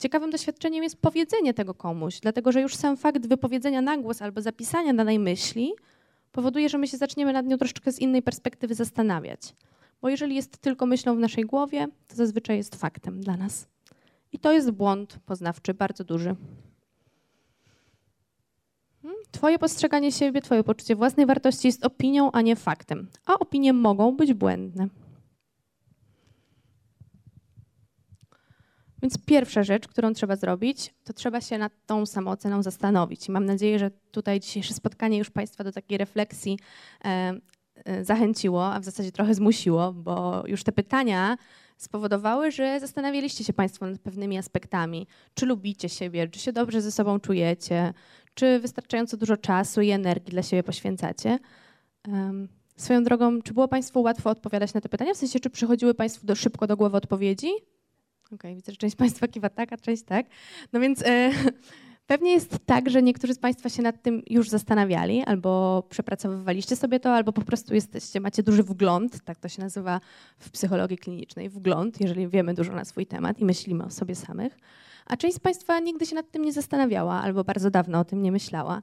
Ciekawym 0.00 0.30
doświadczeniem 0.30 0.82
jest 0.82 1.02
powiedzenie 1.02 1.54
tego 1.54 1.74
komuś, 1.74 2.20
dlatego 2.20 2.52
że 2.52 2.60
już 2.60 2.76
sam 2.76 2.96
fakt 2.96 3.26
wypowiedzenia 3.26 3.80
na 3.80 3.96
głos 3.96 4.22
albo 4.22 4.42
zapisania 4.42 4.94
danej 4.94 5.18
myśli 5.18 5.72
powoduje, 6.32 6.68
że 6.68 6.78
my 6.78 6.88
się 6.88 6.96
zaczniemy 6.96 7.32
nad 7.32 7.46
nią 7.46 7.58
troszeczkę 7.58 7.92
z 7.92 7.98
innej 7.98 8.22
perspektywy 8.22 8.74
zastanawiać. 8.74 9.54
Bo 10.02 10.08
jeżeli 10.08 10.34
jest 10.34 10.58
tylko 10.58 10.86
myślą 10.86 11.16
w 11.16 11.18
naszej 11.18 11.44
głowie, 11.44 11.88
to 12.08 12.16
zazwyczaj 12.16 12.56
jest 12.56 12.76
faktem 12.76 13.20
dla 13.20 13.36
nas. 13.36 13.66
I 14.32 14.38
to 14.38 14.52
jest 14.52 14.70
błąd 14.70 15.18
poznawczy 15.26 15.74
bardzo 15.74 16.04
duży. 16.04 16.36
Hmm? 19.02 19.20
Twoje 19.30 19.58
postrzeganie 19.58 20.12
siebie, 20.12 20.42
Twoje 20.42 20.64
poczucie 20.64 20.96
własnej 20.96 21.26
wartości 21.26 21.68
jest 21.68 21.86
opinią, 21.86 22.32
a 22.32 22.40
nie 22.40 22.56
faktem. 22.56 23.08
A 23.26 23.34
opinie 23.38 23.72
mogą 23.72 24.16
być 24.16 24.34
błędne. 24.34 24.88
Więc 29.02 29.18
pierwsza 29.26 29.62
rzecz, 29.62 29.88
którą 29.88 30.12
trzeba 30.12 30.36
zrobić, 30.36 30.94
to 31.04 31.12
trzeba 31.12 31.40
się 31.40 31.58
nad 31.58 31.72
tą 31.86 32.06
samooceną 32.06 32.62
zastanowić. 32.62 33.28
I 33.28 33.32
mam 33.32 33.46
nadzieję, 33.46 33.78
że 33.78 33.90
tutaj 34.10 34.40
dzisiejsze 34.40 34.74
spotkanie 34.74 35.18
już 35.18 35.30
Państwa 35.30 35.64
do 35.64 35.72
takiej 35.72 35.98
refleksji 35.98 36.58
e, 37.04 37.32
e, 37.84 38.04
zachęciło, 38.04 38.66
a 38.74 38.80
w 38.80 38.84
zasadzie 38.84 39.12
trochę 39.12 39.34
zmusiło, 39.34 39.92
bo 39.92 40.42
już 40.46 40.64
te 40.64 40.72
pytania 40.72 41.36
spowodowały, 41.76 42.50
że 42.50 42.80
zastanawialiście 42.80 43.44
się 43.44 43.52
Państwo 43.52 43.86
nad 43.86 43.98
pewnymi 43.98 44.38
aspektami. 44.38 45.06
Czy 45.34 45.46
lubicie 45.46 45.88
siebie, 45.88 46.28
czy 46.28 46.40
się 46.40 46.52
dobrze 46.52 46.82
ze 46.82 46.92
sobą 46.92 47.20
czujecie, 47.20 47.94
czy 48.34 48.58
wystarczająco 48.60 49.16
dużo 49.16 49.36
czasu 49.36 49.80
i 49.80 49.90
energii 49.90 50.30
dla 50.30 50.42
siebie 50.42 50.62
poświęcacie. 50.62 51.38
Swoją 52.76 53.04
drogą, 53.04 53.42
czy 53.42 53.54
było 53.54 53.68
Państwu 53.68 54.02
łatwo 54.02 54.30
odpowiadać 54.30 54.74
na 54.74 54.80
te 54.80 54.88
pytania? 54.88 55.14
W 55.14 55.16
sensie, 55.16 55.40
czy 55.40 55.50
przychodziły 55.50 55.94
Państwu 55.94 56.26
do, 56.26 56.34
szybko 56.34 56.66
do 56.66 56.76
głowy 56.76 56.96
odpowiedzi? 56.96 57.48
Okay, 58.34 58.54
widzę, 58.54 58.72
że 58.72 58.76
część 58.76 58.96
Państwa 58.96 59.28
kiwa 59.28 59.48
tak, 59.48 59.72
a 59.72 59.76
część 59.76 60.02
tak. 60.02 60.26
No 60.72 60.80
więc 60.80 61.02
e, 61.02 61.30
pewnie 62.06 62.32
jest 62.32 62.58
tak, 62.66 62.90
że 62.90 63.02
niektórzy 63.02 63.34
z 63.34 63.38
Państwa 63.38 63.68
się 63.68 63.82
nad 63.82 64.02
tym 64.02 64.22
już 64.30 64.48
zastanawiali, 64.48 65.22
albo 65.22 65.82
przepracowywaliście 65.90 66.76
sobie 66.76 67.00
to, 67.00 67.14
albo 67.14 67.32
po 67.32 67.42
prostu 67.42 67.74
jesteście, 67.74 68.20
macie 68.20 68.42
duży 68.42 68.62
wgląd, 68.62 69.24
tak 69.24 69.38
to 69.38 69.48
się 69.48 69.62
nazywa 69.62 70.00
w 70.38 70.50
psychologii 70.50 70.98
klinicznej, 70.98 71.48
wgląd, 71.48 72.00
jeżeli 72.00 72.28
wiemy 72.28 72.54
dużo 72.54 72.72
na 72.72 72.84
swój 72.84 73.06
temat 73.06 73.38
i 73.38 73.44
myślimy 73.44 73.84
o 73.84 73.90
sobie 73.90 74.14
samych. 74.14 74.58
a 75.06 75.16
część 75.16 75.36
z 75.36 75.40
Państwa 75.40 75.80
nigdy 75.80 76.06
się 76.06 76.14
nad 76.14 76.30
tym 76.30 76.44
nie 76.44 76.52
zastanawiała 76.52 77.22
albo 77.22 77.44
bardzo 77.44 77.70
dawno 77.70 77.98
o 77.98 78.04
tym 78.04 78.22
nie 78.22 78.32
myślała. 78.32 78.82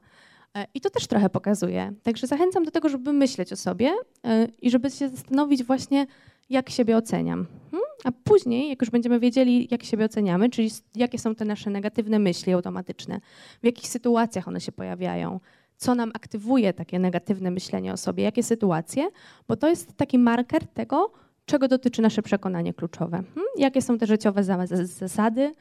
E, 0.56 0.66
I 0.74 0.80
to 0.80 0.90
też 0.90 1.06
trochę 1.06 1.30
pokazuje. 1.30 1.92
Także 2.02 2.26
zachęcam 2.26 2.64
do 2.64 2.70
tego, 2.70 2.88
żeby 2.88 3.12
myśleć 3.12 3.52
o 3.52 3.56
sobie 3.56 3.94
e, 4.24 4.48
i 4.62 4.70
żeby 4.70 4.90
się 4.90 5.08
zastanowić 5.08 5.64
właśnie, 5.64 6.06
jak 6.50 6.70
siebie 6.70 6.96
oceniam. 6.96 7.46
Hmm? 7.70 7.87
A 8.04 8.12
później, 8.24 8.68
jak 8.68 8.80
już 8.80 8.90
będziemy 8.90 9.20
wiedzieli, 9.20 9.68
jak 9.70 9.82
siebie 9.82 10.04
oceniamy, 10.04 10.50
czyli 10.50 10.70
jakie 10.94 11.18
są 11.18 11.34
te 11.34 11.44
nasze 11.44 11.70
negatywne 11.70 12.18
myśli 12.18 12.52
automatyczne, 12.52 13.20
w 13.62 13.66
jakich 13.66 13.88
sytuacjach 13.88 14.48
one 14.48 14.60
się 14.60 14.72
pojawiają, 14.72 15.40
co 15.76 15.94
nam 15.94 16.10
aktywuje 16.14 16.72
takie 16.72 16.98
negatywne 16.98 17.50
myślenie 17.50 17.92
o 17.92 17.96
sobie, 17.96 18.24
jakie 18.24 18.42
sytuacje, 18.42 19.08
bo 19.48 19.56
to 19.56 19.68
jest 19.68 19.96
taki 19.96 20.18
marker 20.18 20.66
tego, 20.66 21.12
czego 21.46 21.68
dotyczy 21.68 22.02
nasze 22.02 22.22
przekonanie 22.22 22.74
kluczowe. 22.74 23.16
Hmm? 23.16 23.46
Jakie 23.58 23.82
są 23.82 23.98
te 23.98 24.06
życiowe 24.06 24.44
zasady, 24.74 25.52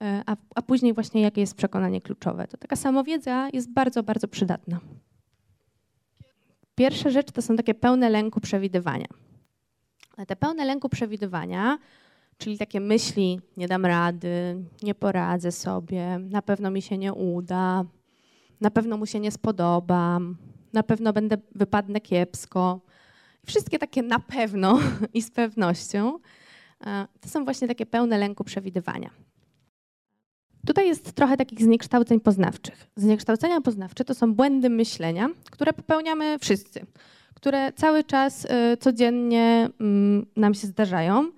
e, 0.00 0.22
a, 0.26 0.36
a 0.54 0.62
później 0.62 0.94
właśnie 0.94 1.20
jakie 1.22 1.40
jest 1.40 1.54
przekonanie 1.54 2.00
kluczowe. 2.00 2.46
To 2.48 2.56
taka 2.56 2.76
samowiedza 2.76 3.48
jest 3.52 3.72
bardzo, 3.72 4.02
bardzo 4.02 4.28
przydatna. 4.28 4.80
Pierwsza 6.74 7.10
rzecz 7.10 7.30
to 7.32 7.42
są 7.42 7.56
takie 7.56 7.74
pełne 7.74 8.10
lęku 8.10 8.40
przewidywania. 8.40 9.06
Te 10.24 10.36
pełne 10.36 10.64
lęku 10.64 10.88
przewidywania, 10.88 11.78
czyli 12.38 12.58
takie 12.58 12.80
myśli, 12.80 13.40
nie 13.56 13.68
dam 13.68 13.86
rady, 13.86 14.64
nie 14.82 14.94
poradzę 14.94 15.52
sobie, 15.52 16.18
na 16.18 16.42
pewno 16.42 16.70
mi 16.70 16.82
się 16.82 16.98
nie 16.98 17.12
uda, 17.12 17.84
na 18.60 18.70
pewno 18.70 18.96
mu 18.96 19.06
się 19.06 19.20
nie 19.20 19.30
spodobam, 19.30 20.36
na 20.72 20.82
pewno 20.82 21.12
będę 21.12 21.36
wypadnę 21.54 22.00
kiepsko. 22.00 22.80
Wszystkie 23.46 23.78
takie 23.78 24.02
na 24.02 24.18
pewno 24.18 24.78
i 25.14 25.22
z 25.22 25.30
pewnością 25.30 26.18
e, 26.86 27.06
to 27.20 27.28
są 27.28 27.44
właśnie 27.44 27.68
takie 27.68 27.86
pełne 27.86 28.18
lęku 28.18 28.44
przewidywania. 28.44 29.10
Tutaj 30.66 30.86
jest 30.86 31.12
trochę 31.12 31.36
takich 31.36 31.62
zniekształceń 31.62 32.20
poznawczych. 32.20 32.86
Zniekształcenia 32.96 33.60
poznawcze 33.60 34.04
to 34.04 34.14
są 34.14 34.34
błędy 34.34 34.70
myślenia, 34.70 35.28
które 35.50 35.72
popełniamy 35.72 36.38
wszyscy 36.38 36.86
które 37.46 37.72
cały 37.72 38.04
czas 38.04 38.44
y, 38.44 38.76
codziennie 38.76 39.68
mm, 39.80 40.26
nam 40.36 40.54
się 40.54 40.66
zdarzają 40.66 41.30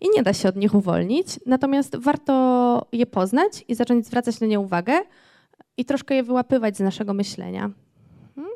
i 0.00 0.06
nie 0.16 0.22
da 0.22 0.32
się 0.32 0.48
od 0.48 0.56
nich 0.56 0.74
uwolnić. 0.74 1.26
Natomiast 1.46 1.96
warto 1.96 2.86
je 2.92 3.06
poznać 3.06 3.64
i 3.68 3.74
zacząć 3.74 4.06
zwracać 4.06 4.40
na 4.40 4.46
nie 4.46 4.60
uwagę 4.60 4.92
i 5.76 5.84
troszkę 5.84 6.14
je 6.14 6.22
wyłapywać 6.22 6.76
z 6.76 6.80
naszego 6.80 7.14
myślenia. 7.14 7.70
Hmm? 8.34 8.52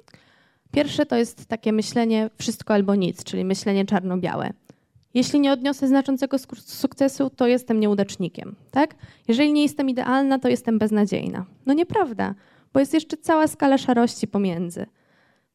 Pierwsze 0.73 1.07
to 1.07 1.17
jest 1.17 1.47
takie 1.47 1.73
myślenie 1.73 2.31
wszystko 2.39 2.75
albo 2.75 2.95
nic, 2.95 3.25
czyli 3.25 3.45
myślenie 3.45 3.85
czarno-białe. 3.85 4.53
Jeśli 5.15 5.41
nie 5.41 5.53
odniosę 5.53 5.89
znaczącego 5.89 6.37
sukcesu, 6.59 7.31
to 7.31 7.47
jestem 7.47 7.81
nieudacznikiem. 7.81 8.57
Tak? 8.71 8.95
Jeżeli 9.29 9.53
nie 9.53 9.63
jestem 9.63 9.89
idealna, 9.89 10.39
to 10.39 10.49
jestem 10.49 10.79
beznadziejna. 10.79 11.45
No 11.67 11.75
nieprawda, 11.75 12.35
bo 12.73 12.81
jest 12.81 12.95
jeszcze 12.95 13.17
cała 13.17 13.49
skala 13.49 13.79
szarości 13.79 14.29
pomiędzy. 14.29 14.87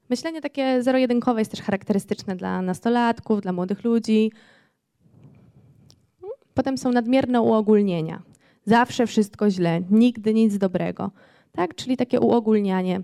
Myślenie 0.09 0.41
takie 0.41 0.83
zero-jedynkowe 0.83 1.41
jest 1.41 1.51
też 1.51 1.61
charakterystyczne 1.61 2.35
dla 2.35 2.61
nastolatków, 2.61 3.41
dla 3.41 3.53
młodych 3.53 3.83
ludzi. 3.83 4.31
Potem 6.53 6.77
są 6.77 6.91
nadmierne 6.91 7.41
uogólnienia. 7.41 8.21
Zawsze 8.65 9.07
wszystko 9.07 9.49
źle, 9.49 9.81
nigdy 9.89 10.33
nic 10.33 10.57
dobrego. 10.57 11.11
Tak? 11.51 11.75
Czyli 11.75 11.97
takie 11.97 12.19
uogólnianie. 12.19 13.01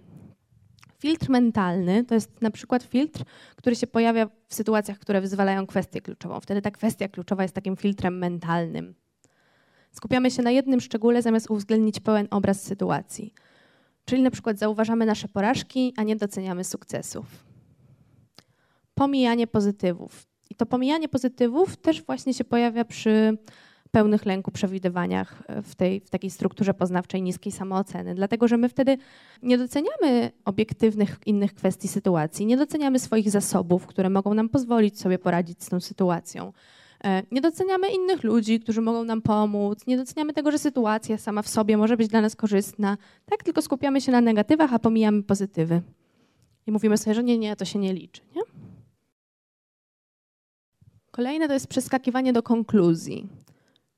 Filtr 0.99 1.29
mentalny 1.29 2.03
to 2.03 2.15
jest 2.15 2.41
na 2.41 2.51
przykład 2.51 2.83
filtr, 2.83 3.23
który 3.55 3.75
się 3.75 3.87
pojawia 3.87 4.29
w 4.47 4.55
sytuacjach, 4.55 4.99
które 4.99 5.21
wyzwalają 5.21 5.67
kwestię 5.67 6.01
kluczową. 6.01 6.39
Wtedy 6.39 6.61
ta 6.61 6.71
kwestia 6.71 7.07
kluczowa 7.07 7.43
jest 7.43 7.55
takim 7.55 7.77
filtrem 7.77 8.17
mentalnym. 8.17 8.95
Skupiamy 9.91 10.31
się 10.31 10.41
na 10.43 10.51
jednym 10.51 10.81
szczególe, 10.81 11.21
zamiast 11.21 11.49
uwzględnić 11.49 11.99
pełen 11.99 12.27
obraz 12.31 12.63
sytuacji. 12.63 13.33
Czyli 14.05 14.21
na 14.21 14.31
przykład 14.31 14.59
zauważamy 14.59 15.05
nasze 15.05 15.27
porażki, 15.27 15.93
a 15.97 16.03
nie 16.03 16.15
doceniamy 16.15 16.63
sukcesów. 16.63 17.25
Pomijanie 18.95 19.47
pozytywów. 19.47 20.27
I 20.49 20.55
to 20.55 20.65
pomijanie 20.65 21.09
pozytywów 21.09 21.77
też 21.77 22.03
właśnie 22.03 22.33
się 22.33 22.43
pojawia 22.43 22.85
przy 22.85 23.37
pełnych 23.91 24.25
lęku 24.25 24.51
przewidywaniach 24.51 25.43
w, 25.63 25.75
tej, 25.75 26.01
w 26.01 26.09
takiej 26.09 26.29
strukturze 26.29 26.73
poznawczej 26.73 27.21
niskiej 27.21 27.51
samooceny, 27.51 28.15
dlatego 28.15 28.47
że 28.47 28.57
my 28.57 28.69
wtedy 28.69 28.97
nie 29.43 29.57
doceniamy 29.57 30.31
obiektywnych 30.45 31.19
innych 31.25 31.53
kwestii 31.53 31.87
sytuacji, 31.87 32.45
nie 32.45 32.57
doceniamy 32.57 32.99
swoich 32.99 33.29
zasobów, 33.29 33.87
które 33.87 34.09
mogą 34.09 34.33
nam 34.33 34.49
pozwolić 34.49 34.99
sobie 34.99 35.19
poradzić 35.19 35.63
z 35.63 35.69
tą 35.69 35.79
sytuacją. 35.79 36.53
E, 37.05 37.23
nie 37.31 37.41
doceniamy 37.41 37.89
innych 37.89 38.23
ludzi, 38.23 38.59
którzy 38.59 38.81
mogą 38.81 39.03
nam 39.03 39.21
pomóc, 39.21 39.87
nie 39.87 39.97
doceniamy 39.97 40.33
tego, 40.33 40.51
że 40.51 40.59
sytuacja 40.59 41.17
sama 41.17 41.41
w 41.41 41.49
sobie 41.49 41.77
może 41.77 41.97
być 41.97 42.07
dla 42.07 42.21
nas 42.21 42.35
korzystna. 42.35 42.97
Tak, 43.25 43.43
tylko 43.43 43.61
skupiamy 43.61 44.01
się 44.01 44.11
na 44.11 44.21
negatywach, 44.21 44.73
a 44.73 44.79
pomijamy 44.79 45.23
pozytywy. 45.23 45.81
I 46.67 46.71
mówimy 46.71 46.97
sobie, 46.97 47.13
że 47.13 47.23
nie, 47.23 47.37
nie, 47.37 47.55
to 47.55 47.65
się 47.65 47.79
nie 47.79 47.93
liczy. 47.93 48.21
Nie? 48.35 48.41
Kolejne 51.11 51.47
to 51.47 51.53
jest 51.53 51.67
przeskakiwanie 51.67 52.33
do 52.33 52.43
konkluzji. 52.43 53.27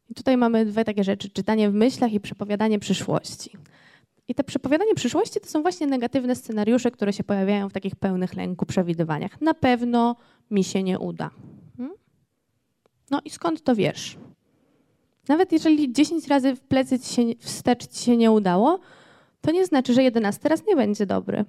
I 0.10 0.14
tutaj 0.14 0.38
mamy 0.38 0.66
dwie 0.66 0.84
takie 0.84 1.04
rzeczy: 1.04 1.30
czytanie 1.30 1.70
w 1.70 1.74
myślach 1.74 2.14
i 2.14 2.20
przepowiadanie 2.20 2.80
przyszłości. 2.80 3.52
I 4.28 4.36
te 4.36 4.44
przepowiadanie 4.44 4.96
przyszłości 4.96 5.40
to 5.40 5.48
są 5.48 5.62
właśnie 5.62 5.88
negatywne 5.88 6.36
scenariusze, 6.36 6.92
które 6.92 7.14
się 7.14 7.24
pojawiają 7.24 7.70
w 7.70 7.74
takich 7.74 7.96
pełnych 7.96 8.34
lęku 8.34 8.66
przewidywaniach. 8.66 9.42
Na 9.42 9.54
pewno 9.54 10.16
mi 10.52 10.64
się 10.64 10.84
nie 10.84 11.00
uda. 11.00 11.30
No 13.12 13.22
i 13.26 13.30
skąd 13.30 13.64
to 13.64 13.76
wiesz? 13.76 14.18
Nawet 15.28 15.52
jeżeli 15.52 15.94
10 15.94 16.28
razy 16.28 16.56
w 16.56 16.62
plecy 16.62 17.00
ci 17.00 17.14
się, 17.14 17.22
wstecz 17.40 17.88
ci 17.88 18.04
się 18.04 18.18
nie 18.18 18.32
udało, 18.32 18.80
to 19.42 19.52
nie 19.52 19.66
znaczy, 19.66 19.94
że 19.94 20.04
11 20.04 20.50
raz 20.50 20.68
nie 20.68 20.76
będzie 20.76 21.06
dobry. 21.06 21.46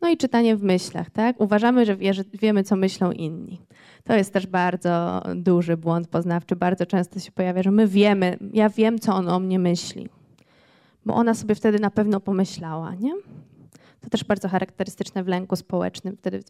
No 0.00 0.08
i 0.08 0.16
czytanie 0.16 0.56
w 0.56 0.62
myślach, 0.62 1.10
tak? 1.10 1.40
Uważamy, 1.40 1.86
że, 1.86 1.96
wie, 1.96 2.14
że 2.14 2.24
wiemy, 2.32 2.64
co 2.64 2.76
myślą 2.76 3.12
inni. 3.12 3.60
To 4.04 4.14
jest 4.14 4.32
też 4.32 4.46
bardzo 4.46 5.22
duży 5.34 5.76
błąd 5.76 6.08
poznawczy. 6.08 6.56
Bardzo 6.56 6.86
często 6.86 7.20
się 7.20 7.32
pojawia, 7.32 7.62
że 7.62 7.70
my 7.70 7.86
wiemy, 7.86 8.38
ja 8.52 8.68
wiem, 8.68 8.98
co 8.98 9.14
on 9.14 9.28
o 9.28 9.40
mnie 9.40 9.58
myśli. 9.58 10.08
Bo 11.06 11.14
ona 11.14 11.34
sobie 11.34 11.54
wtedy 11.54 11.78
na 11.78 11.90
pewno 11.90 12.20
pomyślała, 12.20 12.94
nie? 12.94 13.12
To 14.02 14.10
też 14.10 14.24
bardzo 14.24 14.48
charakterystyczne 14.48 15.24
w 15.24 15.28
lęku 15.28 15.56
społecznym. 15.56 16.16
Wtedy 16.16 16.42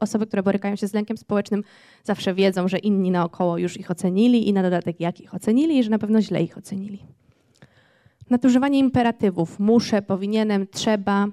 osoby, 0.00 0.26
które 0.26 0.42
borykają 0.42 0.76
się 0.76 0.88
z 0.88 0.94
lękiem 0.94 1.16
społecznym, 1.16 1.64
zawsze 2.04 2.34
wiedzą, 2.34 2.68
że 2.68 2.78
inni 2.78 3.10
naokoło 3.10 3.58
już 3.58 3.76
ich 3.76 3.90
ocenili 3.90 4.48
i 4.48 4.52
na 4.52 4.62
dodatek 4.62 5.00
jak 5.00 5.20
ich 5.20 5.34
ocenili 5.34 5.78
i 5.78 5.82
że 5.82 5.90
na 5.90 5.98
pewno 5.98 6.22
źle 6.22 6.42
ich 6.42 6.58
ocenili. 6.58 7.04
Nadużywanie 8.30 8.78
imperatywów 8.78 9.58
muszę, 9.60 10.02
powinienem, 10.02 10.66
trzeba. 10.66 11.26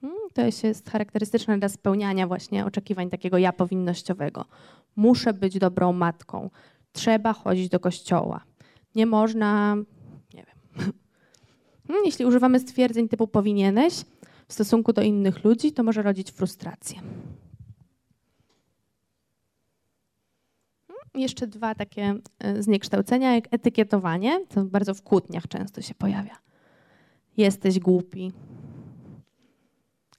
Hmm, 0.00 0.18
to 0.32 0.42
jest 0.42 0.90
charakterystyczne 0.90 1.58
dla 1.58 1.68
spełniania 1.68 2.26
właśnie 2.26 2.66
oczekiwań 2.66 3.10
takiego 3.10 3.38
ja 3.38 3.52
powinnościowego. 3.52 4.44
Muszę 4.96 5.32
być 5.34 5.58
dobrą 5.58 5.92
matką. 5.92 6.50
Trzeba 6.92 7.32
chodzić 7.32 7.68
do 7.68 7.80
kościoła. 7.80 8.40
Nie 8.94 9.06
można, 9.06 9.76
nie 10.34 10.44
wiem. 10.44 10.92
Hmm, 11.86 12.04
jeśli 12.04 12.24
używamy 12.24 12.60
stwierdzeń 12.60 13.08
typu 13.08 13.28
powinieneś, 13.28 14.04
w 14.52 14.54
stosunku 14.54 14.92
do 14.92 15.02
innych 15.02 15.44
ludzi, 15.44 15.72
to 15.72 15.82
może 15.82 16.02
rodzić 16.02 16.30
frustrację. 16.30 17.00
Hmm, 20.86 21.06
jeszcze 21.14 21.46
dwa 21.46 21.74
takie 21.74 22.14
e, 22.38 22.62
zniekształcenia, 22.62 23.34
jak 23.34 23.44
etykietowanie, 23.50 24.46
to 24.48 24.64
bardzo 24.64 24.94
w 24.94 25.02
kłótniach 25.02 25.48
często 25.48 25.82
się 25.82 25.94
pojawia. 25.94 26.38
Jesteś 27.36 27.78
głupi. 27.78 28.32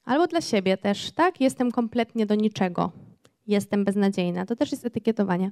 Albo 0.04 0.26
dla 0.26 0.40
siebie 0.40 0.76
też, 0.76 1.12
tak? 1.12 1.40
Jestem 1.40 1.72
kompletnie 1.72 2.26
do 2.26 2.34
niczego. 2.34 2.92
Jestem 3.46 3.84
beznadziejna. 3.84 4.46
To 4.46 4.56
też 4.56 4.72
jest 4.72 4.86
etykietowanie. 4.86 5.50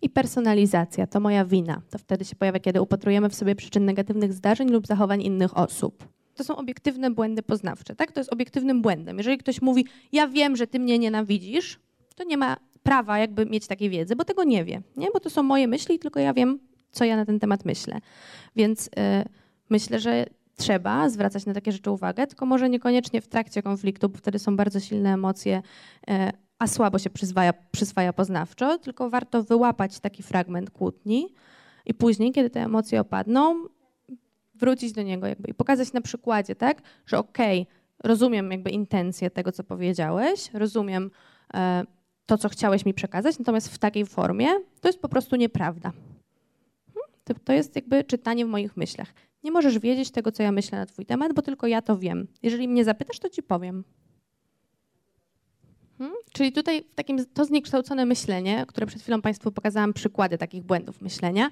I 0.00 0.10
personalizacja, 0.10 1.06
to 1.06 1.20
moja 1.20 1.44
wina. 1.44 1.82
To 1.90 1.98
wtedy 1.98 2.24
się 2.24 2.36
pojawia, 2.36 2.60
kiedy 2.60 2.82
upatrujemy 2.82 3.28
w 3.28 3.34
sobie 3.34 3.54
przyczyn 3.54 3.84
negatywnych 3.84 4.32
zdarzeń 4.32 4.70
lub 4.70 4.86
zachowań 4.86 5.22
innych 5.22 5.56
osób 5.56 6.08
to 6.34 6.44
są 6.44 6.56
obiektywne 6.56 7.10
błędy 7.10 7.42
poznawcze. 7.42 7.96
Tak? 7.96 8.12
To 8.12 8.20
jest 8.20 8.32
obiektywnym 8.32 8.82
błędem. 8.82 9.18
Jeżeli 9.18 9.38
ktoś 9.38 9.62
mówi, 9.62 9.86
ja 10.12 10.28
wiem, 10.28 10.56
że 10.56 10.66
ty 10.66 10.78
mnie 10.78 10.98
nienawidzisz, 10.98 11.80
to 12.16 12.24
nie 12.24 12.36
ma 12.36 12.56
prawa 12.82 13.18
jakby 13.18 13.46
mieć 13.46 13.66
takiej 13.66 13.90
wiedzy, 13.90 14.16
bo 14.16 14.24
tego 14.24 14.44
nie 14.44 14.64
wie. 14.64 14.82
Nie? 14.96 15.08
Bo 15.14 15.20
to 15.20 15.30
są 15.30 15.42
moje 15.42 15.68
myśli, 15.68 15.98
tylko 15.98 16.20
ja 16.20 16.34
wiem, 16.34 16.58
co 16.90 17.04
ja 17.04 17.16
na 17.16 17.26
ten 17.26 17.40
temat 17.40 17.64
myślę. 17.64 18.00
Więc 18.56 18.86
yy, 18.86 19.24
myślę, 19.70 20.00
że 20.00 20.26
trzeba 20.56 21.08
zwracać 21.08 21.46
na 21.46 21.54
takie 21.54 21.72
rzeczy 21.72 21.90
uwagę, 21.90 22.26
tylko 22.26 22.46
może 22.46 22.68
niekoniecznie 22.68 23.20
w 23.20 23.28
trakcie 23.28 23.62
konfliktu, 23.62 24.08
bo 24.08 24.18
wtedy 24.18 24.38
są 24.38 24.56
bardzo 24.56 24.80
silne 24.80 25.14
emocje, 25.14 25.62
yy, 26.08 26.14
a 26.58 26.66
słabo 26.66 26.98
się 26.98 27.10
przyswaja, 27.10 27.52
przyswaja 27.52 28.12
poznawczo, 28.12 28.78
tylko 28.78 29.10
warto 29.10 29.42
wyłapać 29.42 30.00
taki 30.00 30.22
fragment 30.22 30.70
kłótni 30.70 31.28
i 31.86 31.94
później, 31.94 32.32
kiedy 32.32 32.50
te 32.50 32.60
emocje 32.60 33.00
opadną, 33.00 33.64
wrócić 34.62 34.92
do 34.92 35.02
niego 35.02 35.26
jakby 35.26 35.50
i 35.50 35.54
pokazać 35.54 35.92
na 35.92 36.00
przykładzie, 36.00 36.54
tak, 36.54 36.82
że 37.06 37.18
okej, 37.18 37.62
okay, 37.62 37.74
rozumiem 38.04 38.50
jakby 38.50 38.70
intencję 38.70 39.30
tego, 39.30 39.52
co 39.52 39.64
powiedziałeś, 39.64 40.50
rozumiem 40.54 41.10
e, 41.54 41.84
to, 42.26 42.38
co 42.38 42.48
chciałeś 42.48 42.86
mi 42.86 42.94
przekazać, 42.94 43.38
natomiast 43.38 43.68
w 43.68 43.78
takiej 43.78 44.06
formie 44.06 44.48
to 44.80 44.88
jest 44.88 45.00
po 45.00 45.08
prostu 45.08 45.36
nieprawda. 45.36 45.92
Hmm? 46.94 47.12
To, 47.24 47.34
to 47.44 47.52
jest 47.52 47.76
jakby 47.76 48.04
czytanie 48.04 48.46
w 48.46 48.48
moich 48.48 48.76
myślach. 48.76 49.14
Nie 49.44 49.52
możesz 49.52 49.78
wiedzieć 49.78 50.10
tego, 50.10 50.32
co 50.32 50.42
ja 50.42 50.52
myślę 50.52 50.78
na 50.78 50.86
twój 50.86 51.06
temat, 51.06 51.32
bo 51.32 51.42
tylko 51.42 51.66
ja 51.66 51.82
to 51.82 51.98
wiem. 51.98 52.26
Jeżeli 52.42 52.68
mnie 52.68 52.84
zapytasz, 52.84 53.18
to 53.18 53.28
ci 53.28 53.42
powiem. 53.42 53.84
Hmm? 55.98 56.16
Czyli 56.32 56.52
tutaj 56.52 56.84
w 56.92 56.94
takim, 56.94 57.26
to 57.34 57.44
zniekształcone 57.44 58.06
myślenie, 58.06 58.64
które 58.68 58.86
przed 58.86 59.02
chwilą 59.02 59.22
Państwu 59.22 59.52
pokazałam 59.52 59.92
przykłady 59.92 60.38
takich 60.38 60.62
błędów 60.62 61.00
myślenia, 61.00 61.50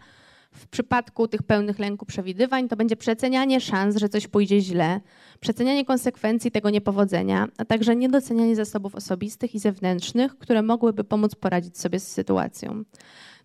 w 0.52 0.68
przypadku 0.68 1.28
tych 1.28 1.42
pełnych 1.42 1.78
lęku 1.78 2.06
przewidywań 2.06 2.68
to 2.68 2.76
będzie 2.76 2.96
przecenianie 2.96 3.60
szans, 3.60 3.96
że 3.96 4.08
coś 4.08 4.26
pójdzie 4.26 4.60
źle, 4.60 5.00
przecenianie 5.40 5.84
konsekwencji 5.84 6.50
tego 6.50 6.70
niepowodzenia, 6.70 7.48
a 7.58 7.64
także 7.64 7.96
niedocenianie 7.96 8.56
zasobów 8.56 8.94
osobistych 8.94 9.54
i 9.54 9.58
zewnętrznych, 9.58 10.38
które 10.38 10.62
mogłyby 10.62 11.04
pomóc 11.04 11.34
poradzić 11.34 11.78
sobie 11.78 12.00
z 12.00 12.12
sytuacją. 12.12 12.84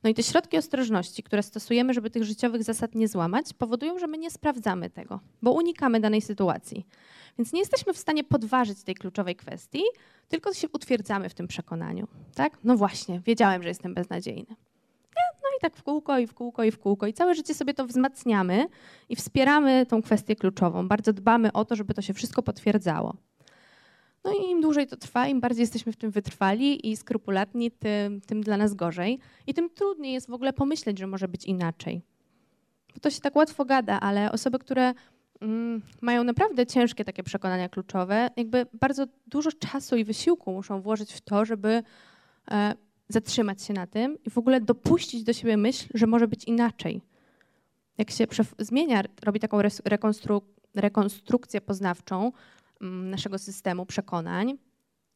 No 0.04 0.10
i 0.10 0.14
te 0.14 0.24
środki 0.24 0.58
ostrożności, 0.58 1.24
które 1.24 1.44
stosujemy, 1.44 1.94
żeby 1.94 2.10
tych 2.10 2.24
życiowych 2.24 2.64
zasad 2.64 2.96
nie 2.96 3.08
złamać, 3.08 3.54
powodują, 3.54 4.00
że 4.00 4.08
my 4.08 4.18
nie 4.18 4.32
sprawdzamy 4.32 4.90
tego, 4.90 5.20
bo 5.42 5.52
unikamy 5.52 6.00
danej 6.00 6.22
sytuacji. 6.22 6.86
Więc 7.38 7.54
nie 7.54 7.60
jesteśmy 7.60 7.94
w 7.94 7.98
stanie 7.98 8.24
podważyć 8.24 8.84
tej 8.84 8.96
kluczowej 8.96 9.36
kwestii, 9.36 9.82
tylko 10.30 10.54
się 10.54 10.68
utwierdzamy 10.74 11.30
w 11.30 11.34
tym 11.34 11.48
przekonaniu. 11.48 12.08
Tak? 12.36 12.58
No 12.64 12.78
właśnie, 12.78 13.22
wiedziałem, 13.26 13.64
że 13.64 13.70
jestem 13.70 13.94
beznadziejny. 13.94 14.56
No 15.46 15.58
i 15.58 15.62
tak 15.62 15.78
w 15.78 15.84
kółko 15.84 16.20
i 16.20 16.28
w 16.28 16.34
kółko 16.34 16.64
i 16.64 16.72
w 16.72 16.80
kółko. 16.80 17.08
I 17.08 17.14
całe 17.14 17.36
życie 17.36 17.54
sobie 17.54 17.74
to 17.74 17.86
wzmacniamy 17.86 18.68
i 19.10 19.16
wspieramy 19.16 19.86
tą 19.86 20.02
kwestię 20.02 20.36
kluczową. 20.36 20.88
Bardzo 20.88 21.14
dbamy 21.14 21.54
o 21.54 21.66
to, 21.66 21.76
żeby 21.76 21.94
to 21.94 22.02
się 22.02 22.14
wszystko 22.14 22.44
potwierdzało. 22.44 23.16
No 24.24 24.32
i 24.32 24.52
im 24.52 24.62
dłużej 24.62 24.88
to 24.88 24.98
trwa, 24.98 25.28
im 25.28 25.42
bardziej 25.42 25.62
jesteśmy 25.62 25.92
w 25.92 25.96
tym 25.96 26.12
wytrwali 26.12 26.92
i 26.92 26.98
skrupulatni, 26.98 27.72
tym, 27.72 28.22
tym 28.22 28.42
dla 28.42 28.58
nas 28.58 28.74
gorzej. 28.74 29.20
I 29.48 29.54
tym 29.54 29.70
trudniej 29.70 30.14
jest 30.14 30.30
w 30.30 30.34
ogóle 30.34 30.54
pomyśleć, 30.54 31.00
że 31.00 31.08
może 31.08 31.28
być 31.28 31.46
inaczej. 31.46 32.02
Bo 32.94 33.00
to 33.00 33.10
się 33.10 33.22
tak 33.22 33.36
łatwo 33.36 33.66
gada, 33.66 34.00
ale 34.00 34.32
osoby, 34.32 34.60
które 34.60 34.94
mm, 35.42 35.82
mają 36.02 36.24
naprawdę 36.24 36.66
ciężkie 36.66 37.06
takie 37.06 37.24
przekonania 37.24 37.70
kluczowe, 37.70 38.30
jakby 38.38 38.66
bardzo 38.74 39.06
dużo 39.28 39.52
czasu 39.52 39.96
i 39.96 40.04
wysiłku 40.04 40.52
muszą 40.52 40.82
włożyć 40.82 41.14
w 41.14 41.22
to, 41.22 41.46
żeby 41.46 41.84
e, 42.52 42.76
zatrzymać 43.10 43.64
się 43.64 43.74
na 43.74 43.88
tym 43.88 44.18
i 44.24 44.30
w 44.30 44.38
ogóle 44.38 44.62
dopuścić 44.62 45.24
do 45.24 45.34
siebie 45.34 45.58
myśl, 45.58 45.88
że 45.94 46.08
może 46.08 46.28
być 46.28 46.44
inaczej. 46.44 47.02
Jak 47.98 48.12
się 48.12 48.26
zmienia, 48.60 49.04
robi 49.24 49.40
taką 49.40 49.62
rekonstru 49.86 50.42
rekonstrukcję 50.76 51.62
poznawczą 51.62 52.32
mm, 52.82 53.10
naszego 53.10 53.40
systemu 53.40 53.86
przekonań, 53.86 54.58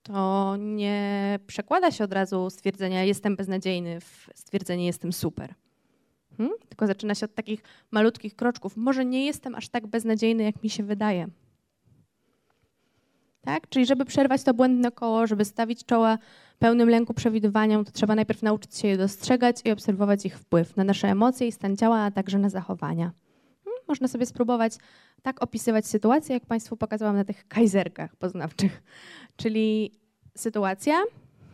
to 0.04 0.56
nie 0.60 1.40
przekłada 1.48 1.92
się 1.92 2.04
od 2.04 2.14
razu 2.14 2.50
stwierdzenia 2.50 3.04
jestem 3.04 3.36
beznadziejny 3.36 4.02
w 4.02 4.30
stwierdzenie 4.36 4.86
jestem 4.86 5.14
super. 5.14 5.54
Hmm? 6.38 6.58
Tylko 6.70 6.88
zaczyna 6.88 7.16
się 7.16 7.26
od 7.26 7.36
takich 7.36 7.64
malutkich 7.92 8.36
kroczków. 8.36 8.78
Może 8.78 9.06
nie 9.06 9.26
jestem 9.26 9.56
aż 9.56 9.70
tak 9.70 9.88
beznadziejny, 9.88 10.44
jak 10.44 10.64
mi 10.64 10.70
się 10.70 10.84
wydaje. 10.84 11.28
Tak? 13.42 13.70
Czyli 13.70 13.86
żeby 13.86 14.06
przerwać 14.06 14.44
to 14.44 14.54
błędne 14.54 14.92
koło, 14.92 15.28
żeby 15.28 15.46
stawić 15.46 15.86
czoła 15.86 16.18
pełnym 16.60 16.90
lęku 16.90 17.14
przewidywaniom, 17.14 17.86
to 17.86 17.92
trzeba 17.92 18.16
najpierw 18.16 18.44
nauczyć 18.44 18.78
się 18.78 18.88
je 18.88 18.98
dostrzegać 18.98 19.56
i 19.66 19.72
obserwować 19.72 20.26
ich 20.26 20.40
wpływ 20.40 20.78
na 20.78 20.84
nasze 20.84 21.08
emocje 21.08 21.48
i 21.48 21.52
stan 21.52 21.78
ciała, 21.78 22.00
a 22.00 22.12
także 22.12 22.40
na 22.40 22.50
zachowania. 22.50 23.12
Hmm, 23.64 23.82
można 23.88 24.08
sobie 24.08 24.26
spróbować 24.26 24.74
tak 25.22 25.44
opisywać 25.44 25.88
sytuację, 25.88 26.34
jak 26.34 26.46
Państwu 26.46 26.78
pokazałam 26.78 27.16
na 27.16 27.26
tych 27.26 27.48
kajzerkach 27.48 28.16
poznawczych. 28.16 28.82
Czyli 29.38 29.92
sytuacja, 30.38 30.94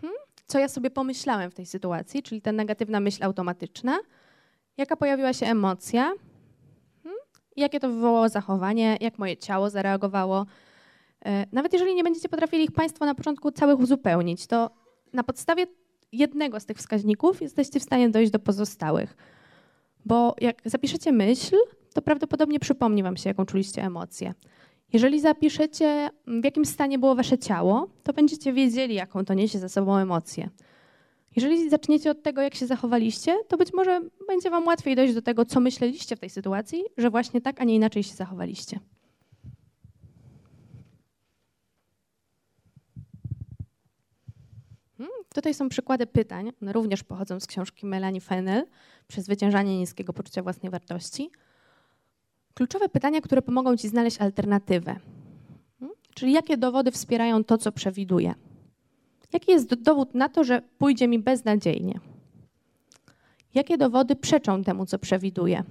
hmm, 0.01 0.17
co 0.47 0.59
ja 0.59 0.67
sobie 0.67 0.89
pomyślałem 0.89 1.51
w 1.51 1.55
tej 1.55 1.65
sytuacji, 1.65 2.23
czyli 2.23 2.41
ta 2.41 2.51
negatywna 2.51 2.99
myśl 2.99 3.23
automatyczna, 3.23 3.99
jaka 4.77 4.95
pojawiła 4.95 5.33
się 5.33 5.45
emocja, 5.45 6.13
hmm, 7.03 7.19
jakie 7.55 7.79
to 7.79 7.89
wywołało 7.89 8.29
zachowanie, 8.29 8.97
jak 9.01 9.19
moje 9.19 9.37
ciało 9.37 9.69
zareagowało. 9.69 10.45
E, 11.25 11.45
nawet 11.51 11.73
jeżeli 11.73 11.95
nie 11.95 12.03
będziecie 12.03 12.29
potrafili 12.29 12.63
ich 12.63 12.71
Państwo 12.71 13.05
na 13.05 13.15
początku 13.15 13.51
całych 13.51 13.79
uzupełnić, 13.79 14.47
to 14.47 14.84
na 15.15 15.23
podstawie 15.23 15.67
jednego 16.11 16.59
z 16.59 16.65
tych 16.65 16.77
wskaźników 16.77 17.41
jesteście 17.41 17.79
w 17.79 17.83
stanie 17.83 18.09
dojść 18.09 18.31
do 18.31 18.39
pozostałych. 18.39 19.17
Bo 20.05 20.35
jak 20.41 20.61
zapiszecie 20.65 21.11
myśl, 21.11 21.55
to 21.93 22.01
prawdopodobnie 22.01 22.59
przypomni 22.59 23.03
Wam 23.03 23.17
się, 23.17 23.29
jaką 23.29 23.45
czuliście 23.45 23.83
emocję. 23.83 24.33
Jeżeli 24.93 25.19
zapiszecie, 25.19 26.09
w 26.27 26.43
jakim 26.43 26.65
stanie 26.65 26.99
było 26.99 27.15
Wasze 27.15 27.37
ciało, 27.37 27.87
to 28.03 28.13
będziecie 28.13 28.53
wiedzieli, 28.53 28.95
jaką 28.95 29.25
to 29.25 29.33
niesie 29.33 29.59
za 29.59 29.69
sobą 29.69 29.97
emocję. 29.97 30.49
Jeżeli 31.35 31.69
zaczniecie 31.69 32.11
od 32.11 32.23
tego, 32.23 32.41
jak 32.41 32.55
się 32.55 32.67
zachowaliście, 32.67 33.35
to 33.47 33.57
być 33.57 33.73
może 33.73 34.01
będzie 34.27 34.49
Wam 34.49 34.67
łatwiej 34.67 34.95
dojść 34.95 35.13
do 35.13 35.21
tego, 35.21 35.45
co 35.45 35.59
myśleliście 35.59 36.15
w 36.15 36.19
tej 36.19 36.29
sytuacji, 36.29 36.83
że 36.97 37.09
właśnie 37.09 37.41
tak, 37.41 37.61
a 37.61 37.63
nie 37.63 37.75
inaczej 37.75 38.03
się 38.03 38.13
zachowaliście. 38.13 38.79
Tutaj 45.33 45.53
są 45.53 45.69
przykłady 45.69 46.07
pytań, 46.07 46.51
one 46.61 46.73
również 46.73 47.03
pochodzą 47.03 47.39
z 47.39 47.47
książki 47.47 47.85
Melanie 47.85 48.21
Fennel, 48.21 48.65
Przezwyciężanie 49.07 49.79
niskiego 49.79 50.13
poczucia 50.13 50.43
własnej 50.43 50.71
wartości. 50.71 51.31
Kluczowe 52.53 52.89
pytania, 52.89 53.21
które 53.21 53.41
pomogą 53.41 53.77
Ci 53.77 53.87
znaleźć 53.87 54.21
alternatywę. 54.21 54.95
Hmm, 55.79 55.97
czyli 56.15 56.31
jakie 56.31 56.57
dowody 56.57 56.91
wspierają 56.91 57.43
to, 57.43 57.57
co 57.57 57.71
przewiduję? 57.71 58.33
Jaki 59.33 59.51
jest 59.51 59.73
dowód 59.73 60.15
na 60.15 60.29
to, 60.29 60.43
że 60.43 60.61
pójdzie 60.77 61.07
mi 61.07 61.19
beznadziejnie? 61.19 61.99
Jakie 63.53 63.77
dowody 63.77 64.15
przeczą 64.15 64.63
temu, 64.63 64.85
co 64.85 64.99
przewiduję? 64.99 65.63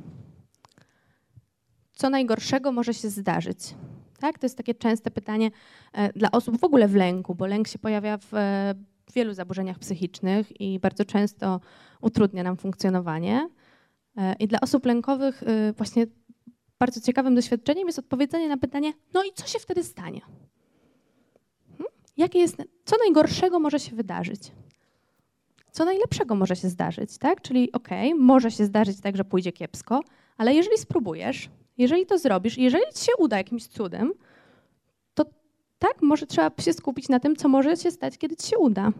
Co 1.94 2.10
najgorszego 2.10 2.72
może 2.72 2.94
się 2.94 3.10
zdarzyć? 3.10 3.74
Tak? 4.18 4.38
To 4.38 4.46
jest 4.46 4.56
takie 4.56 4.74
częste 4.74 5.10
pytanie 5.10 5.50
e, 5.92 6.12
dla 6.12 6.30
osób 6.30 6.60
w 6.60 6.64
ogóle 6.64 6.88
w 6.88 6.94
lęku, 6.94 7.34
bo 7.34 7.46
lęk 7.46 7.68
się 7.68 7.78
pojawia 7.78 8.18
w 8.18 8.34
e, 8.34 8.74
wielu 9.12 9.34
zaburzeniach 9.34 9.78
psychicznych 9.78 10.60
i 10.60 10.78
bardzo 10.80 11.04
często 11.04 11.60
utrudnia 12.00 12.42
nam 12.42 12.56
funkcjonowanie. 12.56 13.48
E, 14.16 14.34
I 14.38 14.48
dla 14.48 14.60
osób 14.60 14.86
lękowych 14.86 15.42
e, 15.42 15.72
właśnie 15.72 16.06
bardzo 16.78 17.00
ciekawym 17.00 17.34
doświadczeniem 17.34 17.86
jest 17.86 17.98
odpowiedzenie 17.98 18.48
na 18.48 18.56
pytanie, 18.56 18.92
no 19.14 19.24
i 19.24 19.32
co 19.34 19.46
się 19.46 19.58
wtedy 19.58 19.84
stanie? 19.84 20.20
Hmm? 21.68 21.86
Jakie 22.16 22.38
jest, 22.38 22.56
co 22.84 22.96
najgorszego 23.04 23.60
może 23.60 23.80
się 23.80 23.96
wydarzyć? 23.96 24.52
Co 25.70 25.84
najlepszego 25.84 26.34
może 26.34 26.56
się 26.56 26.68
zdarzyć, 26.68 27.18
tak? 27.18 27.40
Czyli 27.40 27.72
okej, 27.72 28.12
okay, 28.12 28.24
może 28.24 28.50
się 28.50 28.64
zdarzyć 28.64 29.00
tak, 29.00 29.16
że 29.16 29.24
pójdzie 29.24 29.52
kiepsko, 29.52 30.00
ale 30.36 30.54
jeżeli 30.54 30.78
spróbujesz, 30.78 31.50
jeżeli 31.78 32.06
to 32.06 32.18
zrobisz, 32.18 32.58
jeżeli 32.58 32.84
ci 32.94 33.04
się 33.04 33.12
uda 33.18 33.36
jakimś 33.36 33.66
cudem, 33.66 34.12
tak, 35.84 36.02
może 36.02 36.26
trzeba 36.26 36.50
się 36.60 36.72
skupić 36.72 37.08
na 37.08 37.20
tym, 37.20 37.36
co 37.36 37.48
może 37.48 37.76
się 37.76 37.90
stać, 37.90 38.18
kiedy 38.18 38.36
ci 38.36 38.48
się 38.48 38.58
uda. 38.58 38.92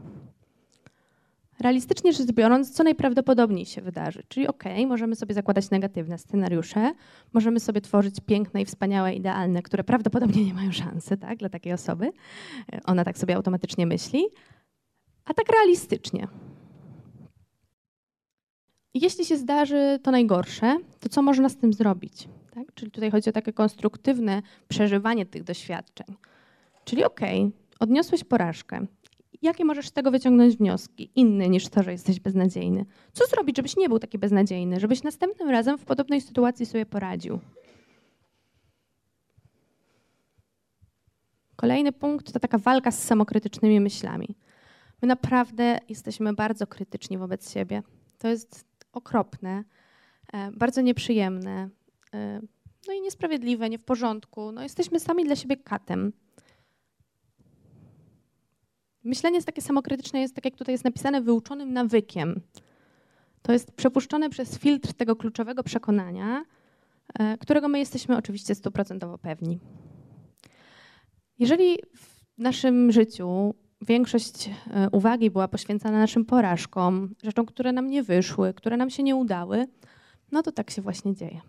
Realistycznie 1.61 2.13
rzecz 2.13 2.33
biorąc, 2.33 2.71
co 2.71 2.85
najprawdopodobniej 2.85 3.67
się 3.67 3.83
wydarzy. 3.83 4.23
Czyli 4.29 4.49
okay, 4.49 4.87
możemy 4.87 5.17
sobie 5.17 5.35
zakładać 5.35 5.71
negatywne 5.71 6.19
scenariusze, 6.19 6.93
możemy 7.33 7.61
sobie 7.61 7.81
tworzyć 7.81 8.17
piękne 8.27 8.63
i 8.63 8.65
wspaniałe, 8.65 9.15
idealne, 9.15 9.63
które 9.63 9.85
prawdopodobnie 9.85 10.45
nie 10.45 10.55
mają 10.55 10.73
szansy 10.73 11.17
tak, 11.17 11.39
dla 11.39 11.49
takiej 11.49 11.73
osoby. 11.73 12.13
Ona 12.85 13.05
tak 13.05 13.19
sobie 13.19 13.37
automatycznie 13.37 13.87
myśli. 13.87 14.25
A 15.25 15.35
tak 15.35 15.49
realistycznie. 15.49 16.29
Jeśli 18.95 19.25
się 19.25 19.37
zdarzy 19.37 19.99
to 20.03 20.11
najgorsze, 20.11 20.77
to 21.01 21.09
co 21.09 21.23
można 21.23 21.49
z 21.49 21.57
tym 21.57 21.73
zrobić? 21.73 22.29
Tak? 22.55 22.75
Czyli 22.75 22.91
tutaj 22.91 23.11
chodzi 23.11 23.31
o 23.31 23.33
takie 23.33 23.53
konstruktywne 23.53 24.43
przeżywanie 24.69 25.27
tych 25.27 25.45
doświadczeń. 25.45 26.17
Czyli 26.85 27.05
okej, 27.05 27.41
okay, 27.41 27.53
odniosłeś 27.81 28.25
porażkę. 28.25 28.87
Jakie 29.43 29.65
możesz 29.65 29.89
z 29.89 29.93
tego 29.93 30.11
wyciągnąć 30.11 30.57
wnioski 30.57 31.11
inne 31.15 31.49
niż 31.49 31.69
to, 31.69 31.83
że 31.83 31.93
jesteś 31.93 32.21
beznadziejny? 32.21 32.87
Co 33.13 33.27
zrobić, 33.27 33.57
żebyś 33.57 33.77
nie 33.77 33.89
był 33.89 33.99
taki 33.99 34.19
beznadziejny, 34.19 34.81
żebyś 34.81 35.03
następnym 35.03 35.51
razem 35.51 35.79
w 35.79 35.85
podobnej 35.85 36.21
sytuacji 36.21 36.67
sobie 36.67 36.87
poradził? 36.87 37.41
Kolejny 41.57 41.93
punkt 41.93 42.33
to 42.33 42.41
taka 42.41 42.59
walka 42.59 42.91
z 42.91 43.03
samokrytycznymi 43.03 43.81
myślami. 43.81 44.37
My 45.03 45.09
naprawdę 45.09 45.79
jesteśmy 45.89 46.33
bardzo 46.33 46.67
krytyczni 46.67 47.19
wobec 47.19 47.53
siebie. 47.53 47.83
To 48.19 48.29
jest 48.29 48.65
okropne, 48.93 49.65
e, 50.33 50.51
bardzo 50.51 50.81
nieprzyjemne, 50.81 51.69
e, 52.15 52.41
no 52.89 52.95
i 52.95 53.01
niesprawiedliwe, 53.01 53.71
nie 53.71 53.79
w 53.79 53.85
porządku. 53.85 54.53
No 54.53 54.63
jesteśmy 54.63 55.01
sami 55.01 55.25
dla 55.25 55.37
siebie 55.37 55.57
katem. 55.57 56.13
Myślenie 59.05 59.37
jest 59.37 59.47
takie 59.47 59.63
samokrytyczne, 59.63 60.21
jest 60.21 60.35
tak 60.35 60.45
jak 60.45 60.57
tutaj 60.57 60.75
jest 60.75 60.85
napisane, 60.85 61.21
wyuczonym 61.21 61.73
nawykiem. 61.73 62.41
To 63.43 63.53
jest 63.53 63.73
przepuszczone 63.73 64.31
przez 64.31 64.59
filtr 64.59 64.93
tego 64.93 65.17
kluczowego 65.17 65.63
przekonania, 65.63 66.45
e, 67.19 67.39
którego 67.39 67.69
my 67.69 67.79
jesteśmy 67.79 68.17
oczywiście 68.17 68.55
stuprocentowo 68.55 69.19
pewni. 69.19 69.61
Jeżeli 71.39 71.79
w 71.97 72.25
naszym 72.39 72.93
życiu 72.93 73.55
większość 73.81 74.51
e, 74.71 74.91
uwagi 74.91 75.31
była 75.31 75.49
poświęcana 75.49 75.99
naszym 75.99 76.25
porażkom, 76.25 77.15
rzeczom, 77.23 77.47
które 77.47 77.73
nam 77.73 77.91
nie 77.91 78.03
wyszły, 78.03 78.55
które 78.55 78.77
nam 78.77 78.91
się 78.91 79.03
nie 79.03 79.17
udały, 79.17 79.67
no 80.33 80.43
to 80.43 80.53
tak 80.53 80.71
się 80.71 80.83
właśnie 80.83 81.15
dzieje. 81.15 81.41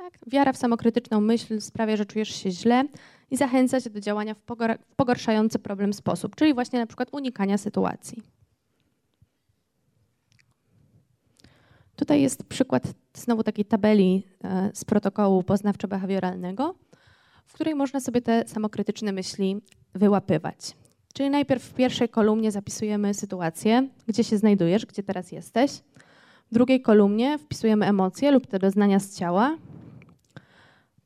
Tak, 0.00 0.18
wiara 0.26 0.52
w 0.52 0.56
samokrytyczną 0.56 1.20
myśl 1.20 1.60
sprawia, 1.60 1.96
że 1.96 2.06
czujesz 2.06 2.28
się 2.28 2.50
źle 2.50 2.84
i 3.30 3.36
zachęca 3.36 3.80
cię 3.80 3.90
do 3.90 4.00
działania 4.00 4.34
w 4.34 4.42
pogorszający 4.96 5.58
problem 5.58 5.92
sposób, 5.92 6.36
czyli 6.36 6.54
właśnie 6.54 6.78
na 6.78 6.86
przykład 6.86 7.08
unikania 7.12 7.58
sytuacji. 7.58 8.22
Tutaj 11.96 12.22
jest 12.22 12.44
przykład 12.44 12.82
znowu 13.14 13.42
takiej 13.42 13.64
tabeli 13.64 14.26
e, 14.44 14.70
z 14.74 14.84
protokołu 14.84 15.42
poznawczo-behawioralnego, 15.42 16.74
w 17.46 17.52
której 17.52 17.74
można 17.74 18.00
sobie 18.00 18.22
te 18.22 18.44
samokrytyczne 18.46 19.12
myśli 19.12 19.60
wyłapywać. 19.94 20.76
Czyli 21.14 21.30
najpierw 21.30 21.62
w 21.62 21.74
pierwszej 21.74 22.08
kolumnie 22.08 22.52
zapisujemy 22.52 23.14
sytuację, 23.14 23.88
gdzie 24.06 24.24
się 24.24 24.38
znajdujesz, 24.38 24.86
gdzie 24.86 25.02
teraz 25.02 25.32
jesteś. 25.32 25.70
W 26.50 26.54
drugiej 26.54 26.82
kolumnie 26.82 27.38
wpisujemy 27.38 27.86
emocje 27.86 28.30
lub 28.30 28.46
te 28.46 28.58
doznania 28.58 28.98
z 28.98 29.18
ciała. 29.18 29.56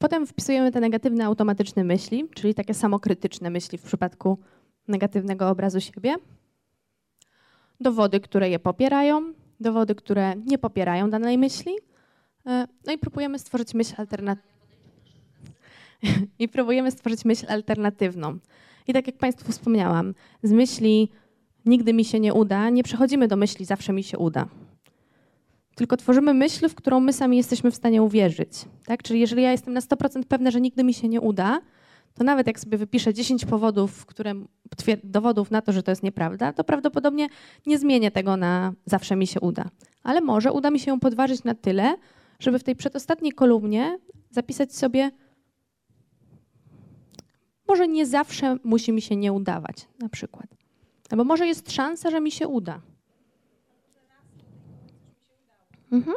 Potem 0.04 0.26
wpisujemy 0.26 0.72
te 0.72 0.80
negatywne 0.80 1.24
automatyczne 1.24 1.84
myśli, 1.84 2.28
czyli 2.34 2.54
takie 2.54 2.74
samokrytyczne 2.74 3.50
myśli 3.50 3.78
w 3.78 3.82
przypadku 3.82 4.38
negatywnego 4.88 5.48
obrazu 5.48 5.80
siebie. 5.80 6.14
Dowody, 7.80 8.20
które 8.20 8.50
je 8.50 8.58
popierają, 8.58 9.32
dowody, 9.60 9.94
które 9.94 10.34
nie 10.36 10.58
popierają 10.58 11.10
danej 11.10 11.38
myśli. 11.38 11.72
E, 12.46 12.66
no 12.86 12.92
i 12.92 12.98
próbujemy 12.98 13.38
stworzyć 13.38 13.74
myśl 13.74 13.94
alternatywną. 13.96 14.42
I 16.38 16.48
próbujemy 16.48 16.90
stworzyć 16.90 17.24
myśl 17.24 17.46
alternatywną. 17.48 18.38
I 18.86 18.92
tak 18.92 19.06
jak 19.06 19.16
Państwu 19.16 19.52
wspomniałam, 19.52 20.14
z 20.42 20.52
myśli 20.52 21.10
nigdy 21.66 21.92
mi 21.92 22.04
się 22.04 22.20
nie 22.20 22.34
uda, 22.34 22.70
nie 22.70 22.82
przechodzimy 22.82 23.28
do 23.28 23.36
myśli 23.36 23.64
zawsze 23.64 23.92
mi 23.92 24.02
się 24.02 24.18
uda. 24.18 24.48
Tylko 25.74 25.96
tworzymy 25.96 26.34
myśl, 26.34 26.68
w 26.68 26.74
którą 26.74 27.00
my 27.00 27.12
sami 27.12 27.36
jesteśmy 27.36 27.70
w 27.70 27.74
stanie 27.74 28.02
uwierzyć. 28.02 28.50
Tak? 28.86 29.02
Czyli 29.02 29.20
jeżeli 29.20 29.42
ja 29.42 29.52
jestem 29.52 29.74
na 29.74 29.80
100% 29.80 30.24
pewna, 30.24 30.50
że 30.50 30.60
nigdy 30.60 30.84
mi 30.84 30.94
się 30.94 31.08
nie 31.08 31.20
uda, 31.20 31.60
to 32.14 32.24
nawet 32.24 32.46
jak 32.46 32.60
sobie 32.60 32.78
wypiszę 32.78 33.14
10 33.14 33.44
powodów, 33.44 34.06
które, 34.06 34.34
dowodów 35.04 35.50
na 35.50 35.62
to, 35.62 35.72
że 35.72 35.82
to 35.82 35.90
jest 35.90 36.02
nieprawda, 36.02 36.52
to 36.52 36.64
prawdopodobnie 36.64 37.28
nie 37.66 37.78
zmienię 37.78 38.10
tego 38.10 38.36
na 38.36 38.72
zawsze 38.86 39.16
mi 39.16 39.26
się 39.26 39.40
uda. 39.40 39.64
Ale 40.02 40.20
może 40.20 40.52
uda 40.52 40.70
mi 40.70 40.80
się 40.80 40.90
ją 40.90 41.00
podważyć 41.00 41.44
na 41.44 41.54
tyle, 41.54 41.96
żeby 42.38 42.58
w 42.58 42.64
tej 42.64 42.76
przedostatniej 42.76 43.32
kolumnie 43.32 43.98
zapisać 44.30 44.74
sobie, 44.76 45.10
może 47.68 47.88
nie 47.88 48.06
zawsze 48.06 48.56
musi 48.64 48.92
mi 48.92 49.02
się 49.02 49.16
nie 49.16 49.32
udawać, 49.32 49.88
na 49.98 50.08
przykład. 50.08 50.46
Albo 51.10 51.24
może 51.24 51.46
jest 51.46 51.72
szansa, 51.72 52.10
że 52.10 52.20
mi 52.20 52.30
się 52.30 52.48
uda. 52.48 52.80
Mhm. 55.94 56.16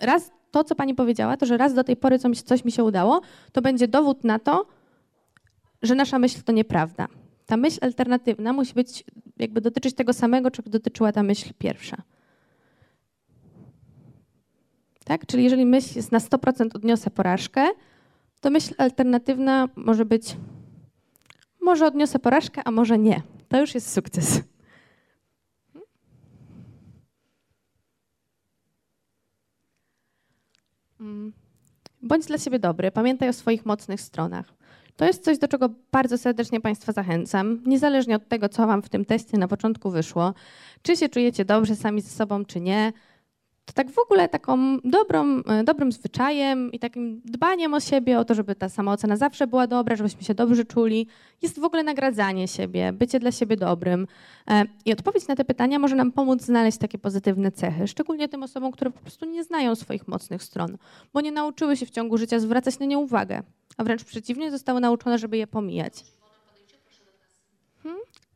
Raz 0.00 0.30
to, 0.50 0.64
co 0.64 0.74
pani 0.74 0.94
powiedziała, 0.94 1.36
to 1.36 1.46
że 1.46 1.56
raz 1.56 1.74
do 1.74 1.84
tej 1.84 1.96
pory 1.96 2.18
coś, 2.18 2.42
coś 2.42 2.64
mi 2.64 2.72
się 2.72 2.84
udało, 2.84 3.20
to 3.52 3.62
będzie 3.62 3.88
dowód 3.88 4.24
na 4.24 4.38
to, 4.38 4.66
że 5.82 5.94
nasza 5.94 6.18
myśl 6.18 6.42
to 6.42 6.52
nieprawda. 6.52 7.08
Ta 7.46 7.56
myśl 7.56 7.78
alternatywna 7.82 8.52
musi 8.52 8.74
być, 8.74 9.04
jakby 9.36 9.60
dotyczyć 9.60 9.94
tego 9.94 10.12
samego, 10.12 10.50
czego 10.50 10.70
dotyczyła 10.70 11.12
ta 11.12 11.22
myśl 11.22 11.50
pierwsza. 11.58 12.02
Tak? 15.04 15.26
Czyli 15.26 15.44
jeżeli 15.44 15.66
myśl 15.66 15.96
jest 15.96 16.12
na 16.12 16.18
100% 16.18 16.76
odniosę 16.76 17.10
porażkę, 17.10 17.68
to 18.40 18.50
myśl 18.50 18.74
alternatywna 18.78 19.68
może 19.76 20.04
być 20.04 20.36
może 21.60 21.86
odniosę 21.86 22.18
porażkę, 22.18 22.62
a 22.64 22.70
może 22.70 22.98
nie. 22.98 23.22
To 23.48 23.60
już 23.60 23.74
jest 23.74 23.92
sukces. 23.92 24.40
Mm. 25.74 25.86
Bądź 32.02 32.26
dla 32.26 32.38
siebie 32.38 32.58
dobry, 32.58 32.90
pamiętaj 32.90 33.28
o 33.28 33.32
swoich 33.32 33.66
mocnych 33.66 34.00
stronach. 34.00 34.46
To 34.96 35.04
jest 35.04 35.24
coś, 35.24 35.38
do 35.38 35.48
czego 35.48 35.68
bardzo 35.92 36.18
serdecznie 36.18 36.60
Państwa 36.60 36.92
zachęcam, 36.92 37.62
niezależnie 37.66 38.16
od 38.16 38.28
tego, 38.28 38.48
co 38.48 38.66
Wam 38.66 38.82
w 38.82 38.88
tym 38.88 39.04
teście 39.04 39.38
na 39.38 39.48
początku 39.48 39.90
wyszło. 39.90 40.34
Czy 40.82 40.96
się 40.96 41.08
czujecie 41.08 41.44
dobrze 41.44 41.76
sami 41.76 42.00
ze 42.00 42.10
sobą, 42.10 42.44
czy 42.44 42.60
nie, 42.60 42.92
to 43.64 43.72
tak 43.72 43.90
w 43.90 43.98
ogóle 43.98 44.28
taką 44.28 44.78
dobrą, 44.84 45.42
e, 45.42 45.64
dobrym 45.64 45.92
zwyczajem 45.92 46.72
i 46.72 46.78
takim 46.78 47.20
dbaniem 47.24 47.74
o 47.74 47.80
siebie, 47.80 48.18
o 48.18 48.24
to, 48.24 48.34
żeby 48.34 48.54
ta 48.54 48.68
samoocena 48.68 49.16
zawsze 49.16 49.46
była 49.46 49.66
dobra, 49.66 49.96
żebyśmy 49.96 50.22
się 50.22 50.34
dobrze 50.34 50.64
czuli, 50.64 51.06
jest 51.42 51.60
w 51.60 51.64
ogóle 51.64 51.82
nagradzanie 51.82 52.48
siebie, 52.48 52.92
bycie 52.92 53.20
dla 53.20 53.32
siebie 53.32 53.56
dobrym. 53.56 54.06
E, 54.50 54.64
I 54.84 54.92
odpowiedź 54.92 55.28
na 55.28 55.36
te 55.36 55.44
pytania 55.44 55.78
może 55.78 55.96
nam 55.96 56.12
pomóc 56.12 56.42
znaleźć 56.42 56.78
takie 56.78 56.98
pozytywne 56.98 57.52
cechy, 57.52 57.88
szczególnie 57.88 58.28
tym 58.28 58.42
osobom, 58.42 58.72
które 58.72 58.90
po 58.90 59.00
prostu 59.00 59.26
nie 59.26 59.44
znają 59.44 59.74
swoich 59.74 60.08
mocnych 60.08 60.42
stron, 60.42 60.76
bo 61.12 61.20
nie 61.20 61.32
nauczyły 61.32 61.76
się 61.76 61.86
w 61.86 61.90
ciągu 61.90 62.18
życia 62.18 62.40
zwracać 62.40 62.78
na 62.78 62.86
nie 62.86 62.98
uwagę, 62.98 63.42
a 63.76 63.84
wręcz 63.84 64.04
przeciwnie, 64.04 64.50
zostały 64.50 64.80
nauczone, 64.80 65.18
żeby 65.18 65.36
je 65.36 65.46
pomijać. 65.46 66.19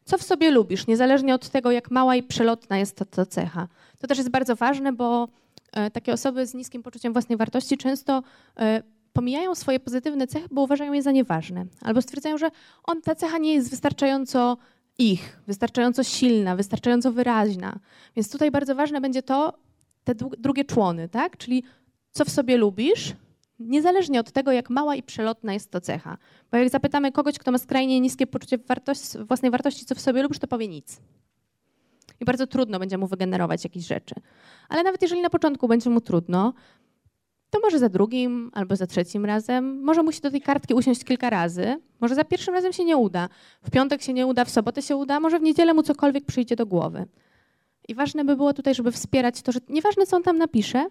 Co 0.05 0.19
w 0.19 0.23
sobie 0.23 0.51
lubisz, 0.51 0.87
niezależnie 0.87 1.35
od 1.35 1.49
tego, 1.49 1.71
jak 1.71 1.91
mała 1.91 2.17
i 2.17 2.23
przelotna 2.23 2.79
jest 2.79 2.97
to, 2.97 3.05
to 3.05 3.27
cecha. 3.27 3.69
To 3.99 4.07
też 4.07 4.19
jest 4.19 4.31
bardzo 4.31 4.57
ważne, 4.57 4.93
bo 4.93 5.29
e, 5.73 5.91
takie 5.91 6.13
osoby 6.13 6.47
z 6.47 6.55
niskim 6.55 6.83
poczuciem 6.83 7.13
własnej 7.13 7.39
wartości 7.39 7.77
często 7.77 8.23
e, 8.59 8.83
pomijają 9.13 9.55
swoje 9.55 9.81
pozytywne 9.81 10.27
cechy, 10.27 10.49
bo 10.51 10.63
uważają 10.63 10.93
je 10.93 11.03
za 11.03 11.13
nieważne. 11.13 11.67
Albo 11.81 12.03
stwierdzają, 12.03 12.39
że 12.39 12.51
on, 12.85 13.03
ta 13.03 13.15
cecha 13.15 13.39
nie 13.39 13.55
jest 13.55 13.71
wystarczająco 13.71 14.57
ich, 14.99 15.41
wystarczająco 15.47 16.05
silna, 16.05 16.57
wystarczająco 16.57 17.13
wyraźna. 17.13 17.79
Więc 18.17 18.31
tutaj 18.31 18.51
bardzo 18.51 18.75
ważne 18.75 19.01
będzie 19.01 19.23
to, 19.23 19.53
te 20.05 20.15
drugie 20.15 20.65
człony, 20.65 21.09
tak? 21.09 21.37
Czyli 21.37 21.63
co 22.11 22.25
w 22.25 22.31
sobie 22.31 22.57
lubisz, 22.57 23.13
niezależnie 23.59 24.21
od 24.21 24.33
tego, 24.33 24.53
jak 24.53 24.71
mała 24.71 24.95
i 24.95 25.03
przelotna 25.03 25.53
jest 25.53 25.71
to 25.71 25.81
cecha. 25.81 26.19
Bo 26.53 26.59
jak 26.59 26.71
zapytamy 26.71 27.13
kogoś, 27.13 27.39
kto 27.39 27.53
ma 27.53 27.59
skrajnie 27.59 28.01
niskie 28.01 28.27
poczucie 28.27 28.59
wartości, 28.59 29.19
własnej 29.19 29.51
wartości, 29.51 29.85
co 29.85 29.95
w 29.95 30.01
sobie 30.01 30.23
lubisz, 30.23 30.39
to 30.39 30.47
powie 30.47 30.69
nic. 30.69 31.01
I 32.21 32.25
bardzo 32.25 32.47
trudno 32.47 32.79
będzie 32.79 32.99
mu 32.99 33.07
wygenerować 33.07 33.65
jakieś 33.65 33.87
rzeczy. 33.87 34.15
Ale 34.69 34.83
nawet 34.83 35.03
jeżeli 35.03 35.23
na 35.23 35.31
początku 35.31 35.69
będzie 35.69 35.91
mu 35.91 36.01
trudno, 36.01 36.53
to 37.51 37.61
może 37.61 37.79
za 37.79 37.89
drugim 37.89 38.51
albo 38.55 38.77
za 38.77 38.87
trzecim 38.87 39.25
razem, 39.25 39.83
może 39.83 40.03
musi 40.03 40.21
do 40.21 40.31
tej 40.31 40.41
kartki 40.41 40.75
usiąść 40.75 41.05
kilka 41.05 41.31
razy, 41.31 41.81
może 42.01 42.15
za 42.15 42.25
pierwszym 42.25 42.55
razem 42.55 42.73
się 42.73 42.85
nie 42.85 42.97
uda, 42.97 43.29
w 43.63 43.71
piątek 43.71 44.03
się 44.03 44.13
nie 44.13 44.27
uda, 44.27 44.45
w 44.45 44.51
sobotę 44.51 44.83
się 44.83 44.97
uda, 44.97 45.21
może 45.21 45.39
w 45.39 45.43
niedzielę 45.43 45.75
mu 45.75 45.83
cokolwiek 45.83 46.25
przyjdzie 46.25 46.57
do 46.57 46.67
głowy. 46.67 47.07
I 47.89 47.95
ważne 47.95 48.25
by 48.25 48.37
było 48.37 48.53
tutaj, 48.53 48.75
żeby 48.75 48.93
wspierać 48.93 49.43
to, 49.43 49.53
że 49.53 49.61
nieważne 49.69 50.07
co 50.07 50.17
on 50.17 50.23
tam 50.23 50.39
napisze, 50.39 50.87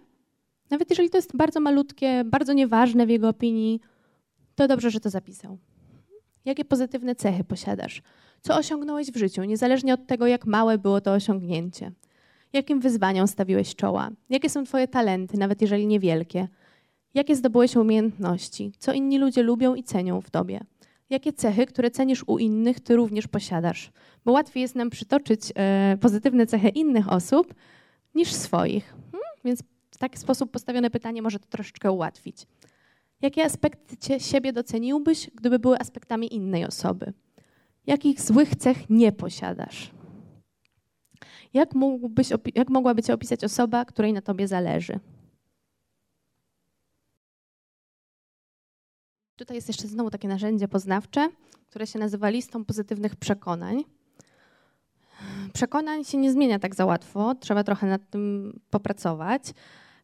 nawet 0.70 0.90
jeżeli 0.90 1.10
to 1.10 1.18
jest 1.18 1.38
bardzo 1.38 1.60
malutkie, 1.60 2.24
bardzo 2.26 2.54
nieważne 2.54 3.06
w 3.06 3.10
jego 3.10 3.30
opinii, 3.30 3.80
to 4.56 4.68
dobrze, 4.68 4.92
że 4.92 5.00
to 5.00 5.10
zapisał. 5.10 5.58
Jakie 6.46 6.66
pozytywne 6.66 7.16
cechy 7.16 7.44
posiadasz? 7.44 8.02
Co 8.42 8.58
osiągnąłeś 8.58 9.12
w 9.12 9.18
życiu, 9.18 9.44
niezależnie 9.44 9.94
od 9.94 10.08
tego, 10.08 10.28
jak 10.28 10.46
małe 10.46 10.78
było 10.78 11.02
to 11.02 11.14
osiągnięcie? 11.14 11.92
Jakim 12.54 12.80
wyzwaniom 12.80 13.28
stawiłeś 13.28 13.76
czoła? 13.76 14.10
Jakie 14.30 14.50
są 14.50 14.64
Twoje 14.64 14.88
talenty, 14.88 15.38
nawet 15.38 15.62
jeżeli 15.62 15.88
niewielkie? 15.88 16.48
Jakie 17.14 17.36
zdobyłeś 17.36 17.76
umiejętności? 17.76 18.72
Co 18.80 18.94
inni 18.94 19.20
ludzie 19.20 19.44
lubią 19.44 19.76
i 19.76 19.84
cenią 19.84 20.22
w 20.22 20.30
Tobie? 20.30 20.60
Jakie 21.10 21.34
cechy, 21.34 21.66
które 21.66 21.92
cenisz 21.92 22.24
u 22.28 22.38
innych, 22.38 22.80
Ty 22.80 22.96
również 22.96 23.28
posiadasz? 23.28 23.92
Bo 24.26 24.32
łatwiej 24.32 24.62
jest 24.62 24.76
nam 24.76 24.90
przytoczyć 24.90 25.42
e, 25.56 25.98
pozytywne 26.02 26.46
cechy 26.46 26.70
innych 26.70 27.12
osób 27.12 27.54
niż 28.16 28.34
swoich. 28.34 28.86
Hmm? 28.86 29.30
Więc 29.46 29.64
taki 30.04 30.20
sposób 30.20 30.52
postawione 30.52 30.90
pytanie 30.90 31.22
może 31.22 31.40
to 31.40 31.48
troszeczkę 31.48 31.92
ułatwić. 31.92 32.48
Jakie 33.22 33.46
aspekty 33.46 34.20
siebie 34.20 34.54
doceniłbyś, 34.54 35.30
gdyby 35.36 35.60
były 35.60 35.80
aspektami 35.80 36.36
innej 36.36 36.66
osoby? 36.66 37.14
Jakich 37.88 38.22
złych 38.22 38.56
cech 38.56 38.90
nie 38.90 39.12
posiadasz? 39.12 39.92
Jak, 41.54 41.76
mógłbyś, 41.76 42.30
jak 42.56 42.70
mogłaby 42.70 43.04
Cię 43.04 43.14
opisać 43.14 43.44
osoba, 43.44 43.86
której 43.86 44.14
na 44.14 44.22
Tobie 44.22 44.48
zależy? 44.48 45.00
Tutaj 49.36 49.56
jest 49.56 49.68
jeszcze 49.68 49.88
znowu 49.88 50.10
takie 50.10 50.28
narzędzie 50.28 50.68
poznawcze, 50.68 51.30
które 51.70 51.88
się 51.88 52.00
nazywa 52.00 52.30
listą 52.30 52.66
pozytywnych 52.66 53.16
przekonań. 53.16 53.84
Przekonań 55.54 56.04
się 56.04 56.18
nie 56.18 56.32
zmienia 56.32 56.60
tak 56.60 56.76
za 56.76 56.86
łatwo, 56.86 57.36
trzeba 57.36 57.64
trochę 57.64 57.88
nad 57.88 58.10
tym 58.10 58.54
popracować. 58.70 59.54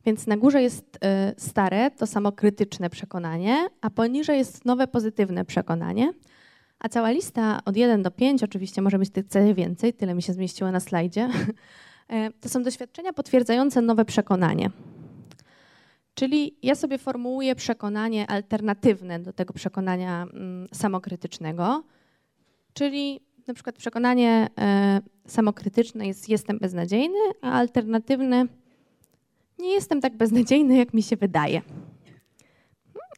Więc 0.05 0.27
na 0.27 0.37
górze 0.37 0.61
jest 0.61 0.95
y, 0.95 0.99
stare, 1.37 1.91
to 1.91 2.07
samo 2.07 2.31
krytyczne 2.31 2.89
przekonanie, 2.89 3.67
a 3.81 3.89
poniżej 3.89 4.37
jest 4.37 4.65
nowe 4.65 4.87
pozytywne 4.87 5.45
przekonanie. 5.45 6.13
A 6.79 6.89
cała 6.89 7.11
lista 7.11 7.59
od 7.65 7.77
1 7.77 8.03
do 8.03 8.11
5, 8.11 8.43
oczywiście 8.43 8.81
może 8.81 8.99
być 8.99 9.09
tych 9.09 9.25
cech 9.25 9.55
więcej, 9.55 9.93
tyle 9.93 10.15
mi 10.15 10.21
się 10.21 10.33
zmieściło 10.33 10.71
na 10.71 10.79
slajdzie, 10.79 11.29
e, 12.09 12.31
to 12.31 12.49
są 12.49 12.63
doświadczenia 12.63 13.13
potwierdzające 13.13 13.81
nowe 13.81 14.05
przekonanie. 14.05 14.69
Czyli 16.13 16.57
ja 16.63 16.75
sobie 16.75 16.97
formułuję 16.97 17.55
przekonanie 17.55 18.27
alternatywne 18.27 19.19
do 19.19 19.33
tego 19.33 19.53
przekonania 19.53 20.27
mm, 20.33 20.67
samokrytycznego, 20.73 21.83
czyli 22.73 23.19
na 23.47 23.53
przykład 23.53 23.75
przekonanie 23.75 24.47
e, 24.57 25.01
samokrytyczne 25.27 26.07
jest 26.07 26.29
jestem 26.29 26.59
beznadziejny, 26.59 27.19
a 27.41 27.51
alternatywne 27.51 28.45
nie 29.59 29.73
jestem 29.73 30.01
tak 30.01 30.17
beznadziejny, 30.17 30.77
jak 30.77 30.93
mi 30.93 31.03
się 31.03 31.17
wydaje. 31.17 31.61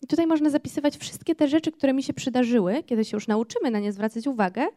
I 0.04 0.08
tutaj 0.08 0.28
można 0.28 0.50
zapisywać 0.50 0.98
wszystkie 0.98 1.36
te 1.36 1.48
rzeczy, 1.48 1.72
które 1.72 1.94
mi 1.94 2.04
się 2.04 2.14
przydarzyły, 2.14 2.84
kiedy 2.84 3.06
się 3.06 3.18
już 3.18 3.28
nauczymy 3.28 3.72
na 3.72 3.80
nie 3.80 3.92
zwracać 3.92 4.28
uwagę, 4.28 4.68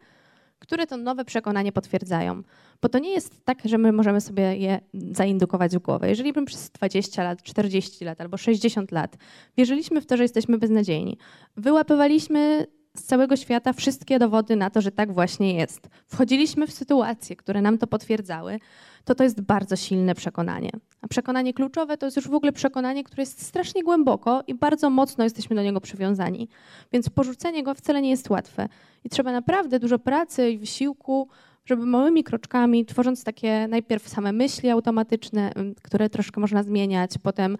które 0.59 0.87
to 0.87 0.97
nowe 0.97 1.25
przekonanie 1.25 1.71
potwierdzają. 1.71 2.41
Bo 2.81 2.89
to 2.89 2.99
nie 2.99 3.09
jest 3.09 3.45
tak, 3.45 3.57
że 3.65 3.77
my 3.77 3.91
możemy 3.91 4.21
sobie 4.21 4.57
je 4.57 4.79
zaindukować 5.11 5.75
w 5.75 5.79
głowę. 5.79 6.09
Jeżeli 6.09 6.33
bym 6.33 6.45
przez 6.45 6.69
20 6.69 7.23
lat, 7.23 7.43
40 7.43 8.05
lat 8.05 8.21
albo 8.21 8.37
60 8.37 8.91
lat 8.91 9.17
wierzyliśmy 9.57 10.01
w 10.01 10.05
to, 10.05 10.17
że 10.17 10.23
jesteśmy 10.23 10.57
beznadziejni, 10.57 11.17
wyłapywaliśmy 11.57 12.67
z 12.97 13.03
całego 13.03 13.35
świata 13.35 13.73
wszystkie 13.73 14.19
dowody 14.19 14.55
na 14.55 14.69
to, 14.69 14.81
że 14.81 14.91
tak 14.91 15.13
właśnie 15.13 15.53
jest. 15.53 15.89
Wchodziliśmy 16.07 16.67
w 16.67 16.71
sytuacje, 16.71 17.35
które 17.35 17.61
nam 17.61 17.77
to 17.77 17.87
potwierdzały, 17.87 18.59
to 19.05 19.15
to 19.15 19.23
jest 19.23 19.41
bardzo 19.41 19.75
silne 19.75 20.15
przekonanie. 20.15 20.69
A 21.01 21.07
przekonanie 21.07 21.53
kluczowe 21.53 21.97
to 21.97 22.05
jest 22.05 22.17
już 22.17 22.27
w 22.27 22.33
ogóle 22.33 22.51
przekonanie, 22.51 23.03
które 23.03 23.21
jest 23.21 23.45
strasznie 23.45 23.83
głęboko 23.83 24.43
i 24.47 24.55
bardzo 24.55 24.89
mocno 24.89 25.23
jesteśmy 25.23 25.55
do 25.55 25.63
niego 25.63 25.81
przywiązani. 25.81 26.47
Więc 26.91 27.09
porzucenie 27.09 27.63
go 27.63 27.73
wcale 27.73 28.01
nie 28.01 28.09
jest 28.09 28.29
łatwe. 28.29 28.69
I 29.03 29.09
trzeba 29.09 29.31
naprawdę 29.31 29.79
dużo 29.79 29.99
pracy 29.99 30.49
i 30.49 30.57
wysiłku, 30.57 31.27
żeby 31.65 31.85
małymi 31.85 32.23
kroczkami, 32.23 32.85
tworząc 32.85 33.23
takie 33.23 33.67
najpierw 33.67 34.09
same 34.09 34.31
myśli 34.31 34.69
automatyczne, 34.69 35.51
które 35.83 36.09
troszkę 36.09 36.41
można 36.41 36.63
zmieniać, 36.63 37.11
potem 37.23 37.57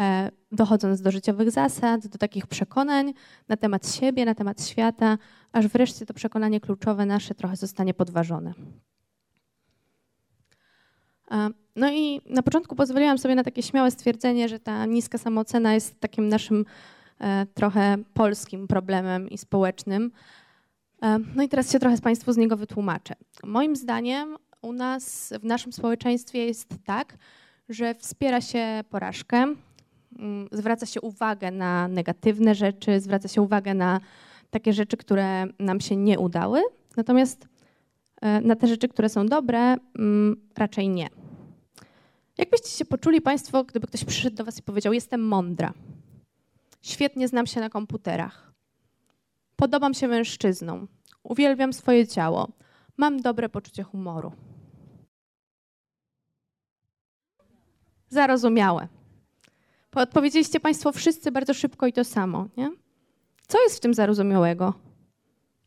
e, 0.00 0.30
dochodząc 0.52 1.00
do 1.00 1.10
życiowych 1.10 1.50
zasad, 1.50 2.06
do 2.06 2.18
takich 2.18 2.46
przekonań 2.46 3.14
na 3.48 3.56
temat 3.56 3.94
siebie, 3.94 4.24
na 4.24 4.34
temat 4.34 4.66
świata, 4.66 5.18
aż 5.52 5.68
wreszcie 5.68 6.06
to 6.06 6.14
przekonanie 6.14 6.60
kluczowe 6.60 7.06
nasze 7.06 7.34
trochę 7.34 7.56
zostanie 7.56 7.94
podważone. 7.94 8.54
No 11.76 11.92
i 11.92 12.20
na 12.26 12.42
początku 12.42 12.76
pozwoliłam 12.76 13.18
sobie 13.18 13.34
na 13.34 13.44
takie 13.44 13.62
śmiałe 13.62 13.90
stwierdzenie, 13.90 14.48
że 14.48 14.58
ta 14.60 14.86
niska 14.86 15.18
samoocena 15.18 15.74
jest 15.74 16.00
takim 16.00 16.28
naszym 16.28 16.64
e, 17.20 17.46
trochę 17.54 17.96
polskim 18.14 18.68
problemem 18.68 19.30
i 19.30 19.38
społecznym. 19.38 20.12
E, 21.02 21.18
no 21.34 21.42
i 21.42 21.48
teraz 21.48 21.72
się 21.72 21.78
trochę 21.78 21.96
z 21.96 22.00
Państwu 22.00 22.32
z 22.32 22.36
niego 22.36 22.56
wytłumaczę. 22.56 23.14
Moim 23.44 23.76
zdaniem 23.76 24.36
u 24.62 24.72
nas, 24.72 25.32
w 25.40 25.44
naszym 25.44 25.72
społeczeństwie 25.72 26.46
jest 26.46 26.68
tak, 26.84 27.18
że 27.68 27.94
wspiera 27.94 28.40
się 28.40 28.84
porażkę, 28.90 29.54
mm, 30.18 30.48
zwraca 30.52 30.86
się 30.86 31.00
uwagę 31.00 31.50
na 31.50 31.88
negatywne 31.88 32.54
rzeczy, 32.54 33.00
zwraca 33.00 33.28
się 33.28 33.42
uwagę 33.42 33.74
na 33.74 34.00
takie 34.50 34.72
rzeczy, 34.72 34.96
które 34.96 35.46
nam 35.58 35.80
się 35.80 35.96
nie 35.96 36.18
udały, 36.18 36.62
natomiast 36.96 37.48
e, 38.20 38.40
na 38.40 38.56
te 38.56 38.66
rzeczy, 38.66 38.88
które 38.88 39.08
są 39.08 39.26
dobre, 39.26 39.76
mm, 39.98 40.36
raczej 40.56 40.88
nie. 40.88 41.08
Jak 42.38 42.50
byście 42.50 42.68
się 42.68 42.84
poczuli 42.84 43.20
Państwo, 43.20 43.64
gdyby 43.64 43.86
ktoś 43.86 44.04
przyszedł 44.04 44.36
do 44.36 44.44
Was 44.44 44.58
i 44.58 44.62
powiedział: 44.62 44.92
Jestem 44.92 45.28
mądra, 45.28 45.72
świetnie 46.82 47.28
znam 47.28 47.46
się 47.46 47.60
na 47.60 47.70
komputerach, 47.70 48.52
podobam 49.56 49.94
się 49.94 50.08
mężczyznom, 50.08 50.88
uwielbiam 51.22 51.72
swoje 51.72 52.06
ciało, 52.06 52.48
mam 52.96 53.20
dobre 53.20 53.48
poczucie 53.48 53.82
humoru. 53.82 54.32
Zarozumiałe. 58.08 58.88
Odpowiedzieliście 59.94 60.60
Państwo 60.60 60.92
wszyscy 60.92 61.32
bardzo 61.32 61.54
szybko 61.54 61.86
i 61.86 61.92
to 61.92 62.04
samo, 62.04 62.48
nie? 62.56 62.70
Co 63.48 63.62
jest 63.62 63.76
w 63.76 63.80
tym 63.80 63.94
zarozumiałego? 63.94 64.74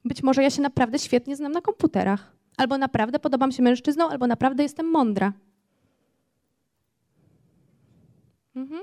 Być 0.05 0.23
może 0.23 0.43
ja 0.43 0.49
się 0.49 0.61
naprawdę 0.61 0.99
świetnie 0.99 1.35
znam 1.35 1.51
na 1.51 1.61
komputerach, 1.61 2.35
albo 2.57 2.77
naprawdę 2.77 3.19
podobam 3.19 3.51
się 3.51 3.63
mężczyznom, 3.63 4.11
albo 4.11 4.27
naprawdę 4.27 4.63
jestem 4.63 4.91
mądra. 4.91 5.33
Mhm. 8.57 8.81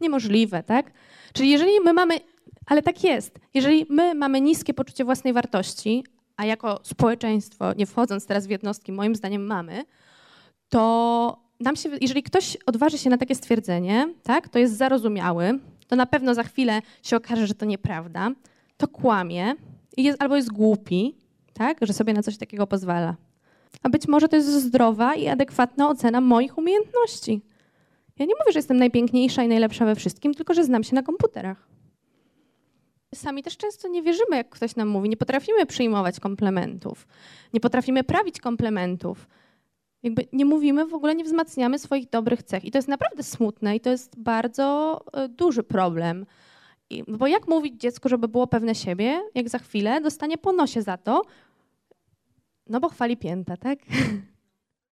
Niemożliwe, 0.00 0.62
tak? 0.62 0.92
Czyli 1.32 1.50
jeżeli 1.50 1.80
my 1.80 1.92
mamy, 1.92 2.20
ale 2.66 2.82
tak 2.82 3.04
jest, 3.04 3.38
jeżeli 3.54 3.86
my 3.90 4.14
mamy 4.14 4.40
niskie 4.40 4.74
poczucie 4.74 5.04
własnej 5.04 5.32
wartości, 5.32 6.04
a 6.36 6.44
jako 6.44 6.80
społeczeństwo, 6.82 7.72
nie 7.72 7.86
wchodząc 7.86 8.26
teraz 8.26 8.46
w 8.46 8.50
jednostki, 8.50 8.92
moim 8.92 9.14
zdaniem 9.14 9.46
mamy, 9.46 9.84
to 10.68 11.44
nam 11.60 11.76
się, 11.76 11.90
jeżeli 12.00 12.22
ktoś 12.22 12.56
odważy 12.66 12.98
się 12.98 13.10
na 13.10 13.18
takie 13.18 13.34
stwierdzenie, 13.34 14.14
tak, 14.22 14.48
to 14.48 14.58
jest 14.58 14.76
zarozumiały, 14.76 15.58
to 15.86 15.96
na 15.96 16.06
pewno 16.06 16.34
za 16.34 16.42
chwilę 16.42 16.82
się 17.02 17.16
okaże, 17.16 17.46
że 17.46 17.54
to 17.54 17.64
nieprawda, 17.64 18.30
to 18.76 18.88
kłamie 18.88 19.54
jest, 19.96 20.22
albo 20.22 20.36
jest 20.36 20.52
głupi, 20.52 21.14
tak, 21.52 21.78
że 21.82 21.92
sobie 21.92 22.12
na 22.12 22.22
coś 22.22 22.36
takiego 22.36 22.66
pozwala. 22.66 23.16
A 23.82 23.88
być 23.88 24.08
może 24.08 24.28
to 24.28 24.36
jest 24.36 24.48
zdrowa 24.48 25.14
i 25.14 25.28
adekwatna 25.28 25.88
ocena 25.88 26.20
moich 26.20 26.58
umiejętności. 26.58 27.42
Ja 28.18 28.26
nie 28.26 28.34
mówię, 28.40 28.52
że 28.52 28.58
jestem 28.58 28.76
najpiękniejsza 28.76 29.42
i 29.42 29.48
najlepsza 29.48 29.86
we 29.86 29.94
wszystkim, 29.94 30.34
tylko 30.34 30.54
że 30.54 30.64
znam 30.64 30.84
się 30.84 30.94
na 30.94 31.02
komputerach. 31.02 31.68
Sami 33.14 33.42
też 33.42 33.56
często 33.56 33.88
nie 33.88 34.02
wierzymy, 34.02 34.36
jak 34.36 34.48
ktoś 34.48 34.76
nam 34.76 34.88
mówi. 34.88 35.08
Nie 35.08 35.16
potrafimy 35.16 35.66
przyjmować 35.66 36.20
komplementów. 36.20 37.06
Nie 37.52 37.60
potrafimy 37.60 38.04
prawić 38.04 38.40
komplementów. 38.40 39.28
Jakby 40.02 40.26
nie 40.32 40.44
mówimy, 40.44 40.86
w 40.86 40.94
ogóle 40.94 41.14
nie 41.14 41.24
wzmacniamy 41.24 41.78
swoich 41.78 42.10
dobrych 42.10 42.42
cech. 42.42 42.64
I 42.64 42.70
to 42.70 42.78
jest 42.78 42.88
naprawdę 42.88 43.22
smutne 43.22 43.76
i 43.76 43.80
to 43.80 43.90
jest 43.90 44.18
bardzo 44.18 45.00
e, 45.12 45.28
duży 45.28 45.62
problem. 45.62 46.26
I, 46.90 47.04
bo 47.08 47.26
jak 47.26 47.48
mówić 47.48 47.80
dziecku, 47.80 48.08
żeby 48.08 48.28
było 48.28 48.46
pewne 48.46 48.74
siebie, 48.74 49.20
jak 49.34 49.48
za 49.48 49.58
chwilę 49.58 50.00
dostanie 50.00 50.38
po 50.38 50.52
nosie 50.52 50.82
za 50.82 50.96
to, 50.96 51.22
no 52.66 52.80
bo 52.80 52.88
chwali 52.88 53.16
pięta, 53.16 53.56
tak? 53.56 53.78